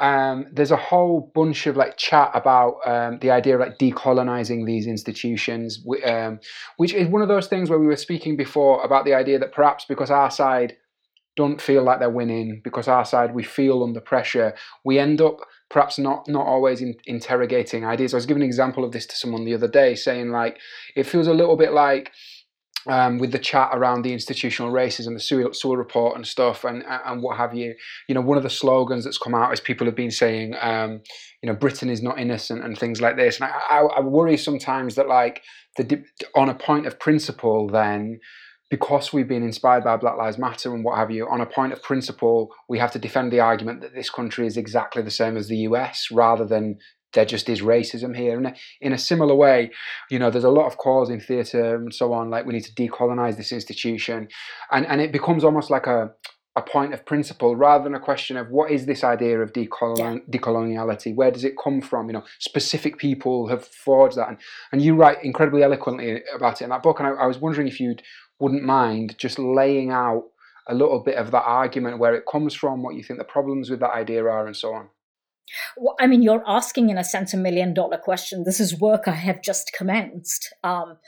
um, 0.00 0.46
there's 0.52 0.72
a 0.72 0.76
whole 0.76 1.30
bunch 1.34 1.66
of 1.66 1.76
like 1.76 1.96
chat 1.96 2.32
about 2.34 2.78
um, 2.84 3.18
the 3.20 3.30
idea 3.30 3.54
of 3.54 3.60
like 3.60 3.78
decolonizing 3.78 4.66
these 4.66 4.86
institutions, 4.86 5.84
um, 6.04 6.40
which 6.76 6.92
is 6.92 7.08
one 7.08 7.22
of 7.22 7.28
those 7.28 7.46
things 7.46 7.70
where 7.70 7.78
we 7.78 7.86
were 7.86 7.96
speaking 7.96 8.36
before 8.36 8.84
about 8.84 9.04
the 9.04 9.14
idea 9.14 9.38
that 9.38 9.52
perhaps 9.52 9.84
because 9.88 10.10
our 10.10 10.30
side 10.30 10.76
don't 11.36 11.60
feel 11.60 11.82
like 11.82 11.98
they're 11.98 12.10
winning, 12.10 12.60
because 12.62 12.88
our 12.88 13.04
side 13.04 13.34
we 13.34 13.42
feel 13.42 13.82
under 13.82 14.00
pressure, 14.00 14.54
we 14.84 14.98
end 14.98 15.20
up 15.20 15.36
perhaps 15.72 15.98
not 15.98 16.28
not 16.28 16.46
always 16.46 16.80
in, 16.80 16.94
interrogating 17.06 17.84
ideas. 17.84 18.14
I 18.14 18.18
was 18.18 18.26
giving 18.26 18.42
an 18.42 18.48
example 18.48 18.84
of 18.84 18.92
this 18.92 19.06
to 19.06 19.16
someone 19.16 19.44
the 19.44 19.54
other 19.54 19.68
day, 19.68 19.94
saying 19.94 20.30
like 20.30 20.58
it 20.94 21.04
feels 21.04 21.26
a 21.26 21.34
little 21.34 21.56
bit 21.56 21.72
like 21.72 22.12
um, 22.86 23.18
with 23.18 23.32
the 23.32 23.38
chat 23.38 23.70
around 23.72 24.02
the 24.02 24.12
institutional 24.12 24.72
racism, 24.72 25.14
the 25.14 25.52
Sewell, 25.54 25.76
report 25.76 26.16
and 26.16 26.26
stuff, 26.26 26.64
and 26.64 26.84
and 26.86 27.22
what 27.22 27.36
have 27.38 27.54
you. 27.54 27.74
You 28.08 28.14
know, 28.14 28.20
one 28.20 28.36
of 28.36 28.42
the 28.42 28.50
slogans 28.50 29.04
that's 29.04 29.18
come 29.18 29.34
out 29.34 29.52
is 29.52 29.60
people 29.60 29.86
have 29.86 29.96
been 29.96 30.10
saying, 30.10 30.54
um, 30.60 31.00
you 31.42 31.50
know, 31.50 31.56
Britain 31.56 31.90
is 31.90 32.02
not 32.02 32.18
innocent 32.18 32.64
and 32.64 32.78
things 32.78 33.00
like 33.00 33.16
this. 33.16 33.40
And 33.40 33.50
I, 33.50 33.76
I, 33.76 33.78
I 33.96 34.00
worry 34.00 34.36
sometimes 34.36 34.94
that 34.96 35.08
like 35.08 35.42
the 35.76 36.04
on 36.34 36.48
a 36.48 36.54
point 36.54 36.86
of 36.86 36.98
principle, 36.98 37.68
then 37.68 38.20
because 38.72 39.12
we've 39.12 39.28
been 39.28 39.42
inspired 39.42 39.84
by 39.84 39.98
Black 39.98 40.16
Lives 40.16 40.38
Matter 40.38 40.74
and 40.74 40.82
what 40.82 40.96
have 40.96 41.10
you, 41.10 41.28
on 41.28 41.42
a 41.42 41.46
point 41.46 41.74
of 41.74 41.82
principle, 41.82 42.48
we 42.70 42.78
have 42.78 42.90
to 42.92 42.98
defend 42.98 43.30
the 43.30 43.38
argument 43.38 43.82
that 43.82 43.94
this 43.94 44.08
country 44.08 44.46
is 44.46 44.56
exactly 44.56 45.02
the 45.02 45.10
same 45.10 45.36
as 45.36 45.48
the 45.48 45.58
US 45.68 46.08
rather 46.10 46.46
than 46.46 46.78
there 47.12 47.26
just 47.26 47.50
is 47.50 47.60
racism 47.60 48.16
here. 48.16 48.34
And 48.38 48.56
in 48.80 48.94
a 48.94 48.98
similar 48.98 49.34
way, 49.34 49.72
you 50.10 50.18
know, 50.18 50.30
there's 50.30 50.42
a 50.42 50.48
lot 50.48 50.68
of 50.68 50.78
calls 50.78 51.10
in 51.10 51.20
theatre 51.20 51.76
and 51.76 51.92
so 51.92 52.14
on, 52.14 52.30
like 52.30 52.46
we 52.46 52.54
need 52.54 52.64
to 52.64 52.72
decolonize 52.72 53.36
this 53.36 53.52
institution. 53.52 54.28
And, 54.70 54.86
and 54.86 55.02
it 55.02 55.12
becomes 55.12 55.44
almost 55.44 55.68
like 55.68 55.86
a, 55.86 56.12
a 56.54 56.62
point 56.62 56.92
of 56.92 57.06
principle 57.06 57.56
rather 57.56 57.84
than 57.84 57.94
a 57.94 58.00
question 58.00 58.36
of 58.36 58.50
what 58.50 58.70
is 58.70 58.84
this 58.84 59.02
idea 59.02 59.40
of 59.40 59.52
decolon- 59.52 60.28
decoloniality? 60.30 61.14
Where 61.14 61.30
does 61.30 61.44
it 61.44 61.54
come 61.62 61.80
from? 61.80 62.08
You 62.08 62.14
know, 62.14 62.24
specific 62.40 62.98
people 62.98 63.48
have 63.48 63.66
forged 63.66 64.16
that. 64.16 64.28
And, 64.28 64.38
and 64.70 64.82
you 64.82 64.94
write 64.94 65.24
incredibly 65.24 65.62
eloquently 65.62 66.22
about 66.34 66.60
it 66.60 66.64
in 66.64 66.70
that 66.70 66.82
book. 66.82 67.00
And 67.00 67.08
I, 67.08 67.12
I 67.12 67.26
was 67.26 67.38
wondering 67.38 67.68
if 67.68 67.80
you 67.80 67.96
wouldn't 68.38 68.64
mind 68.64 69.16
just 69.18 69.38
laying 69.38 69.90
out 69.90 70.24
a 70.68 70.74
little 70.74 71.00
bit 71.00 71.16
of 71.16 71.30
that 71.32 71.42
argument, 71.42 71.98
where 71.98 72.14
it 72.14 72.24
comes 72.30 72.54
from, 72.54 72.82
what 72.82 72.94
you 72.94 73.02
think 73.02 73.18
the 73.18 73.24
problems 73.24 73.68
with 73.68 73.80
that 73.80 73.92
idea 73.92 74.24
are, 74.24 74.46
and 74.46 74.56
so 74.56 74.74
on. 74.74 74.88
Well, 75.76 75.96
I 76.00 76.06
mean, 76.06 76.22
you're 76.22 76.44
asking, 76.46 76.90
in 76.90 76.98
a 76.98 77.04
sense, 77.04 77.34
a 77.34 77.36
million 77.36 77.74
dollar 77.74 77.98
question. 77.98 78.44
This 78.44 78.60
is 78.60 78.78
work 78.78 79.08
I 79.08 79.12
have 79.12 79.42
just 79.42 79.72
commenced. 79.76 80.54
Um, 80.62 80.98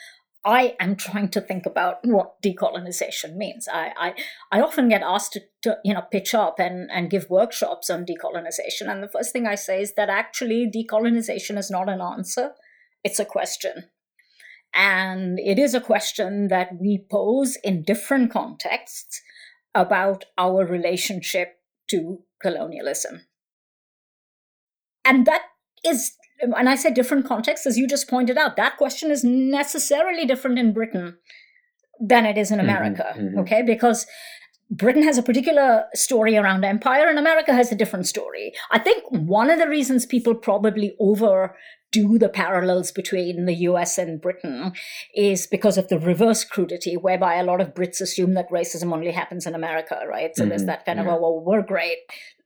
I 0.45 0.77
am 0.79 0.97
trying 0.97 1.31
to 1.31 1.41
think 1.41 1.65
about 1.65 1.99
what 2.03 2.43
decolonization 2.43 3.37
means. 3.37 3.67
I, 3.73 3.93
I, 3.97 4.15
I 4.53 4.61
often 4.61 4.91
get 4.91 5.03
asked 5.03 5.33
to, 5.33 5.41
to, 5.63 5.79
you 5.85 5.95
know, 5.95 6.03
pitch 6.03 6.35
up 6.35 6.59
and, 6.59 6.91
and 6.93 7.09
give 7.09 7.31
workshops 7.31 7.89
on 7.89 8.05
decolonization. 8.05 8.91
And 8.91 9.03
the 9.03 9.09
first 9.09 9.33
thing 9.33 9.47
I 9.47 9.55
say 9.55 9.81
is 9.81 9.95
that 9.95 10.11
actually 10.11 10.71
decolonization 10.71 11.57
is 11.57 11.71
not 11.71 11.89
an 11.89 12.03
answer, 12.03 12.53
it's 13.03 13.19
a 13.19 13.25
question. 13.25 13.85
And 14.75 15.39
it 15.39 15.59
is 15.59 15.75
a 15.75 15.81
question 15.81 16.49
that 16.49 16.71
we 16.81 17.07
pose 17.11 17.57
in 17.63 17.83
different 17.83 18.33
contexts 18.33 19.23
about 19.75 20.25
our 20.37 20.65
relationship 20.67 21.61
to 21.91 22.21
colonialism 22.41 23.23
and 25.05 25.27
that 25.27 25.43
is 25.85 26.17
and 26.41 26.69
I 26.69 26.75
say 26.75 26.91
different 26.91 27.27
contexts, 27.27 27.67
as 27.67 27.79
you 27.79 27.87
just 27.87 28.09
pointed 28.09 28.37
out, 28.37 28.57
that 28.57 28.77
question 28.77 29.11
is 29.11 29.23
necessarily 29.23 30.27
different 30.27 30.59
in 30.59 30.73
Britain 30.73 31.17
than 32.01 32.27
it 32.27 32.37
is 32.37 32.51
in 32.51 32.59
mm-hmm, 32.59 32.69
America. 32.69 33.07
Mm-hmm, 33.13 33.27
mm-hmm. 33.27 33.39
Okay, 33.39 33.63
because 33.63 34.07
Britain 34.71 35.05
has 35.05 35.17
a 35.17 35.23
particular 35.23 35.85
story 35.95 36.37
around 36.37 36.65
empire, 36.65 37.09
and 37.09 37.19
America 37.19 37.55
has 37.55 37.71
a 37.71 37.77
different 37.77 38.07
story. 38.07 38.53
I 38.73 38.81
think 38.81 39.05
one 39.11 39.49
of 39.49 39.61
the 39.61 39.69
reasons 39.69 40.07
people 40.07 40.35
probably 40.35 40.97
overdo 41.97 42.19
the 42.19 42.29
parallels 42.29 42.93
between 42.93 43.47
the 43.47 43.55
US 43.55 43.99
and 43.99 44.21
Britain 44.21 44.73
is 45.15 45.47
because 45.47 45.79
of 45.79 45.89
the 45.89 45.99
reverse 45.99 46.45
crudity, 46.45 46.97
whereby 46.97 47.37
a 47.37 47.45
lot 47.45 47.61
of 47.61 47.75
Brits 47.75 48.01
assume 48.01 48.35
that 48.35 48.51
racism 48.51 48.93
only 48.93 49.11
happens 49.11 49.47
in 49.47 49.55
America, 49.55 50.01
right? 50.09 50.35
So 50.35 50.43
mm-hmm, 50.43 50.51
there's 50.51 50.65
that 50.65 50.85
kind 50.85 50.99
yeah. 50.99 51.05
of, 51.05 51.09
oh, 51.09 51.21
well, 51.21 51.41
we're 51.41 51.63
great 51.63 51.99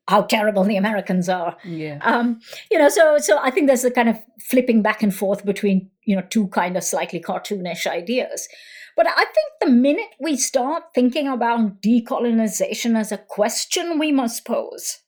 how 0.09 0.23
terrible 0.23 0.65
the 0.65 0.79
Americans 0.79 1.29
are. 1.29 1.55
Yeah. 1.65 1.99
Um, 2.01 2.41
you 2.71 2.79
know, 2.79 2.89
so 2.89 3.19
so 3.19 3.39
I 3.39 3.51
think 3.51 3.67
there's 3.67 3.85
a 3.85 3.91
kind 3.91 4.09
of 4.09 4.17
flipping 4.41 4.81
back 4.81 5.03
and 5.03 5.15
forth 5.15 5.45
between 5.45 5.91
you 6.05 6.17
know 6.17 6.23
two 6.31 6.49
kind 6.49 6.79
of 6.79 6.85
slightly 6.85 7.21
cartoonish 7.21 7.87
ideas. 7.87 8.49
But 8.97 9.07
I 9.07 9.25
think 9.25 9.49
the 9.61 9.71
minute 9.71 10.15
we 10.19 10.37
start 10.37 10.83
thinking 10.95 11.29
about 11.29 11.83
decolonization 11.83 12.99
as 12.99 13.13
a 13.13 13.19
question 13.19 13.99
we 13.99 14.11
must 14.11 14.47
pose, 14.47 14.99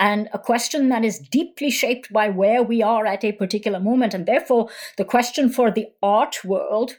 and 0.00 0.28
a 0.32 0.38
question 0.38 0.88
that 0.88 1.04
is 1.04 1.18
deeply 1.18 1.70
shaped 1.70 2.12
by 2.12 2.28
where 2.28 2.62
we 2.62 2.82
are 2.82 3.06
at 3.06 3.24
a 3.24 3.32
particular 3.32 3.80
moment, 3.80 4.14
and 4.14 4.26
therefore 4.26 4.68
the 4.96 5.04
question 5.04 5.50
for 5.50 5.70
the 5.70 5.86
art 6.02 6.44
world 6.44 6.96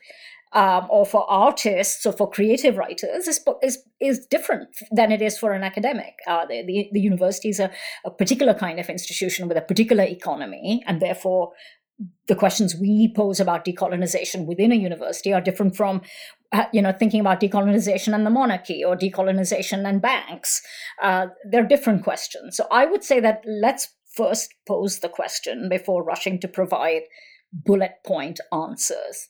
um, 0.54 0.88
or 0.90 1.06
for 1.06 1.30
artists 1.30 2.06
or 2.06 2.14
for 2.14 2.30
creative 2.30 2.78
writers 2.78 3.28
is, 3.28 3.40
is, 3.62 3.80
is 4.00 4.26
different 4.28 4.70
than 4.90 5.12
it 5.12 5.22
is 5.22 5.38
for 5.38 5.52
an 5.52 5.64
academic. 5.64 6.14
Uh, 6.28 6.46
the, 6.46 6.64
the, 6.66 6.90
the 6.94 7.02
university 7.02 7.50
is 7.50 7.60
a, 7.60 7.70
a 8.06 8.12
particular 8.12 8.54
kind 8.54 8.80
of 8.80 8.90
institution 8.90 9.48
with 9.50 9.58
a 9.58 9.62
particular 9.62 10.06
economy, 10.06 10.82
and 10.88 11.02
therefore 11.02 11.52
the 12.28 12.36
questions 12.36 12.76
we 12.76 13.14
pose 13.16 13.40
about 13.40 13.66
decolonization 13.66 14.46
within 14.46 14.72
a 14.72 14.76
university 14.76 15.32
are 15.32 15.42
different 15.42 15.76
from 15.76 16.02
uh, 16.52 16.66
you 16.74 16.82
know 16.82 16.92
thinking 16.92 17.22
about 17.22 17.40
decolonization 17.40 18.14
and 18.14 18.26
the 18.26 18.30
monarchy 18.30 18.84
or 18.84 18.96
decolonization 18.96 19.88
and 19.88 20.02
banks. 20.02 20.62
Uh, 21.02 21.28
they're 21.50 21.68
different 21.68 22.04
questions. 22.04 22.58
So 22.58 22.68
i 22.72 22.86
would 22.86 23.04
say 23.04 23.20
that 23.20 23.44
let's 23.46 23.90
first 24.16 24.54
pose 24.68 25.00
the 25.00 25.10
question 25.10 25.70
before 25.70 26.04
rushing 26.04 26.40
to 26.40 26.48
provide 26.48 27.04
bullet 27.52 27.96
point 28.06 28.40
answers 28.52 29.30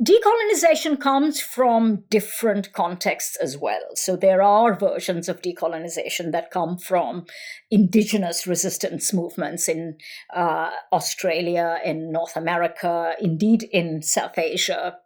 Decolonization 0.00 1.00
comes 1.00 1.40
from 1.40 2.04
different 2.10 2.74
contexts 2.74 3.36
as 3.36 3.56
well. 3.56 3.80
So 3.94 4.14
there 4.14 4.42
are 4.42 4.74
versions 4.74 5.26
of 5.26 5.40
decolonization 5.40 6.32
that 6.32 6.50
come 6.50 6.76
from 6.76 7.24
indigenous 7.70 8.46
resistance 8.46 9.14
movements 9.14 9.70
in 9.70 9.96
uh, 10.34 10.70
Australia, 10.92 11.78
in 11.82 12.12
North 12.12 12.36
America, 12.36 13.14
indeed 13.20 13.62
in 13.62 14.02
South 14.02 14.36
Asia. 14.36 14.98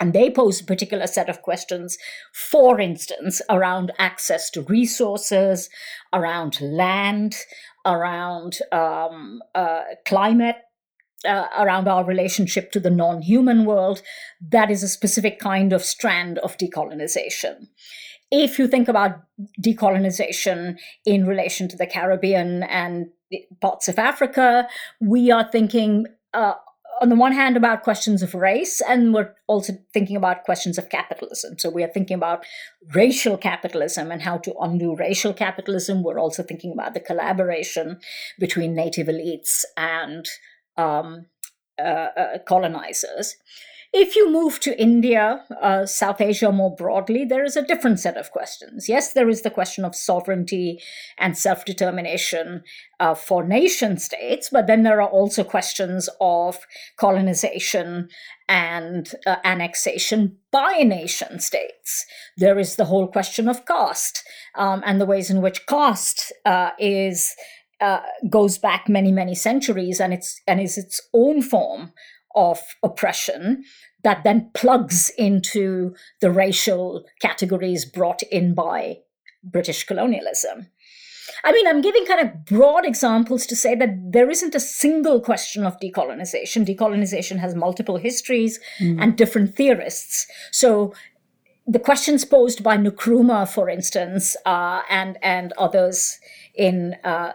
And 0.00 0.14
they 0.14 0.30
pose 0.30 0.62
a 0.62 0.64
particular 0.64 1.06
set 1.06 1.28
of 1.28 1.42
questions, 1.42 1.98
for 2.32 2.80
instance, 2.80 3.42
around 3.50 3.92
access 3.98 4.48
to 4.50 4.62
resources, 4.62 5.68
around 6.10 6.58
land, 6.60 7.36
around 7.84 8.58
um, 8.72 9.42
uh, 9.54 9.82
climate 10.06 10.56
uh, 11.26 11.46
around 11.58 11.88
our 11.88 12.04
relationship 12.04 12.72
to 12.72 12.80
the 12.80 12.90
non 12.90 13.22
human 13.22 13.64
world, 13.64 14.02
that 14.50 14.70
is 14.70 14.82
a 14.82 14.88
specific 14.88 15.38
kind 15.38 15.72
of 15.72 15.84
strand 15.84 16.38
of 16.38 16.56
decolonization. 16.58 17.68
If 18.30 18.58
you 18.58 18.66
think 18.66 18.88
about 18.88 19.20
decolonization 19.60 20.78
in 21.04 21.26
relation 21.26 21.68
to 21.68 21.76
the 21.76 21.86
Caribbean 21.86 22.62
and 22.62 23.08
parts 23.60 23.88
of 23.88 23.98
Africa, 23.98 24.68
we 25.00 25.30
are 25.30 25.48
thinking, 25.50 26.06
uh, 26.32 26.54
on 27.02 27.10
the 27.10 27.16
one 27.16 27.32
hand, 27.32 27.56
about 27.56 27.82
questions 27.82 28.22
of 28.22 28.34
race, 28.34 28.80
and 28.80 29.12
we're 29.12 29.34
also 29.48 29.74
thinking 29.92 30.16
about 30.16 30.44
questions 30.44 30.78
of 30.78 30.88
capitalism. 30.88 31.58
So 31.58 31.68
we 31.68 31.82
are 31.82 31.88
thinking 31.92 32.16
about 32.16 32.44
racial 32.94 33.36
capitalism 33.36 34.10
and 34.10 34.22
how 34.22 34.38
to 34.38 34.54
undo 34.60 34.96
racial 34.96 35.34
capitalism. 35.34 36.02
We're 36.02 36.18
also 36.18 36.42
thinking 36.42 36.72
about 36.72 36.94
the 36.94 37.00
collaboration 37.00 38.00
between 38.38 38.74
native 38.74 39.08
elites 39.08 39.64
and 39.76 40.26
um, 40.76 41.26
uh, 41.78 42.08
uh, 42.16 42.38
colonizers. 42.46 43.36
If 43.94 44.16
you 44.16 44.32
move 44.32 44.58
to 44.60 44.80
India, 44.80 45.44
uh, 45.60 45.84
South 45.84 46.22
Asia 46.22 46.50
more 46.50 46.74
broadly, 46.74 47.26
there 47.26 47.44
is 47.44 47.56
a 47.56 47.66
different 47.66 48.00
set 48.00 48.16
of 48.16 48.30
questions. 48.30 48.88
Yes, 48.88 49.12
there 49.12 49.28
is 49.28 49.42
the 49.42 49.50
question 49.50 49.84
of 49.84 49.94
sovereignty 49.94 50.80
and 51.18 51.36
self 51.36 51.66
determination 51.66 52.62
uh, 53.00 53.14
for 53.14 53.44
nation 53.44 53.98
states, 53.98 54.48
but 54.50 54.66
then 54.66 54.82
there 54.82 55.02
are 55.02 55.10
also 55.10 55.44
questions 55.44 56.08
of 56.22 56.58
colonization 56.96 58.08
and 58.48 59.14
uh, 59.26 59.36
annexation 59.44 60.38
by 60.50 60.78
nation 60.78 61.38
states. 61.38 62.06
There 62.38 62.58
is 62.58 62.76
the 62.76 62.86
whole 62.86 63.08
question 63.08 63.46
of 63.46 63.66
caste 63.66 64.22
um, 64.54 64.82
and 64.86 65.02
the 65.02 65.06
ways 65.06 65.28
in 65.28 65.42
which 65.42 65.66
caste 65.66 66.32
uh, 66.46 66.70
is 66.78 67.34
uh, 67.82 68.00
goes 68.30 68.58
back 68.58 68.88
many 68.88 69.12
many 69.12 69.34
centuries 69.34 70.00
and 70.00 70.14
it's 70.14 70.40
and 70.46 70.60
is 70.60 70.78
its 70.78 71.00
own 71.12 71.42
form 71.42 71.92
of 72.34 72.58
oppression 72.82 73.64
that 74.04 74.24
then 74.24 74.50
plugs 74.54 75.10
into 75.18 75.94
the 76.20 76.30
racial 76.30 77.04
categories 77.20 77.84
brought 77.84 78.22
in 78.24 78.54
by 78.54 78.96
British 79.44 79.84
colonialism. 79.84 80.68
I 81.44 81.52
mean, 81.52 81.66
I'm 81.66 81.80
giving 81.80 82.04
kind 82.06 82.20
of 82.20 82.44
broad 82.44 82.84
examples 82.84 83.46
to 83.46 83.56
say 83.56 83.74
that 83.74 84.12
there 84.12 84.30
isn't 84.30 84.54
a 84.54 84.60
single 84.60 85.20
question 85.20 85.64
of 85.64 85.78
decolonization. 85.80 86.66
Decolonization 86.66 87.38
has 87.38 87.54
multiple 87.54 87.96
histories 87.96 88.60
mm. 88.80 89.00
and 89.00 89.16
different 89.16 89.54
theorists. 89.54 90.26
So 90.50 90.94
the 91.66 91.78
questions 91.78 92.24
posed 92.24 92.62
by 92.62 92.76
Nkrumah, 92.76 93.48
for 93.48 93.68
instance, 93.68 94.36
uh, 94.46 94.82
and 94.90 95.16
and 95.22 95.52
others 95.58 96.18
in 96.54 96.96
uh, 97.04 97.32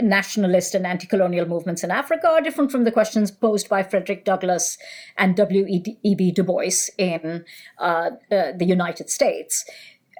nationalist 0.00 0.74
and 0.74 0.86
anti-colonial 0.86 1.46
movements 1.46 1.82
in 1.82 1.90
Africa 1.90 2.28
are 2.28 2.40
different 2.40 2.70
from 2.70 2.84
the 2.84 2.92
questions 2.92 3.30
posed 3.30 3.68
by 3.68 3.82
Frederick 3.82 4.24
Douglass 4.24 4.78
and 5.16 5.36
W.E.B. 5.36 6.32
Du 6.32 6.42
Bois 6.42 6.90
in 6.98 7.44
uh, 7.78 8.10
uh, 8.30 8.52
the 8.52 8.66
United 8.66 9.10
States. 9.10 9.64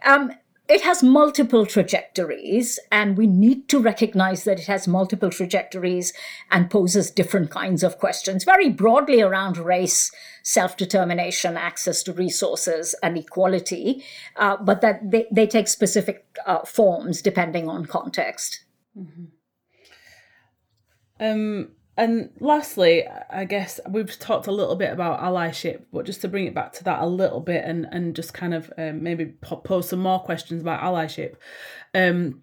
Um, 0.05 0.33
it 0.69 0.83
has 0.83 1.01
multiple 1.01 1.65
trajectories, 1.65 2.81
and 2.91 3.17
we 3.17 3.29
need 3.29 3.69
to 3.69 3.79
recognize 3.79 4.43
that 4.45 4.59
it 4.59 4.67
has 4.67 4.89
multiple 4.89 5.31
trajectories 5.31 6.13
and 6.51 6.69
poses 6.69 7.09
different 7.13 7.51
kinds 7.51 7.85
of 7.85 7.99
questions, 7.99 8.43
very 8.43 8.69
broadly 8.69 9.21
around 9.21 9.59
race, 9.59 10.11
self 10.43 10.77
determination, 10.77 11.57
access 11.57 12.03
to 12.03 12.13
resources, 12.13 12.97
and 13.01 13.17
equality, 13.17 14.03
uh, 14.35 14.57
but 14.57 14.81
that 14.81 15.09
they, 15.09 15.27
they 15.31 15.47
take 15.47 15.69
specific 15.69 16.27
uh, 16.47 16.65
forms 16.65 17.23
depending 17.23 17.69
on 17.69 17.87
context. 17.87 18.65
Mm-hmm. 18.99 19.36
Um, 21.21 21.71
and 21.99 22.31
lastly, 22.41 23.05
I 23.31 23.45
guess 23.47 23.81
we've 23.89 24.19
talked 24.19 24.47
a 24.47 24.53
little 24.53 24.77
bit 24.77 24.93
about 24.93 25.21
allyship, 25.21 25.85
but 25.93 26.05
just 26.05 26.21
to 26.21 26.29
bring 26.29 26.47
it 26.47 26.55
back 26.55 26.73
to 26.75 26.85
that 26.85 27.01
a 27.01 27.07
little 27.07 27.41
bit 27.41 27.65
and, 27.65 27.87
and 27.91 28.15
just 28.15 28.35
kind 28.35 28.53
of 28.53 28.71
um, 28.77 29.03
maybe 29.03 29.27
pose 29.41 29.89
some 29.89 30.01
more 30.01 30.21
questions 30.21 30.61
about 30.61 30.83
allyship. 30.83 31.37
Um, 31.95 32.43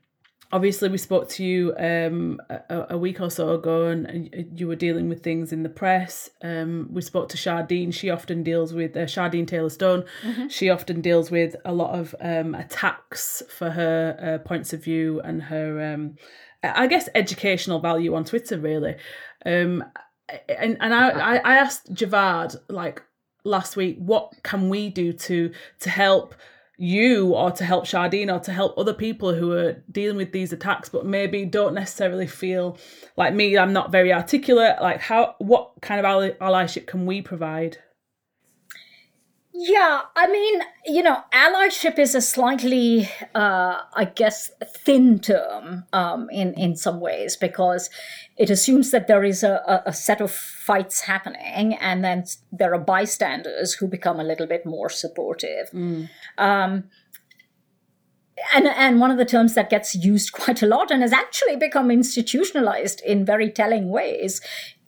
obviously, 0.51 0.89
we 0.89 0.97
spoke 0.97 1.29
to 1.29 1.43
you 1.43 1.75
um, 1.77 2.39
a, 2.49 2.87
a, 2.91 2.97
week 2.97 3.21
or 3.21 3.29
so 3.29 3.53
ago, 3.53 3.87
and 3.89 4.49
you 4.55 4.67
were 4.67 4.75
dealing 4.75 5.07
with 5.07 5.21
things 5.21 5.53
in 5.53 5.61
the 5.61 5.69
press. 5.69 6.31
Um, 6.41 6.87
we 6.91 7.03
spoke 7.03 7.29
to 7.29 7.37
Shardine. 7.37 7.93
She 7.93 8.09
often 8.09 8.41
deals 8.41 8.73
with 8.73 8.97
uh, 8.97 9.01
Shardine 9.01 9.47
Taylor 9.47 9.69
Stone. 9.69 10.05
Mm-hmm. 10.23 10.47
She 10.47 10.71
often 10.71 10.99
deals 11.01 11.29
with 11.29 11.55
a 11.63 11.73
lot 11.73 11.91
of 11.93 12.15
um, 12.19 12.55
attacks 12.55 13.43
for 13.49 13.69
her 13.69 14.17
uh, 14.41 14.47
points 14.47 14.73
of 14.73 14.83
view 14.83 15.21
and 15.21 15.43
her 15.43 15.93
um, 15.93 16.15
I 16.63 16.87
guess 16.87 17.09
educational 17.13 17.79
value 17.79 18.15
on 18.15 18.23
Twitter 18.25 18.57
really. 18.57 18.95
Um, 19.45 19.83
and 20.47 20.77
and 20.79 20.93
I, 20.93 21.37
I 21.37 21.55
asked 21.55 21.93
Javad 21.93 22.55
like 22.69 23.03
last 23.43 23.75
week, 23.75 23.97
what 23.99 24.31
can 24.43 24.69
we 24.69 24.89
do 24.89 25.13
to 25.13 25.51
to 25.81 25.89
help 25.89 26.35
you 26.77 27.33
or 27.35 27.51
to 27.51 27.63
help 27.63 27.85
Shardine 27.85 28.33
or 28.33 28.39
to 28.39 28.51
help 28.51 28.77
other 28.77 28.93
people 28.93 29.33
who 29.33 29.51
are 29.51 29.73
dealing 29.91 30.17
with 30.17 30.31
these 30.31 30.51
attacks 30.51 30.89
but 30.89 31.05
maybe 31.05 31.45
don't 31.45 31.75
necessarily 31.75 32.25
feel 32.25 32.77
like 33.15 33.33
me 33.33 33.55
I'm 33.57 33.73
not 33.73 33.91
very 33.91 34.11
articulate 34.11 34.81
like 34.81 34.99
how 34.99 35.35
what 35.37 35.73
kind 35.81 35.99
of 35.99 36.05
ally- 36.05 36.31
allyship 36.41 36.87
can 36.87 37.05
we 37.05 37.21
provide 37.21 37.77
yeah, 39.55 40.01
I 40.15 40.27
mean, 40.27 40.61
you 40.85 41.03
know, 41.03 41.23
allyship 41.31 41.99
is 41.99 42.15
a 42.15 42.21
slightly, 42.21 43.07
uh, 43.35 43.81
I 43.93 44.05
guess, 44.05 44.49
thin 44.65 45.19
term 45.19 45.85
um, 45.93 46.27
in 46.31 46.55
in 46.55 46.75
some 46.75 46.99
ways 46.99 47.35
because 47.35 47.91
it 48.35 48.49
assumes 48.49 48.89
that 48.89 49.07
there 49.07 49.23
is 49.23 49.43
a, 49.43 49.83
a 49.85 49.93
set 49.93 50.21
of 50.21 50.31
fights 50.31 51.01
happening, 51.01 51.75
and 51.75 52.03
then 52.03 52.25
there 52.51 52.73
are 52.73 52.79
bystanders 52.79 53.73
who 53.73 53.87
become 53.87 54.19
a 54.19 54.23
little 54.23 54.47
bit 54.47 54.65
more 54.65 54.89
supportive. 54.89 55.69
Mm. 55.71 56.09
Um, 56.39 56.85
and 58.55 58.67
and 58.67 58.99
one 58.99 59.11
of 59.11 59.17
the 59.17 59.25
terms 59.25 59.53
that 59.53 59.69
gets 59.69 59.93
used 59.93 60.31
quite 60.33 60.63
a 60.63 60.67
lot 60.67 60.89
and 60.89 61.03
has 61.03 61.13
actually 61.13 61.57
become 61.57 61.91
institutionalized 61.91 63.01
in 63.01 63.23
very 63.23 63.51
telling 63.51 63.89
ways 63.89 64.41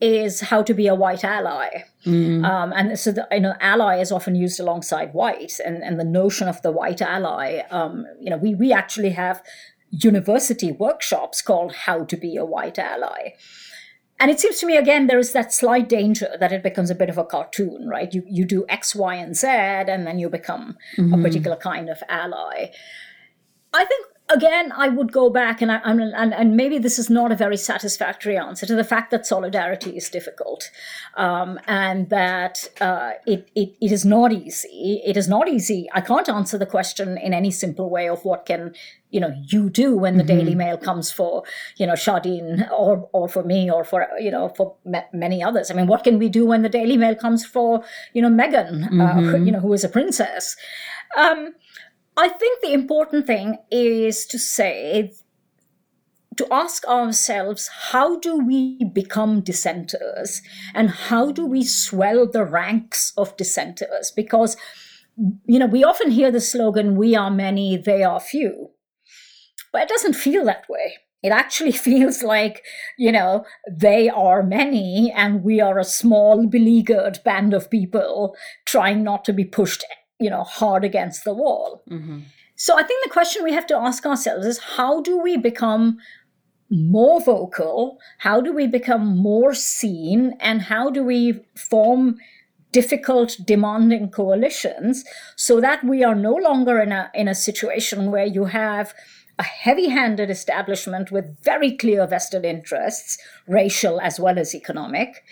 is 0.06 0.42
how 0.52 0.62
to 0.62 0.74
be 0.74 0.88
a 0.88 0.96
white 1.04 1.24
ally. 1.24 1.84
Mm. 2.06 2.46
Um, 2.46 2.74
and 2.76 3.00
so, 3.00 3.12
the, 3.12 3.28
you 3.32 3.40
know, 3.40 3.56
ally 3.60 4.00
is 4.00 4.12
often 4.12 4.36
used 4.36 4.60
alongside 4.60 5.14
white, 5.14 5.60
and, 5.66 5.84
and 5.84 6.00
the 6.00 6.10
notion 6.22 6.48
of 6.48 6.62
the 6.62 6.72
white 6.72 7.02
ally, 7.02 7.64
um, 7.72 8.06
you 8.20 8.30
know, 8.30 8.38
we, 8.38 8.54
we 8.54 8.72
actually 8.72 9.12
have 9.12 9.42
university 9.90 10.72
workshops 10.72 11.42
called 11.42 11.74
How 11.74 12.04
to 12.06 12.18
Be 12.18 12.36
a 12.38 12.46
White 12.46 12.78
Ally. 12.78 13.34
And 14.20 14.32
it 14.32 14.40
seems 14.40 14.60
to 14.60 14.66
me, 14.66 14.78
again, 14.78 15.08
there 15.08 15.20
is 15.20 15.34
that 15.34 15.54
slight 15.54 15.90
danger 15.90 16.30
that 16.40 16.52
it 16.52 16.64
becomes 16.64 16.90
a 16.90 16.96
bit 16.96 17.10
of 17.10 17.18
a 17.18 17.26
cartoon, 17.26 17.88
right? 17.88 18.14
You, 18.14 18.24
you 18.28 18.46
do 18.46 18.66
X, 18.70 18.96
Y, 18.96 19.16
and 19.16 19.36
Z, 19.36 19.48
and 19.48 20.08
then 20.08 20.20
you 20.20 20.30
become 20.30 20.78
mm-hmm. 20.98 21.14
a 21.14 21.22
particular 21.22 21.58
kind 21.58 21.90
of 21.90 22.02
ally. 22.08 22.72
I 23.74 23.86
think 23.86 24.06
again, 24.30 24.72
I 24.76 24.90
would 24.90 25.12
go 25.12 25.30
back 25.30 25.62
and, 25.62 25.72
I, 25.72 25.80
and, 25.84 26.34
and 26.34 26.56
maybe 26.56 26.78
this 26.80 26.98
is 26.98 27.10
not 27.10 27.32
a 27.32 27.36
very 27.36 27.58
satisfactory 27.58 28.38
answer 28.38 28.66
to 28.66 28.76
the 28.76 28.84
fact 28.84 29.12
that 29.12 29.26
solidarity 29.26 29.96
is 29.96 30.10
difficult 30.10 30.72
um, 31.16 31.60
and 31.68 32.10
that 32.10 32.70
uh, 32.82 33.12
it, 33.26 33.50
it, 33.56 33.76
it 33.80 33.92
is 33.92 34.04
not 34.04 34.32
easy. 34.32 35.02
It 35.06 35.16
is 35.16 35.28
not 35.28 35.48
easy. 35.48 35.88
I 35.94 36.02
can't 36.02 36.28
answer 36.28 36.58
the 36.58 36.66
question 36.66 37.18
in 37.18 37.34
any 37.34 37.52
simple 37.52 37.90
way 37.90 38.10
of 38.10 38.26
what 38.26 38.46
can 38.46 38.74
you 39.12 39.22
know 39.22 39.34
you 39.48 39.70
do 39.70 39.96
when 39.96 40.18
the 40.18 40.24
mm-hmm. 40.24 40.40
Daily 40.40 40.56
Mail 40.56 40.78
comes 40.78 41.10
for 41.10 41.44
you 41.78 41.88
know 41.88 41.94
Shardine 41.94 42.70
or 42.70 43.08
or 43.14 43.30
for 43.30 43.44
me 43.44 43.72
or 43.72 43.86
for 43.86 44.06
you 44.20 44.30
know 44.30 44.50
for 44.50 44.76
many 45.14 45.42
others. 45.42 45.72
I 45.72 45.74
mean, 45.74 45.88
what 45.88 46.04
can 46.04 46.20
we 46.20 46.28
do 46.28 46.46
when 46.46 46.64
the 46.64 46.70
Daily 46.70 46.98
Mail 46.98 47.16
comes 47.16 47.46
for 47.46 47.82
you 48.14 48.22
know 48.22 48.30
Meghan, 48.30 48.88
uh, 48.88 48.90
mm-hmm. 48.90 49.36
uh, 49.36 49.38
you 49.38 49.52
know, 49.54 49.62
who 49.62 49.72
is 49.72 49.86
a 49.86 49.90
princess? 49.90 50.58
Um, 51.16 51.54
I 52.18 52.30
think 52.30 52.62
the 52.62 52.74
important 52.74 53.28
thing 53.28 53.58
is 53.72 54.26
to 54.28 54.40
say 54.40 55.12
to 56.38 56.48
ask 56.52 56.86
ourselves 56.86 57.70
how 57.92 58.20
do 58.20 58.38
we 58.38 58.84
become 58.84 59.42
dissenters? 59.42 60.42
And 60.74 60.90
how 60.90 61.32
do 61.32 61.46
we 61.46 61.64
swell 61.64 62.28
the 62.28 62.44
ranks 62.44 63.14
of 63.18 63.36
dissenters? 63.38 64.12
Because 64.16 64.58
you 65.46 65.60
know 65.60 65.66
we 65.66 65.84
often 65.84 66.12
hear 66.12 66.32
the 66.32 66.42
slogan 66.42 66.98
we 66.98 67.16
are 67.16 67.32
many 67.32 67.78
they 67.78 68.04
are 68.04 68.20
few. 68.20 68.72
But 69.72 69.84
it 69.84 69.90
doesn't 69.90 70.14
feel 70.14 70.46
that 70.46 70.66
way. 70.70 70.98
It 71.22 71.32
actually 71.32 71.72
feels 71.88 72.24
like 72.24 72.64
you 72.98 73.12
know 73.12 73.46
they 73.70 74.10
are 74.10 74.44
many 74.44 75.12
and 75.16 75.44
we 75.44 75.60
are 75.60 75.80
a 75.80 75.86
small 75.86 76.48
beleaguered 76.48 77.20
band 77.26 77.54
of 77.54 77.70
people 77.70 78.36
trying 78.66 79.04
not 79.04 79.26
to 79.26 79.34
be 79.34 79.46
pushed 79.46 79.84
you 80.20 80.30
know 80.30 80.44
hard 80.44 80.84
against 80.84 81.24
the 81.24 81.34
wall 81.34 81.84
mm-hmm. 81.90 82.20
so 82.56 82.78
i 82.78 82.84
think 82.84 83.04
the 83.04 83.10
question 83.10 83.44
we 83.44 83.54
have 83.54 83.68
to 83.68 83.78
ask 83.78 84.06
ourselves 84.06 84.46
is 84.46 84.60
how 84.60 85.02
do 85.02 85.18
we 85.18 85.38
become 85.38 85.98
more 86.70 87.22
vocal? 87.22 88.00
How 88.20 88.42
do 88.42 88.54
we 88.54 88.68
become 88.68 89.18
more 89.18 89.54
seen? 89.54 90.34
And 90.40 90.64
how 90.64 90.90
do 90.90 91.04
we 91.04 91.42
form 91.56 92.18
difficult, 92.72 93.38
demanding 93.46 94.10
coalitions 94.10 95.06
so 95.36 95.62
that 95.62 95.84
we 95.84 96.04
are 96.04 96.16
no 96.16 96.34
longer 96.34 96.82
in 96.82 96.92
a, 96.92 97.10
in 97.14 97.28
a 97.28 97.36
situation 97.36 98.12
where 98.12 98.26
you 98.26 98.46
have 98.46 98.94
a 99.38 99.44
heavy 99.44 99.90
handed 99.90 100.30
establishment 100.30 101.12
with 101.12 101.38
very 101.44 101.76
clear 101.76 102.08
vested 102.08 102.46
interests, 102.46 103.18
racial 103.48 104.00
as 104.02 104.20
well 104.20 104.40
as 104.40 104.56
economic. 104.56 105.24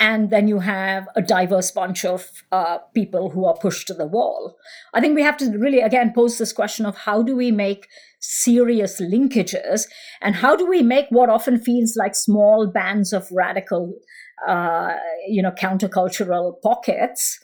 And 0.00 0.30
then 0.30 0.48
you 0.48 0.60
have 0.60 1.06
a 1.14 1.20
diverse 1.20 1.70
bunch 1.70 2.06
of 2.06 2.42
uh, 2.50 2.78
people 2.94 3.30
who 3.30 3.44
are 3.44 3.56
pushed 3.56 3.86
to 3.88 3.94
the 3.94 4.06
wall. 4.06 4.56
I 4.94 5.00
think 5.00 5.14
we 5.14 5.22
have 5.22 5.36
to 5.36 5.50
really, 5.58 5.80
again, 5.80 6.12
pose 6.14 6.38
this 6.38 6.54
question 6.54 6.86
of 6.86 6.96
how 6.96 7.22
do 7.22 7.36
we 7.36 7.52
make 7.52 7.86
serious 8.20 9.00
linkages 9.00 9.86
and 10.20 10.36
how 10.36 10.56
do 10.56 10.66
we 10.66 10.82
make 10.82 11.06
what 11.10 11.30
often 11.30 11.58
feels 11.58 11.96
like 11.96 12.14
small 12.14 12.66
bands 12.66 13.12
of 13.12 13.28
radical 13.30 13.94
uh, 14.46 14.94
you 15.26 15.42
know 15.42 15.50
countercultural 15.50 16.54
pockets 16.62 17.38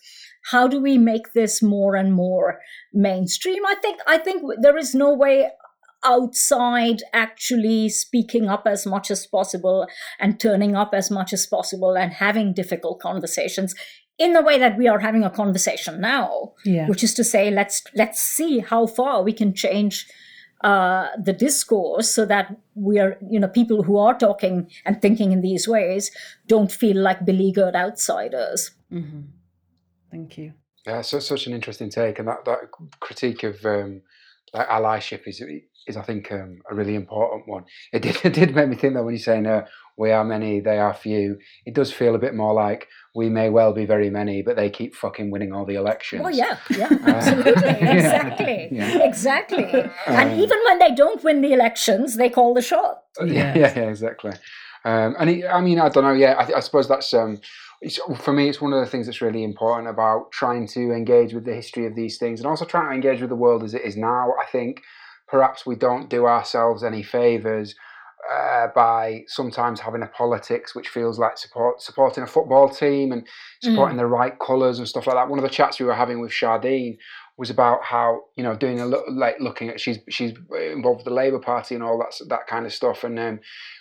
how 0.51 0.69
do 0.69 0.81
we 0.81 0.97
make 0.99 1.33
this 1.33 1.63
more 1.63 1.97
and 1.97 2.15
more 2.15 2.59
mainstream 2.93 3.65
i 3.67 3.75
think 3.77 4.01
i 4.07 4.19
think 4.19 4.43
there 4.61 4.77
is 4.77 4.95
no 4.95 5.15
way 5.15 5.49
outside 6.07 7.03
actually 7.13 7.89
speaking 7.89 8.49
up 8.49 8.67
as 8.67 8.87
much 8.87 9.11
as 9.11 9.27
possible 9.27 9.87
and 10.21 10.39
turning 10.39 10.77
up 10.77 10.95
as 10.95 11.11
much 11.11 11.33
as 11.33 11.47
possible 11.47 11.97
and 11.97 12.13
having 12.13 12.55
difficult 12.55 13.01
conversations 13.01 13.75
in 14.19 14.33
the 14.33 14.41
way 14.41 14.59
that 14.59 14.79
we 14.79 14.89
are 14.89 15.01
having 15.01 15.25
a 15.25 15.31
conversation 15.31 16.01
now 16.01 16.53
yeah. 16.65 16.87
which 16.87 17.03
is 17.03 17.13
to 17.13 17.25
say 17.25 17.51
let's 17.51 17.83
let's 17.95 18.21
see 18.21 18.61
how 18.61 18.87
far 18.87 19.23
we 19.23 19.33
can 19.33 19.53
change 19.53 20.07
uh, 20.63 21.09
the 21.23 21.33
discourse 21.35 22.11
so 22.11 22.25
that 22.25 22.57
we 22.75 22.99
are, 22.99 23.19
you 23.31 23.39
know, 23.39 23.49
people 23.49 23.83
who 23.83 23.99
are 23.99 24.17
talking 24.17 24.71
and 24.87 25.03
thinking 25.03 25.31
in 25.33 25.43
these 25.43 25.69
ways 25.69 26.11
don't 26.47 26.73
feel 26.73 26.97
like 26.97 27.27
beleaguered 27.27 27.77
outsiders. 27.77 28.71
Mm-hmm. 28.91 29.21
Thank 30.11 30.39
you. 30.39 30.55
Yeah, 30.87 31.03
so 31.03 31.19
such 31.19 31.47
an 31.47 31.53
interesting 31.53 31.91
take, 31.91 32.19
and 32.19 32.29
that, 32.29 32.45
that 32.47 32.71
critique 33.01 33.43
of 33.43 33.65
um, 33.67 34.03
like 34.55 34.69
allyship 34.69 35.27
is 35.27 35.41
is 35.87 35.97
I 35.97 36.03
think 36.03 36.31
um, 36.33 36.61
a 36.71 36.75
really 36.75 36.95
important 36.95 37.49
one. 37.49 37.65
It 37.93 38.03
did 38.03 38.17
it 38.25 38.33
did 38.33 38.55
make 38.55 38.69
me 38.69 38.77
think 38.77 38.95
that 38.95 39.05
when 39.05 39.15
you're 39.15 39.23
saying 39.23 39.47
uh, 39.47 39.67
we 39.97 40.11
are 40.11 40.25
many, 40.25 40.61
they 40.61 40.79
are 40.79 40.93
few, 40.93 41.39
it 41.65 41.75
does 41.75 41.93
feel 41.93 42.15
a 42.15 42.19
bit 42.19 42.35
more 42.35 42.53
like 42.53 42.89
we 43.15 43.31
may 43.31 43.49
well 43.49 43.73
be 43.73 43.87
very 43.87 44.11
many, 44.11 44.43
but 44.43 44.57
they 44.57 44.69
keep 44.69 44.95
fucking 44.95 45.31
winning 45.31 45.53
all 45.53 45.65
the 45.65 45.77
elections. 45.77 46.23
Well, 46.23 46.35
yeah, 46.35 46.59
yeah, 46.71 46.89
absolutely, 47.07 47.53
exactly, 47.63 48.69
yeah. 48.71 49.05
exactly. 49.05 49.65
Um, 49.65 49.91
and 50.07 50.41
even 50.41 50.59
when 50.67 50.79
they 50.79 50.95
don't 50.95 51.25
win 51.25 51.41
the 51.41 51.55
elections, 51.55 52.17
they 52.17 52.29
call 52.29 52.53
the 52.53 52.63
shot. 52.63 53.03
Yeah, 53.21 53.57
yeah, 53.57 53.73
yeah, 53.75 53.89
exactly. 53.89 54.33
Um, 54.85 55.17
and 55.19 55.31
it, 55.31 55.47
I 55.47 55.61
mean, 55.63 55.81
I 55.81 55.89
don't 55.89 56.05
know. 56.05 56.13
Yeah, 56.13 56.35
I, 56.35 56.59
I 56.59 56.61
suppose 56.61 56.89
that's 56.89 57.15
um, 57.15 57.41
for 58.19 58.33
me. 58.33 58.49
It's 58.51 58.61
one 58.61 58.75
of 58.75 58.81
the 58.85 58.91
things 58.91 59.07
that's 59.07 59.23
really 59.23 59.45
important 59.45 59.89
about 59.89 60.31
trying 60.31 60.67
to 60.69 60.93
engage 60.93 61.33
with 61.33 61.47
the 61.47 61.55
history 61.55 61.87
of 61.87 61.95
these 61.95 62.19
things, 62.19 62.41
and 62.41 62.47
also 62.47 62.67
trying 62.67 62.91
to 62.91 62.95
engage 62.95 63.21
with 63.21 63.31
the 63.31 63.37
world 63.37 63.65
as 63.65 63.73
it 63.73 63.83
is 63.83 63.97
now. 63.97 64.33
I 64.41 64.45
think 64.47 64.83
perhaps 65.29 65.67
we 65.67 65.77
don't 65.77 66.09
do 66.09 66.27
ourselves 66.27 66.83
any 66.85 67.03
favors 67.03 67.75
uh, 68.33 68.67
by 68.75 69.25
sometimes 69.29 69.81
having 69.81 70.03
a 70.03 70.07
politics 70.07 70.75
which 70.75 70.89
feels 70.89 71.19
like 71.19 71.39
support 71.39 71.81
supporting 71.81 72.25
a 72.25 72.27
football 72.27 72.69
team 72.69 73.13
and 73.13 73.27
supporting 73.63 73.97
mm. 73.97 74.01
the 74.01 74.07
right 74.07 74.39
colours 74.39 74.79
and 74.79 74.89
stuff 74.89 75.07
like 75.07 75.17
that. 75.17 75.29
One 75.29 75.39
of 75.39 75.45
the 75.45 75.51
chats 75.51 75.79
we 75.79 75.87
were 75.87 75.95
having 75.95 76.21
with 76.21 76.33
Shardine 76.33 76.97
was 77.39 77.51
about 77.51 77.85
how 77.85 78.23
you 78.37 78.43
know 78.43 78.57
doing 78.57 78.81
a 78.81 78.87
look 78.87 79.05
like 79.09 79.37
looking 79.41 79.69
at 79.69 79.81
she's 79.81 79.99
she's 80.09 80.33
involved 80.73 80.99
with 80.99 81.05
the 81.05 81.11
Labour 81.11 81.39
Party 81.39 81.75
and 81.75 81.85
all 81.85 81.99
that 81.99 82.15
that 82.29 82.47
kind 82.47 82.67
of 82.67 82.73
stuff 82.73 83.05
and 83.05 83.19
um, 83.19 83.41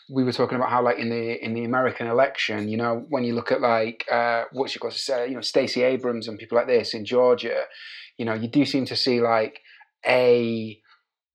we 0.09 0.23
were 0.23 0.33
talking 0.33 0.57
about 0.57 0.69
how 0.69 0.83
like 0.83 0.99
in 0.99 1.09
the 1.09 1.43
in 1.43 1.53
the 1.53 1.63
American 1.63 2.07
election 2.07 2.67
you 2.67 2.77
know 2.77 3.05
when 3.09 3.23
you 3.23 3.33
look 3.33 3.51
at 3.51 3.61
like 3.61 4.05
uh, 4.11 4.43
what's 4.51 4.75
you 4.75 4.79
got 4.79 4.91
to 4.91 4.99
say 4.99 5.27
you 5.27 5.35
know 5.35 5.41
Stacey 5.41 5.83
Abrams 5.83 6.27
and 6.27 6.37
people 6.37 6.57
like 6.57 6.67
this 6.67 6.93
in 6.93 7.05
Georgia 7.05 7.63
you 8.17 8.25
know 8.25 8.33
you 8.33 8.47
do 8.47 8.65
seem 8.65 8.85
to 8.85 8.95
see 8.95 9.21
like 9.21 9.61
a 10.05 10.79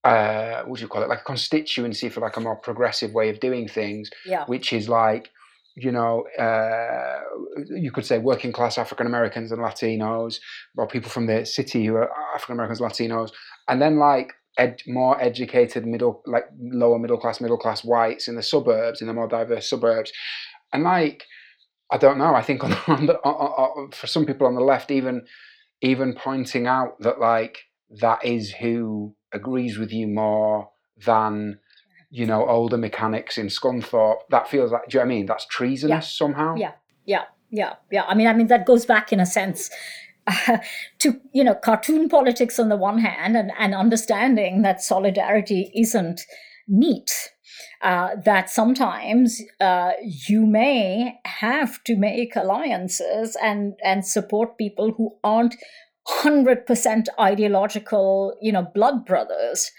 uh, 0.04 0.62
what 0.64 0.78
do 0.78 0.82
you 0.82 0.88
call 0.88 1.02
it, 1.02 1.08
like 1.08 1.20
a 1.20 1.24
constituency 1.24 2.08
for 2.08 2.20
like 2.20 2.36
a 2.36 2.40
more 2.40 2.56
progressive 2.56 3.12
way 3.12 3.28
of 3.28 3.40
doing 3.40 3.68
things, 3.68 4.10
yeah. 4.24 4.44
which 4.46 4.72
is 4.72 4.88
like, 4.88 5.30
you 5.76 5.92
know, 5.92 6.24
uh, 6.38 7.20
you 7.68 7.90
could 7.92 8.04
say 8.04 8.18
working 8.18 8.52
class 8.52 8.78
African 8.78 9.06
Americans 9.06 9.52
and 9.52 9.60
Latinos, 9.60 10.38
or 10.76 10.86
people 10.86 11.10
from 11.10 11.26
the 11.26 11.44
city 11.44 11.84
who 11.84 11.96
are 11.96 12.10
African 12.34 12.54
Americans, 12.54 12.80
Latinos, 12.80 13.30
and 13.68 13.80
then 13.80 13.98
like 13.98 14.32
ed- 14.58 14.82
more 14.86 15.20
educated 15.20 15.86
middle, 15.86 16.22
like 16.26 16.44
lower 16.58 16.98
middle 16.98 17.18
class, 17.18 17.40
middle 17.40 17.58
class 17.58 17.84
whites 17.84 18.26
in 18.26 18.36
the 18.36 18.42
suburbs, 18.42 19.00
in 19.00 19.06
the 19.06 19.14
more 19.14 19.28
diverse 19.28 19.68
suburbs, 19.68 20.12
and 20.72 20.82
like, 20.82 21.24
I 21.92 21.98
don't 21.98 22.18
know, 22.18 22.34
I 22.34 22.42
think 22.42 22.64
on, 22.64 22.72
on 22.86 23.06
the, 23.06 23.16
on, 23.18 23.34
on, 23.34 23.90
for 23.92 24.06
some 24.06 24.24
people 24.24 24.46
on 24.46 24.54
the 24.54 24.62
left, 24.62 24.90
even 24.90 25.26
even 25.82 26.14
pointing 26.14 26.66
out 26.66 27.00
that 27.00 27.20
like 27.20 27.58
that 28.00 28.24
is 28.24 28.52
who 28.52 29.14
agrees 29.32 29.78
with 29.78 29.92
you 29.92 30.06
more 30.06 30.70
than 31.04 31.58
you 32.10 32.26
know 32.26 32.46
older 32.48 32.76
mechanics 32.76 33.38
in 33.38 33.46
Scunthorpe. 33.46 34.20
That 34.30 34.48
feels 34.48 34.72
like 34.72 34.88
do 34.88 34.98
you 34.98 35.00
know 35.00 35.06
what 35.06 35.12
I 35.12 35.16
mean? 35.16 35.26
That's 35.26 35.46
treasonous 35.46 36.06
yeah. 36.06 36.26
somehow. 36.26 36.54
Yeah, 36.56 36.72
yeah, 37.04 37.24
yeah, 37.50 37.74
yeah. 37.90 38.04
I 38.04 38.14
mean, 38.14 38.26
I 38.26 38.32
mean 38.32 38.48
that 38.48 38.66
goes 38.66 38.86
back 38.86 39.12
in 39.12 39.20
a 39.20 39.26
sense. 39.26 39.70
Uh, 40.26 40.58
to 40.98 41.20
you 41.32 41.42
know 41.42 41.54
cartoon 41.54 42.08
politics 42.08 42.58
on 42.58 42.68
the 42.68 42.76
one 42.76 42.98
hand 42.98 43.36
and, 43.36 43.50
and 43.58 43.74
understanding 43.74 44.62
that 44.62 44.82
solidarity 44.82 45.72
isn't 45.74 46.20
neat 46.68 47.30
uh, 47.82 48.10
that 48.24 48.50
sometimes 48.50 49.40
uh, 49.60 49.92
you 50.02 50.44
may 50.44 51.18
have 51.24 51.82
to 51.84 51.96
make 51.96 52.36
alliances 52.36 53.36
and 53.42 53.74
and 53.82 54.04
support 54.04 54.58
people 54.58 54.92
who 54.92 55.16
aren't 55.24 55.56
100% 56.22 57.06
ideological, 57.18 58.36
you 58.40 58.52
know, 58.52 58.66
blood 58.74 59.04
brothers. 59.04 59.70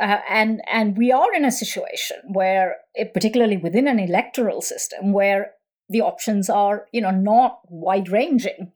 Uh, 0.00 0.18
and 0.28 0.62
and 0.70 0.96
we 0.96 1.10
are 1.12 1.34
in 1.34 1.44
a 1.44 1.50
situation 1.50 2.16
where, 2.32 2.76
eh, 2.96 3.04
particularly 3.12 3.56
within 3.56 3.88
an 3.88 3.98
electoral 3.98 4.62
system, 4.62 5.12
where 5.12 5.52
the 5.88 6.00
options 6.00 6.48
are, 6.48 6.86
you 6.92 7.00
know, 7.00 7.10
not 7.10 7.60
wide 7.68 8.08
ranging. 8.08 8.72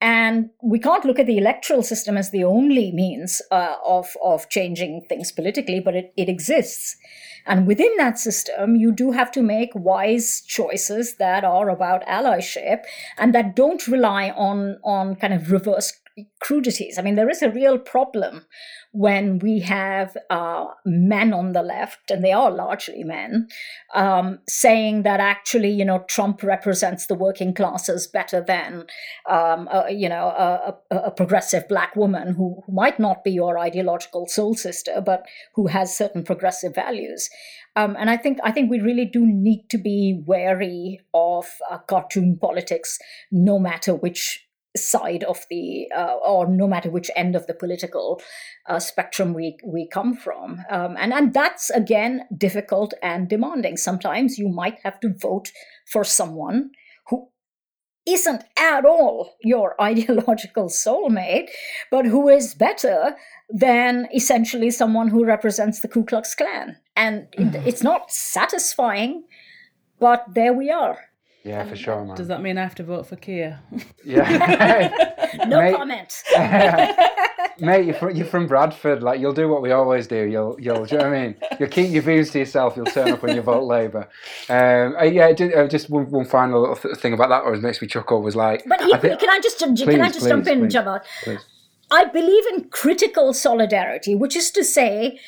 And 0.00 0.50
we 0.62 0.78
can't 0.78 1.04
look 1.04 1.18
at 1.18 1.26
the 1.26 1.38
electoral 1.38 1.82
system 1.82 2.16
as 2.16 2.30
the 2.30 2.44
only 2.44 2.92
means 2.92 3.42
uh, 3.50 3.76
of, 3.84 4.16
of 4.22 4.48
changing 4.48 5.04
things 5.08 5.32
politically, 5.32 5.80
but 5.80 5.96
it, 5.96 6.12
it 6.16 6.28
exists. 6.28 6.96
And 7.46 7.66
within 7.66 7.92
that 7.96 8.18
system, 8.18 8.76
you 8.76 8.92
do 8.92 9.10
have 9.10 9.32
to 9.32 9.42
make 9.42 9.70
wise 9.74 10.42
choices 10.46 11.16
that 11.16 11.42
are 11.42 11.68
about 11.68 12.06
allyship 12.06 12.84
and 13.16 13.34
that 13.34 13.56
don't 13.56 13.88
rely 13.88 14.30
on, 14.30 14.78
on 14.84 15.16
kind 15.16 15.34
of 15.34 15.50
reverse 15.50 15.98
crudities. 16.40 16.98
I 16.98 17.02
mean, 17.02 17.14
there 17.14 17.30
is 17.30 17.42
a 17.42 17.50
real 17.50 17.78
problem 17.78 18.46
when 18.92 19.38
we 19.38 19.60
have 19.60 20.16
uh, 20.30 20.66
men 20.84 21.32
on 21.32 21.52
the 21.52 21.62
left, 21.62 22.10
and 22.10 22.24
they 22.24 22.32
are 22.32 22.50
largely 22.50 23.04
men, 23.04 23.48
um, 23.94 24.38
saying 24.48 25.02
that 25.02 25.20
actually, 25.20 25.70
you 25.70 25.84
know, 25.84 26.04
Trump 26.08 26.42
represents 26.42 27.06
the 27.06 27.14
working 27.14 27.52
classes 27.52 28.06
better 28.06 28.40
than, 28.40 28.86
um, 29.28 29.68
a, 29.70 29.90
you 29.90 30.08
know, 30.08 30.28
a, 30.28 30.74
a, 30.90 31.10
progressive 31.10 31.68
black 31.68 31.94
woman 31.96 32.34
who, 32.34 32.62
who 32.66 32.72
might 32.72 32.98
not 32.98 33.22
be 33.24 33.30
your 33.30 33.58
ideological 33.58 34.26
soul 34.26 34.54
sister, 34.54 35.02
but 35.04 35.26
who 35.54 35.66
has 35.66 35.96
certain 35.96 36.24
progressive 36.24 36.74
values. 36.74 37.28
Um, 37.76 37.96
and 37.98 38.10
I 38.10 38.16
think 38.16 38.38
I 38.42 38.50
think 38.50 38.70
we 38.70 38.80
really 38.80 39.04
do 39.04 39.24
need 39.24 39.66
to 39.70 39.78
be 39.78 40.20
wary 40.26 41.00
of 41.14 41.46
uh, 41.70 41.78
cartoon 41.78 42.36
politics, 42.40 42.98
no 43.30 43.58
matter 43.58 43.94
which 43.94 44.47
side 44.86 45.24
of 45.24 45.46
the 45.50 45.86
uh, 45.96 46.14
or 46.24 46.46
no 46.46 46.66
matter 46.66 46.90
which 46.90 47.10
end 47.16 47.34
of 47.36 47.46
the 47.46 47.54
political 47.54 48.20
uh, 48.66 48.78
spectrum 48.78 49.34
we 49.34 49.56
we 49.64 49.88
come 49.88 50.14
from 50.14 50.60
um, 50.70 50.96
and 50.98 51.12
and 51.12 51.34
that's 51.34 51.70
again 51.70 52.22
difficult 52.36 52.94
and 53.02 53.28
demanding 53.28 53.76
sometimes 53.76 54.38
you 54.38 54.48
might 54.48 54.78
have 54.82 54.98
to 55.00 55.14
vote 55.20 55.50
for 55.86 56.04
someone 56.04 56.70
who 57.08 57.28
isn't 58.08 58.42
at 58.56 58.84
all 58.84 59.36
your 59.42 59.74
ideological 59.80 60.68
soulmate, 60.68 61.50
but 61.90 62.06
who 62.06 62.28
is 62.28 62.54
better 62.54 63.16
than 63.50 64.08
essentially 64.14 64.70
someone 64.70 65.08
who 65.08 65.24
represents 65.24 65.80
the 65.80 65.88
Ku 65.88 66.04
Klux 66.04 66.34
Klan. 66.34 66.76
And 66.96 67.28
mm. 67.38 67.66
it's 67.66 67.82
not 67.82 68.10
satisfying, 68.10 69.24
but 70.00 70.24
there 70.34 70.52
we 70.52 70.70
are. 70.70 70.98
Yeah, 71.44 71.64
for 71.64 71.76
sure, 71.76 72.04
man. 72.04 72.16
Does 72.16 72.28
that 72.28 72.42
mean 72.42 72.58
I 72.58 72.62
have 72.62 72.74
to 72.76 72.82
vote 72.82 73.06
for 73.06 73.16
Keir? 73.16 73.60
Yeah. 74.04 74.90
no 75.46 75.60
Mate, 75.60 75.76
comment. 75.76 76.22
Mate, 77.60 77.86
you're 77.86 77.94
from, 77.94 78.16
you're 78.16 78.26
from 78.26 78.46
Bradford. 78.46 79.02
Like 79.02 79.20
you'll 79.20 79.32
do 79.32 79.48
what 79.48 79.62
we 79.62 79.72
always 79.72 80.06
do. 80.06 80.24
You'll 80.24 80.56
you'll. 80.60 80.84
Do 80.84 80.94
you 80.94 81.00
know 81.00 81.08
what 81.08 81.16
I 81.16 81.26
mean? 81.26 81.36
You'll 81.58 81.68
keep 81.68 81.90
your 81.90 82.02
views 82.02 82.30
to 82.30 82.38
yourself. 82.38 82.76
You'll 82.76 82.86
turn 82.86 83.12
up 83.12 83.22
when 83.22 83.34
you 83.34 83.42
vote 83.42 83.64
Labour. 83.64 84.08
Um, 84.48 84.94
uh, 84.96 85.04
yeah, 85.04 85.26
uh, 85.56 85.66
just 85.66 85.90
one, 85.90 86.08
one 86.10 86.24
final 86.24 86.60
little 86.60 86.76
th- 86.76 86.96
thing 86.98 87.12
about 87.12 87.30
that, 87.30 87.42
or 87.42 87.56
makes 87.56 87.82
me 87.82 87.88
chuckle 87.88 88.22
was 88.22 88.36
like. 88.36 88.62
But 88.66 88.80
I 88.80 88.98
think, 88.98 89.18
can 89.18 89.28
I 89.28 89.40
just 89.40 89.58
please, 89.58 89.84
can 89.84 90.00
I 90.00 90.06
just 90.06 90.20
please, 90.20 90.28
jump 90.28 90.46
in, 90.46 90.60
please, 90.60 90.74
Javad? 90.74 91.00
I 91.90 92.04
believe 92.04 92.44
in 92.54 92.68
critical 92.68 93.32
solidarity, 93.32 94.14
which 94.14 94.36
is 94.36 94.50
to 94.52 94.62
say, 94.62 95.18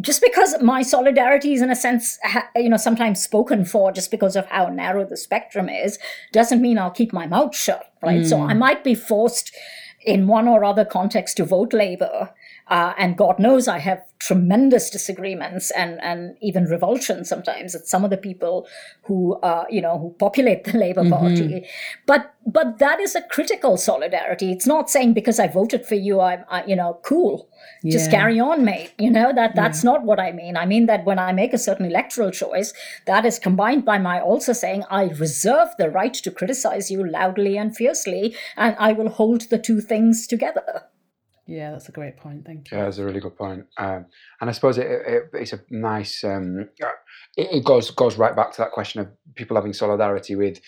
just 0.00 0.22
because 0.22 0.60
my 0.62 0.82
solidarity 0.82 1.54
is 1.54 1.62
in 1.62 1.70
a 1.70 1.76
sense 1.76 2.18
you 2.56 2.68
know 2.68 2.76
sometimes 2.76 3.22
spoken 3.22 3.64
for 3.64 3.90
just 3.92 4.10
because 4.10 4.36
of 4.36 4.46
how 4.46 4.68
narrow 4.68 5.04
the 5.04 5.16
spectrum 5.16 5.68
is 5.68 5.98
doesn't 6.32 6.62
mean 6.62 6.78
i'll 6.78 6.90
keep 6.90 7.12
my 7.12 7.26
mouth 7.26 7.54
shut 7.54 7.92
right 8.02 8.22
mm. 8.22 8.28
so 8.28 8.40
i 8.40 8.54
might 8.54 8.84
be 8.84 8.94
forced 8.94 9.54
in 10.04 10.26
one 10.26 10.46
or 10.46 10.64
other 10.64 10.84
context 10.84 11.36
to 11.36 11.44
vote 11.44 11.72
labor 11.72 12.30
uh, 12.68 12.92
and 12.98 13.16
God 13.16 13.38
knows 13.38 13.66
I 13.66 13.78
have 13.78 14.02
tremendous 14.18 14.90
disagreements 14.90 15.70
and, 15.70 16.00
and 16.02 16.36
even 16.40 16.64
revulsion 16.64 17.24
sometimes 17.24 17.74
at 17.74 17.86
some 17.86 18.04
of 18.04 18.10
the 18.10 18.16
people 18.16 18.66
who 19.02 19.36
uh, 19.40 19.64
you 19.70 19.80
know 19.80 19.98
who 19.98 20.14
populate 20.18 20.64
the 20.64 20.76
Labour 20.76 21.02
mm-hmm. 21.02 21.12
Party. 21.12 21.66
But 22.06 22.34
but 22.46 22.78
that 22.78 23.00
is 23.00 23.14
a 23.14 23.22
critical 23.22 23.76
solidarity. 23.76 24.52
It's 24.52 24.66
not 24.66 24.90
saying 24.90 25.14
because 25.14 25.38
I 25.38 25.48
voted 25.48 25.86
for 25.86 25.94
you, 25.94 26.20
I'm 26.20 26.44
I, 26.50 26.64
you 26.66 26.76
know 26.76 26.98
cool. 27.02 27.48
Yeah. 27.82 27.92
Just 27.92 28.10
carry 28.10 28.38
on, 28.38 28.64
mate. 28.64 28.92
You 28.98 29.10
know 29.10 29.32
that 29.32 29.54
that's 29.54 29.82
yeah. 29.82 29.92
not 29.92 30.04
what 30.04 30.20
I 30.20 30.32
mean. 30.32 30.56
I 30.56 30.66
mean 30.66 30.86
that 30.86 31.04
when 31.04 31.18
I 31.18 31.32
make 31.32 31.54
a 31.54 31.58
certain 31.58 31.86
electoral 31.86 32.30
choice, 32.30 32.74
that 33.06 33.24
is 33.24 33.38
combined 33.38 33.84
by 33.84 33.98
my 33.98 34.20
also 34.20 34.52
saying 34.52 34.84
I 34.90 35.04
reserve 35.04 35.68
the 35.78 35.90
right 35.90 36.14
to 36.14 36.30
criticize 36.30 36.90
you 36.90 37.08
loudly 37.08 37.56
and 37.56 37.74
fiercely, 37.74 38.36
and 38.56 38.76
I 38.78 38.92
will 38.92 39.08
hold 39.08 39.48
the 39.48 39.58
two 39.58 39.80
things 39.80 40.26
together. 40.26 40.84
Yeah, 41.48 41.70
that's 41.70 41.88
a 41.88 41.92
great 41.92 42.18
point. 42.18 42.44
Thank 42.44 42.70
you. 42.70 42.76
Yeah, 42.76 42.84
that's 42.84 42.98
a 42.98 43.04
really 43.04 43.20
good 43.20 43.34
point. 43.34 43.64
Um, 43.78 44.04
and 44.40 44.50
I 44.50 44.52
suppose 44.52 44.76
it, 44.76 44.86
it, 44.86 45.22
it's 45.32 45.54
a 45.54 45.60
nice. 45.70 46.22
Um, 46.22 46.68
it, 47.38 47.48
it, 47.52 47.64
goes 47.64 47.90
goes 47.90 48.18
right 48.18 48.36
back 48.36 48.52
to 48.52 48.58
that 48.58 48.72
question 48.72 49.00
of 49.00 49.08
people 49.34 49.56
having 49.56 49.72
solidarity 49.72 50.36
with 50.36 50.60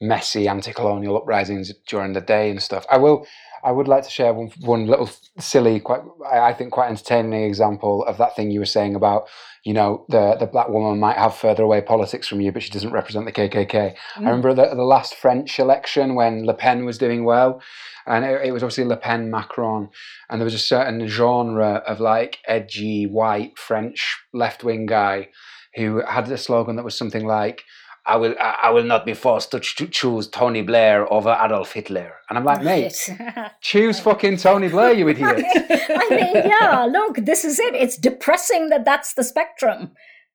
messy 0.00 0.48
anti-colonial 0.48 1.16
uprisings 1.16 1.72
during 1.86 2.12
the 2.12 2.20
day 2.20 2.50
and 2.50 2.62
stuff. 2.62 2.86
I 2.90 2.98
will. 2.98 3.26
I 3.64 3.72
would 3.72 3.88
like 3.88 4.04
to 4.04 4.10
share 4.10 4.32
one, 4.32 4.50
one 4.60 4.86
little 4.86 5.10
silly, 5.40 5.80
quite 5.80 6.02
I 6.30 6.52
think 6.52 6.72
quite 6.72 6.90
entertaining 6.90 7.42
example 7.42 8.04
of 8.04 8.16
that 8.18 8.36
thing 8.36 8.52
you 8.52 8.60
were 8.60 8.66
saying 8.66 8.94
about, 8.94 9.28
you 9.64 9.74
know, 9.74 10.04
the 10.08 10.36
the 10.38 10.46
black 10.46 10.68
woman 10.68 11.00
might 11.00 11.16
have 11.16 11.34
further 11.34 11.64
away 11.64 11.80
politics 11.80 12.28
from 12.28 12.40
you, 12.40 12.52
but 12.52 12.62
she 12.62 12.70
doesn't 12.70 12.92
represent 12.92 13.26
the 13.26 13.32
KKK. 13.32 13.68
Mm. 13.72 13.96
I 14.16 14.20
remember 14.20 14.54
the, 14.54 14.74
the 14.74 14.84
last 14.84 15.14
French 15.14 15.58
election 15.58 16.14
when 16.14 16.46
Le 16.46 16.54
Pen 16.54 16.84
was 16.84 16.98
doing 16.98 17.24
well, 17.24 17.60
and 18.06 18.24
it, 18.24 18.46
it, 18.46 18.52
was 18.52 18.62
obviously 18.62 18.84
Le 18.84 18.96
Pen, 18.96 19.30
Macron, 19.30 19.90
and 20.30 20.40
there 20.40 20.44
was 20.44 20.54
a 20.54 20.58
certain 20.58 21.08
genre 21.08 21.82
of 21.86 21.98
like 21.98 22.38
edgy 22.46 23.06
white 23.06 23.58
French 23.58 24.18
left 24.32 24.62
wing 24.62 24.86
guy 24.86 25.30
who 25.74 26.00
had 26.06 26.30
a 26.30 26.38
slogan 26.38 26.76
that 26.76 26.84
was 26.84 26.96
something 26.96 27.26
like. 27.26 27.64
I 28.08 28.16
will, 28.16 28.34
I 28.40 28.70
will 28.70 28.84
not 28.84 29.04
be 29.04 29.12
forced 29.12 29.50
to 29.50 29.60
ch- 29.60 29.90
choose 29.90 30.28
Tony 30.28 30.62
Blair 30.62 31.10
over 31.12 31.38
Adolf 31.40 31.72
Hitler. 31.72 32.14
And 32.28 32.38
I'm 32.38 32.44
like, 32.44 32.62
mate, 32.62 33.10
choose 33.60 34.00
fucking 34.00 34.38
Tony 34.38 34.68
Blair, 34.68 34.92
you 34.92 35.08
idiot. 35.08 35.44
I 35.46 36.06
mean, 36.10 36.48
yeah, 36.48 36.88
look, 36.90 37.16
this 37.18 37.44
is 37.44 37.58
it. 37.58 37.74
It's 37.74 37.98
depressing 37.98 38.70
that 38.70 38.86
that's 38.86 39.12
the 39.12 39.22
spectrum, 39.22 39.92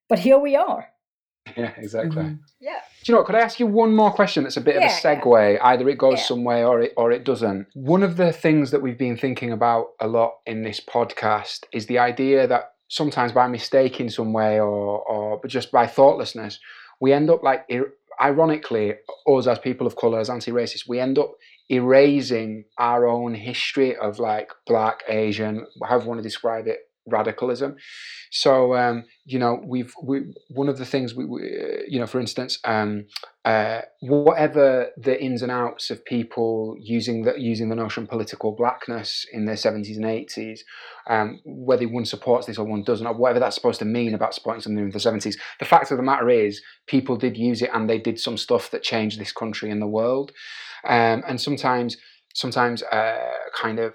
but 0.07 0.19
here 0.19 0.37
we 0.37 0.55
are. 0.55 0.87
Yeah, 1.57 1.73
exactly. 1.77 2.23
Mm-hmm. 2.23 2.35
Yeah. 2.61 2.79
Do 3.03 3.11
you 3.11 3.13
know? 3.13 3.19
What, 3.19 3.27
could 3.27 3.35
I 3.35 3.41
ask 3.41 3.59
you 3.59 3.67
one 3.67 3.93
more 3.93 4.11
question? 4.11 4.43
That's 4.43 4.55
a 4.55 4.61
bit 4.61 4.75
yeah, 4.75 4.85
of 4.85 4.91
a 4.91 4.95
segue. 4.95 5.53
Yeah. 5.55 5.59
Either 5.61 5.89
it 5.89 5.97
goes 5.97 6.19
yeah. 6.19 6.23
somewhere 6.23 6.65
or 6.65 6.81
it 6.81 6.93
or 6.95 7.11
it 7.11 7.25
doesn't. 7.25 7.67
One 7.73 8.01
of 8.01 8.15
the 8.15 8.31
things 8.31 8.71
that 8.71 8.81
we've 8.81 8.97
been 8.97 9.17
thinking 9.17 9.51
about 9.51 9.87
a 9.99 10.07
lot 10.07 10.35
in 10.45 10.63
this 10.63 10.79
podcast 10.79 11.65
is 11.73 11.85
the 11.87 11.99
idea 11.99 12.47
that 12.47 12.71
sometimes 12.87 13.33
by 13.33 13.47
mistake 13.47 13.99
in 13.99 14.09
some 14.09 14.31
way 14.31 14.59
or 14.59 14.99
or 15.03 15.39
but 15.41 15.51
just 15.51 15.69
by 15.69 15.85
thoughtlessness, 15.85 16.59
we 17.03 17.11
end 17.11 17.29
up 17.29 17.43
like 17.43 17.69
ironically, 18.21 18.93
us 19.27 19.45
as 19.45 19.59
people 19.59 19.85
of 19.85 19.97
colour, 19.97 20.21
as 20.21 20.29
anti-racists, 20.29 20.87
we 20.87 21.01
end 21.01 21.19
up 21.19 21.33
erasing 21.69 22.63
our 22.77 23.05
own 23.05 23.33
history 23.33 23.93
of 23.97 24.19
like 24.19 24.49
black, 24.65 25.03
Asian, 25.09 25.67
however 25.83 26.03
you 26.05 26.09
want 26.09 26.19
to 26.19 26.23
describe 26.23 26.65
it, 26.65 26.79
radicalism. 27.05 27.75
So 28.31 28.75
um, 28.75 29.05
you 29.25 29.39
know, 29.39 29.61
we've 29.63 29.93
we, 30.01 30.21
one 30.49 30.69
of 30.69 30.77
the 30.77 30.85
things 30.85 31.13
we, 31.13 31.25
we 31.25 31.41
you 31.87 31.99
know, 31.99 32.07
for 32.07 32.19
instance, 32.19 32.59
um, 32.63 33.05
uh, 33.45 33.81
whatever 34.01 34.87
the 34.97 35.21
ins 35.21 35.41
and 35.41 35.51
outs 35.51 35.89
of 35.89 36.03
people 36.05 36.75
using 36.79 37.23
the 37.23 37.33
using 37.37 37.69
the 37.69 37.75
notion 37.75 38.07
political 38.07 38.55
blackness 38.55 39.25
in 39.31 39.45
their 39.45 39.57
seventies 39.57 39.97
and 39.97 40.05
eighties, 40.05 40.63
um, 41.09 41.39
whether 41.45 41.85
one 41.85 42.05
supports 42.05 42.47
this 42.47 42.57
or 42.57 42.65
one 42.65 42.83
doesn't, 42.83 43.07
or 43.07 43.13
whatever 43.13 43.39
that's 43.39 43.55
supposed 43.55 43.79
to 43.79 43.85
mean 43.85 44.13
about 44.13 44.33
supporting 44.33 44.61
something 44.61 44.83
in 44.83 44.91
the 44.91 44.99
seventies. 44.99 45.37
The 45.59 45.65
fact 45.65 45.91
of 45.91 45.97
the 45.97 46.03
matter 46.03 46.29
is, 46.29 46.61
people 46.87 47.17
did 47.17 47.37
use 47.37 47.61
it 47.61 47.69
and 47.73 47.89
they 47.89 47.99
did 47.99 48.19
some 48.19 48.37
stuff 48.37 48.71
that 48.71 48.83
changed 48.83 49.19
this 49.19 49.31
country 49.31 49.69
and 49.71 49.81
the 49.81 49.87
world, 49.87 50.31
um, 50.85 51.23
and 51.27 51.39
sometimes 51.39 51.97
sometimes 52.33 52.81
uh, 52.83 53.31
kind 53.55 53.79
of 53.79 53.93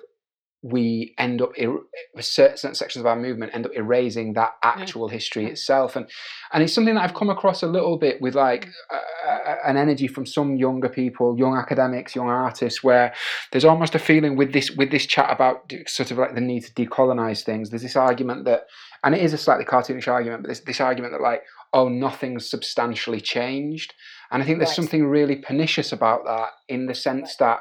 we 0.63 1.15
end 1.19 1.41
up 1.41 1.53
er- 1.61 1.85
certain 2.21 2.75
sections 2.75 3.01
of 3.01 3.07
our 3.07 3.15
movement 3.15 3.55
end 3.55 3.65
up 3.65 3.73
erasing 3.77 4.33
that 4.33 4.51
actual 4.63 5.07
history 5.07 5.47
itself 5.47 5.95
and 5.95 6.11
and 6.53 6.65
it's 6.65 6.73
something 6.73 6.97
that 6.97 7.05
I've 7.05 7.15
come 7.15 7.31
across 7.31 7.63
a 7.63 7.69
little 7.69 7.97
bit 7.97 8.21
with 8.21 8.35
like 8.35 8.67
uh, 8.93 9.55
an 9.65 9.77
energy 9.77 10.09
from 10.09 10.27
some 10.27 10.57
younger 10.57 10.89
people 10.89 11.39
young 11.39 11.57
academics 11.57 12.17
young 12.17 12.29
artists 12.29 12.83
where 12.83 13.15
there's 13.53 13.65
almost 13.65 13.95
a 13.95 14.01
feeling 14.01 14.37
with 14.37 14.53
this 14.53 14.73
with 14.73 14.91
this 14.91 15.07
chat 15.07 15.31
about 15.31 15.73
sort 15.87 16.11
of 16.11 16.19
like 16.19 16.35
the 16.35 16.41
need 16.41 16.65
to 16.65 16.73
decolonize 16.73 17.45
things 17.45 17.71
there's 17.71 17.83
this 17.83 17.97
argument 17.97 18.45
that 18.45 18.63
and 19.05 19.15
it 19.15 19.23
is 19.23 19.33
a 19.33 19.39
slightly 19.39 19.65
cartoonish 19.65 20.09
argument 20.09 20.43
but 20.43 20.49
this 20.49 20.61
this 20.61 20.81
argument 20.81 21.13
that 21.13 21.23
like 21.23 21.43
oh 21.73 21.89
nothing's 21.89 22.51
substantially 22.51 23.21
changed 23.21 23.95
and 24.33 24.43
I 24.43 24.47
think 24.47 24.59
there's 24.59 24.71
right. 24.71 24.77
something 24.77 25.07
really 25.07 25.37
pernicious 25.37 25.93
about 25.93 26.25
that 26.25 26.49
in 26.69 26.87
the 26.87 26.95
sense 26.95 27.37
right. 27.41 27.47
that 27.47 27.61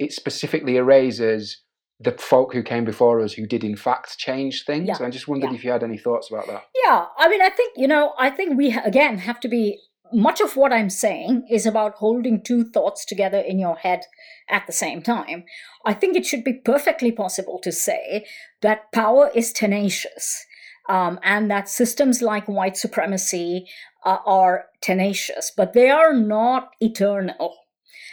it 0.00 0.12
specifically 0.12 0.76
erases 0.76 1.61
the 2.02 2.12
folk 2.12 2.52
who 2.52 2.62
came 2.62 2.84
before 2.84 3.20
us 3.20 3.32
who 3.32 3.46
did 3.46 3.64
in 3.64 3.76
fact 3.76 4.18
change 4.18 4.64
things. 4.64 4.88
Yeah. 4.88 5.06
I 5.06 5.10
just 5.10 5.28
wondered 5.28 5.50
yeah. 5.50 5.56
if 5.56 5.64
you 5.64 5.70
had 5.70 5.82
any 5.82 5.98
thoughts 5.98 6.30
about 6.30 6.46
that. 6.46 6.64
Yeah, 6.84 7.06
I 7.18 7.28
mean, 7.28 7.42
I 7.42 7.50
think 7.50 7.74
you 7.76 7.88
know, 7.88 8.14
I 8.18 8.30
think 8.30 8.56
we 8.56 8.72
again 8.72 9.18
have 9.18 9.40
to 9.40 9.48
be. 9.48 9.78
Much 10.14 10.42
of 10.42 10.56
what 10.56 10.74
I'm 10.74 10.90
saying 10.90 11.46
is 11.50 11.64
about 11.64 11.94
holding 11.94 12.42
two 12.42 12.64
thoughts 12.64 13.06
together 13.06 13.38
in 13.38 13.58
your 13.58 13.76
head 13.76 14.02
at 14.46 14.66
the 14.66 14.72
same 14.72 15.00
time. 15.00 15.44
I 15.86 15.94
think 15.94 16.16
it 16.16 16.26
should 16.26 16.44
be 16.44 16.52
perfectly 16.52 17.10
possible 17.10 17.58
to 17.62 17.72
say 17.72 18.26
that 18.60 18.92
power 18.92 19.30
is 19.34 19.54
tenacious. 19.54 20.44
Um, 20.86 21.18
and 21.22 21.50
that 21.50 21.68
systems 21.68 22.20
like 22.20 22.46
white 22.46 22.76
supremacy 22.76 23.66
uh, 24.04 24.18
are 24.26 24.66
tenacious, 24.82 25.50
but 25.56 25.72
they 25.72 25.88
are 25.88 26.12
not 26.12 26.70
eternal. 26.80 27.56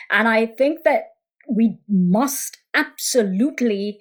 And 0.09 0.27
I 0.27 0.45
think 0.45 0.83
that 0.85 1.05
we 1.49 1.79
must 1.89 2.58
absolutely 2.73 3.99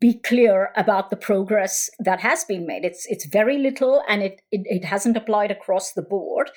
be 0.00 0.14
clear 0.14 0.70
about 0.76 1.10
the 1.10 1.16
progress 1.16 1.88
that 1.98 2.20
has 2.20 2.44
been 2.44 2.66
made. 2.66 2.84
It's 2.84 3.06
it's 3.06 3.26
very 3.26 3.58
little 3.58 4.02
and 4.08 4.22
it, 4.22 4.40
it, 4.50 4.62
it 4.64 4.84
hasn't 4.84 5.16
applied 5.16 5.50
across 5.50 5.92
the 5.92 6.02
board. 6.02 6.50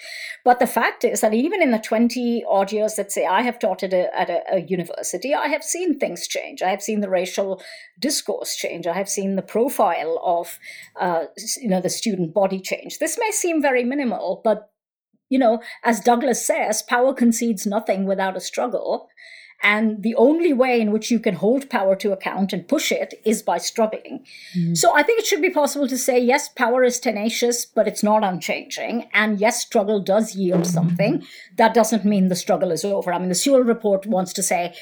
But 0.43 0.60
the 0.60 0.68
fact 0.68 1.04
is 1.04 1.22
that 1.22 1.34
even 1.34 1.62
in 1.62 1.72
the 1.72 1.80
20 1.80 2.43
odd 2.50 2.72
years 2.72 2.95
that 2.95 3.12
say 3.12 3.26
I 3.26 3.41
have 3.41 3.60
taught 3.60 3.84
at 3.84 3.93
a, 3.93 4.10
at 4.18 4.30
a, 4.30 4.41
a 4.52 4.60
university, 4.62 5.34
I 5.34 5.47
have 5.47 5.64
seen 5.64 6.00
things 6.00 6.28
change. 6.28 6.62
I 6.62 6.70
have 6.70 6.82
seen 6.82 7.02
the 7.02 7.10
racial 7.10 7.62
discourse 8.00 8.56
change. 8.56 8.88
I 8.88 8.93
have 8.93 9.10
seen 9.10 9.36
the 9.36 9.41
profile 9.41 10.20
of 10.24 10.58
uh, 11.00 11.26
you 11.58 11.70
know 11.70 11.82
the 11.82 11.89
student 11.89 12.34
body 12.34 12.60
change. 12.60 13.00
This 13.00 13.18
may 13.20 13.32
seem 13.32 13.62
very 13.62 13.84
minimal, 13.84 14.41
but 14.43 14.72
you 15.30 15.38
know, 15.38 15.62
as 15.84 16.00
Douglass 16.00 16.43
says, 16.45 16.82
power 16.82 17.14
concedes 17.14 17.68
nothing 17.68 18.06
without 18.06 18.36
a 18.36 18.41
struggle. 18.41 19.08
And 19.62 20.03
the 20.03 20.16
only 20.16 20.53
way 20.53 20.80
in 20.80 20.91
which 20.91 21.12
you 21.12 21.20
can 21.20 21.36
hold 21.36 21.70
power 21.70 21.95
to 21.97 22.14
account 22.14 22.53
and 22.53 22.68
push 22.68 22.91
it 22.91 23.20
is 23.26 23.41
by 23.41 23.57
struggling. 23.57 24.26
Mm. 24.57 24.78
So 24.78 24.95
I 24.95 25.03
think 25.03 25.20
it 25.20 25.26
should 25.26 25.41
be 25.41 25.49
possible 25.49 25.88
to 25.88 25.97
say, 25.97 26.18
yes, 26.18 26.47
power 26.47 26.84
is 26.84 26.99
tenacious, 26.99 27.66
but 27.66 27.88
it's 27.88 28.03
not 28.03 28.24
unchanging. 28.24 29.10
And 29.14 29.39
yes, 29.39 29.62
struggle 29.62 29.99
does 29.99 30.36
yield 30.36 30.66
something. 30.66 31.26
That 31.57 31.74
doesn't 31.74 32.05
mean 32.05 32.30
the 32.30 32.36
struggle 32.36 32.72
is 32.72 32.86
over. 32.86 33.12
I 33.12 33.20
mean, 33.20 33.30
the 33.30 33.36
Sewell 33.36 33.64
report 33.64 34.05
wants 34.05 34.32
to 34.34 34.43
say 34.43 34.74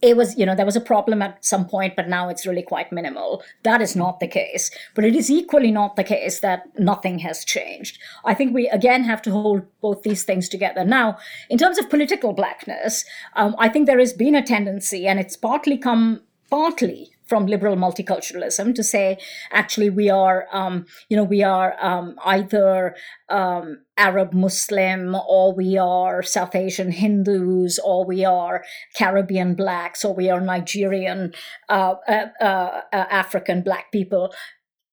it 0.00 0.16
was, 0.16 0.38
you 0.38 0.46
know, 0.46 0.54
there 0.54 0.66
was 0.66 0.76
a 0.76 0.80
problem 0.80 1.22
at 1.22 1.44
some 1.44 1.66
point, 1.66 1.96
but 1.96 2.08
now 2.08 2.28
it's 2.28 2.46
really 2.46 2.62
quite 2.62 2.92
minimal. 2.92 3.42
That 3.64 3.80
is 3.80 3.96
not 3.96 4.20
the 4.20 4.28
case. 4.28 4.70
But 4.94 5.04
it 5.04 5.16
is 5.16 5.30
equally 5.30 5.70
not 5.70 5.96
the 5.96 6.04
case 6.04 6.40
that 6.40 6.66
nothing 6.78 7.18
has 7.20 7.44
changed. 7.44 7.98
I 8.24 8.34
think 8.34 8.54
we 8.54 8.68
again 8.68 9.04
have 9.04 9.22
to 9.22 9.30
hold 9.30 9.62
both 9.80 10.02
these 10.02 10.24
things 10.24 10.48
together. 10.48 10.84
Now, 10.84 11.18
in 11.50 11.58
terms 11.58 11.78
of 11.78 11.90
political 11.90 12.32
blackness, 12.32 13.04
um, 13.34 13.56
I 13.58 13.68
think 13.68 13.86
there 13.86 13.98
has 13.98 14.12
been 14.12 14.34
a 14.34 14.42
tendency, 14.42 15.06
and 15.06 15.18
it's 15.18 15.36
partly 15.36 15.76
come 15.76 16.22
partly 16.50 17.12
from 17.28 17.46
liberal 17.46 17.76
multiculturalism 17.76 18.74
to 18.74 18.82
say 18.82 19.18
actually 19.52 19.90
we 19.90 20.08
are 20.10 20.46
um, 20.52 20.86
you 21.08 21.16
know 21.16 21.24
we 21.24 21.42
are 21.42 21.76
um, 21.80 22.16
either 22.24 22.94
um, 23.28 23.78
arab 23.96 24.32
muslim 24.32 25.14
or 25.28 25.54
we 25.54 25.76
are 25.76 26.22
south 26.22 26.54
asian 26.54 26.90
hindus 26.90 27.78
or 27.84 28.04
we 28.04 28.24
are 28.24 28.64
caribbean 28.96 29.54
blacks 29.54 30.04
or 30.04 30.14
we 30.14 30.30
are 30.30 30.40
nigerian 30.40 31.32
uh, 31.68 31.94
uh, 32.08 32.26
uh, 32.40 32.80
uh 32.92 33.06
african 33.10 33.62
black 33.62 33.92
people. 33.92 34.32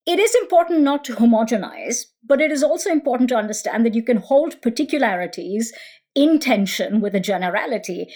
It 0.08 0.20
is 0.20 0.36
important 0.36 0.82
not 0.82 1.04
to 1.06 1.16
homogenize 1.16 2.06
but 2.24 2.42
it 2.42 2.52
is 2.52 2.64
also 2.64 2.92
important 2.92 3.30
to 3.30 3.36
understand 3.36 3.86
that 3.86 3.96
you 3.96 4.04
can 4.04 4.18
hold 4.18 4.62
particularities 4.62 5.74
in 6.16 6.40
tension 6.40 7.02
with 7.02 7.14
a 7.14 7.20
generality 7.20 8.08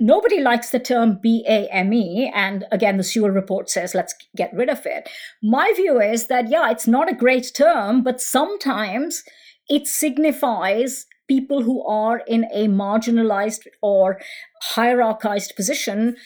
nobody 0.00 0.40
likes 0.40 0.70
the 0.70 0.78
term 0.78 1.18
BAME. 1.24 2.30
And 2.34 2.64
again, 2.70 2.96
the 2.96 3.04
Sewell 3.04 3.30
report 3.30 3.70
says, 3.70 3.94
let's 3.94 4.14
get 4.36 4.52
rid 4.54 4.68
of 4.68 4.86
it. 4.86 5.08
My 5.42 5.72
view 5.76 6.00
is 6.00 6.26
that, 6.28 6.48
yeah, 6.48 6.70
it's 6.70 6.86
not 6.86 7.10
a 7.10 7.14
great 7.14 7.52
term, 7.54 8.02
but 8.02 8.20
sometimes 8.20 9.22
it 9.68 9.86
signifies 9.86 11.06
people 11.28 11.62
who 11.62 11.84
are 11.86 12.22
in 12.26 12.46
a 12.52 12.68
marginalized 12.68 13.66
or 13.82 14.18
hierarchized 14.74 15.54
position 15.54 16.16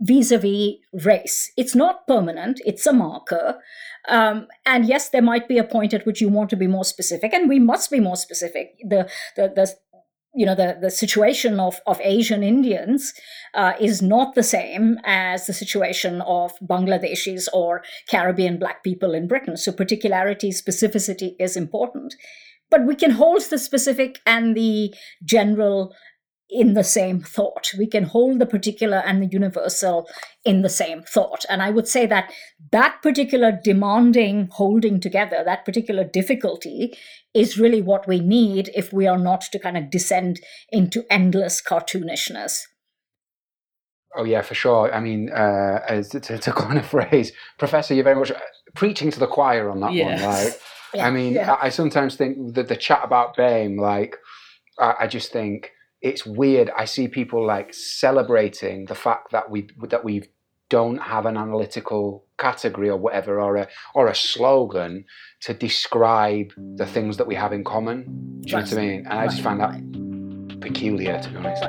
vis-a-vis 0.00 0.76
race 1.04 1.50
it's 1.56 1.74
not 1.74 2.06
permanent 2.06 2.60
it's 2.64 2.86
a 2.86 2.92
marker 2.92 3.58
um, 4.08 4.46
and 4.64 4.86
yes 4.86 5.08
there 5.08 5.22
might 5.22 5.48
be 5.48 5.58
a 5.58 5.64
point 5.64 5.92
at 5.92 6.06
which 6.06 6.20
you 6.20 6.28
want 6.28 6.48
to 6.48 6.56
be 6.56 6.68
more 6.68 6.84
specific 6.84 7.34
and 7.34 7.48
we 7.48 7.58
must 7.58 7.90
be 7.90 7.98
more 7.98 8.16
specific 8.16 8.76
the 8.88 9.08
the, 9.34 9.52
the 9.56 9.74
you 10.38 10.46
know 10.46 10.54
the, 10.54 10.78
the 10.80 10.90
situation 10.90 11.58
of, 11.58 11.80
of 11.86 12.00
asian 12.02 12.42
indians 12.42 13.12
uh, 13.54 13.72
is 13.80 14.00
not 14.00 14.34
the 14.34 14.42
same 14.42 14.98
as 15.04 15.46
the 15.46 15.52
situation 15.52 16.20
of 16.22 16.52
bangladeshis 16.62 17.48
or 17.52 17.82
caribbean 18.10 18.58
black 18.58 18.84
people 18.84 19.14
in 19.14 19.26
britain. 19.26 19.56
So 19.56 19.72
particularity 19.72 20.50
specificity 20.50 21.34
is 21.38 21.56
important. 21.56 22.14
But 22.70 22.84
we 22.84 22.94
can 22.94 23.12
hold 23.12 23.42
the 23.48 23.58
specific 23.58 24.20
and 24.26 24.54
the 24.54 24.94
general 25.24 25.94
in 26.50 26.74
the 26.74 26.84
same 26.84 27.20
thought. 27.20 27.72
We 27.78 27.86
can 27.86 28.04
hold 28.04 28.38
the 28.38 28.46
particular 28.46 28.98
and 28.98 29.22
the 29.22 29.26
universal 29.26 30.08
in 30.44 30.62
the 30.62 30.68
same 30.68 31.02
thought. 31.02 31.44
And 31.48 31.62
I 31.62 31.70
would 31.70 31.86
say 31.86 32.06
that 32.06 32.32
that 32.72 33.02
particular 33.02 33.58
demanding 33.62 34.48
holding 34.52 35.00
together, 35.00 35.42
that 35.44 35.64
particular 35.64 36.04
difficulty, 36.04 36.94
is 37.34 37.58
really 37.58 37.82
what 37.82 38.08
we 38.08 38.20
need 38.20 38.70
if 38.74 38.92
we 38.92 39.06
are 39.06 39.18
not 39.18 39.42
to 39.42 39.58
kind 39.58 39.76
of 39.76 39.90
descend 39.90 40.40
into 40.70 41.04
endless 41.10 41.60
cartoonishness. 41.62 42.62
Oh 44.16 44.24
yeah, 44.24 44.40
for 44.40 44.54
sure. 44.54 44.92
I 44.92 45.00
mean, 45.00 45.30
uh, 45.30 45.80
as 45.86 46.08
to, 46.08 46.20
to 46.20 46.52
coin 46.52 46.78
a 46.78 46.82
phrase, 46.82 47.32
Professor, 47.58 47.94
you're 47.94 48.04
very 48.04 48.16
much 48.16 48.32
preaching 48.74 49.10
to 49.10 49.20
the 49.20 49.26
choir 49.26 49.68
on 49.68 49.80
that 49.80 49.92
yes. 49.92 50.22
one. 50.22 50.30
Like, 50.30 50.60
yeah, 50.94 51.06
I 51.06 51.10
mean, 51.10 51.34
yeah. 51.34 51.52
I, 51.52 51.66
I, 51.66 51.68
sometimes 51.68 52.16
think 52.16 52.54
that 52.54 52.68
the 52.68 52.76
chat 52.76 53.02
about 53.04 53.36
BAME, 53.36 53.78
like, 53.78 54.16
I, 54.78 54.94
I 55.00 55.06
just 55.06 55.30
think 55.30 55.72
it's 56.00 56.24
weird. 56.24 56.70
I 56.76 56.84
see 56.84 57.08
people 57.08 57.44
like 57.44 57.74
celebrating 57.74 58.86
the 58.86 58.94
fact 58.94 59.32
that 59.32 59.50
we 59.50 59.68
that 59.88 60.04
we 60.04 60.24
don't 60.68 60.98
have 60.98 61.26
an 61.26 61.36
analytical 61.36 62.24
category 62.38 62.90
or 62.90 62.96
whatever 62.96 63.40
or 63.40 63.56
a 63.56 63.68
or 63.94 64.08
a 64.08 64.14
slogan 64.14 65.04
to 65.40 65.54
describe 65.54 66.52
the 66.76 66.86
things 66.86 67.16
that 67.16 67.26
we 67.26 67.34
have 67.34 67.52
in 67.52 67.64
common. 67.64 68.04
Do 68.42 68.50
you 68.50 68.56
know 68.56 68.62
what 68.62 68.72
I 68.72 68.76
mean? 68.76 69.06
And 69.06 69.18
I 69.18 69.26
just 69.26 69.42
find 69.42 69.60
that 69.60 70.60
peculiar 70.60 71.20
to 71.20 71.30
be 71.30 71.36
honest. 71.36 71.64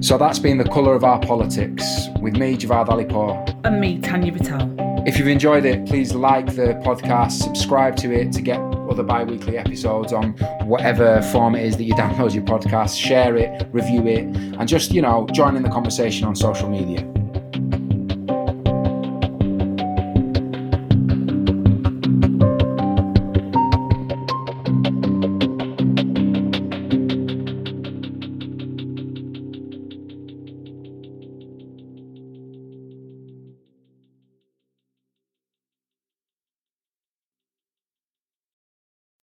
So 0.00 0.16
that's 0.16 0.38
been 0.38 0.58
the 0.58 0.64
colour 0.64 0.94
of 0.94 1.04
our 1.04 1.20
politics 1.20 2.06
with 2.20 2.36
me, 2.36 2.56
Javad 2.56 2.88
Alipour. 2.88 3.60
And 3.64 3.80
me, 3.80 3.98
Tanya 4.00 4.32
Patel. 4.32 4.87
If 5.08 5.16
you've 5.16 5.28
enjoyed 5.28 5.64
it, 5.64 5.86
please 5.86 6.14
like 6.14 6.54
the 6.54 6.74
podcast, 6.84 7.40
subscribe 7.40 7.96
to 7.96 8.12
it 8.12 8.30
to 8.32 8.42
get 8.42 8.60
other 8.60 9.02
bi 9.02 9.24
weekly 9.24 9.56
episodes 9.56 10.12
on 10.12 10.32
whatever 10.66 11.22
form 11.32 11.54
it 11.54 11.64
is 11.64 11.78
that 11.78 11.84
you 11.84 11.94
download 11.94 12.34
your 12.34 12.44
podcast, 12.44 13.00
share 13.00 13.34
it, 13.34 13.66
review 13.72 14.06
it, 14.06 14.24
and 14.26 14.68
just, 14.68 14.92
you 14.92 15.00
know, 15.00 15.26
join 15.32 15.56
in 15.56 15.62
the 15.62 15.70
conversation 15.70 16.26
on 16.26 16.36
social 16.36 16.68
media. 16.68 17.00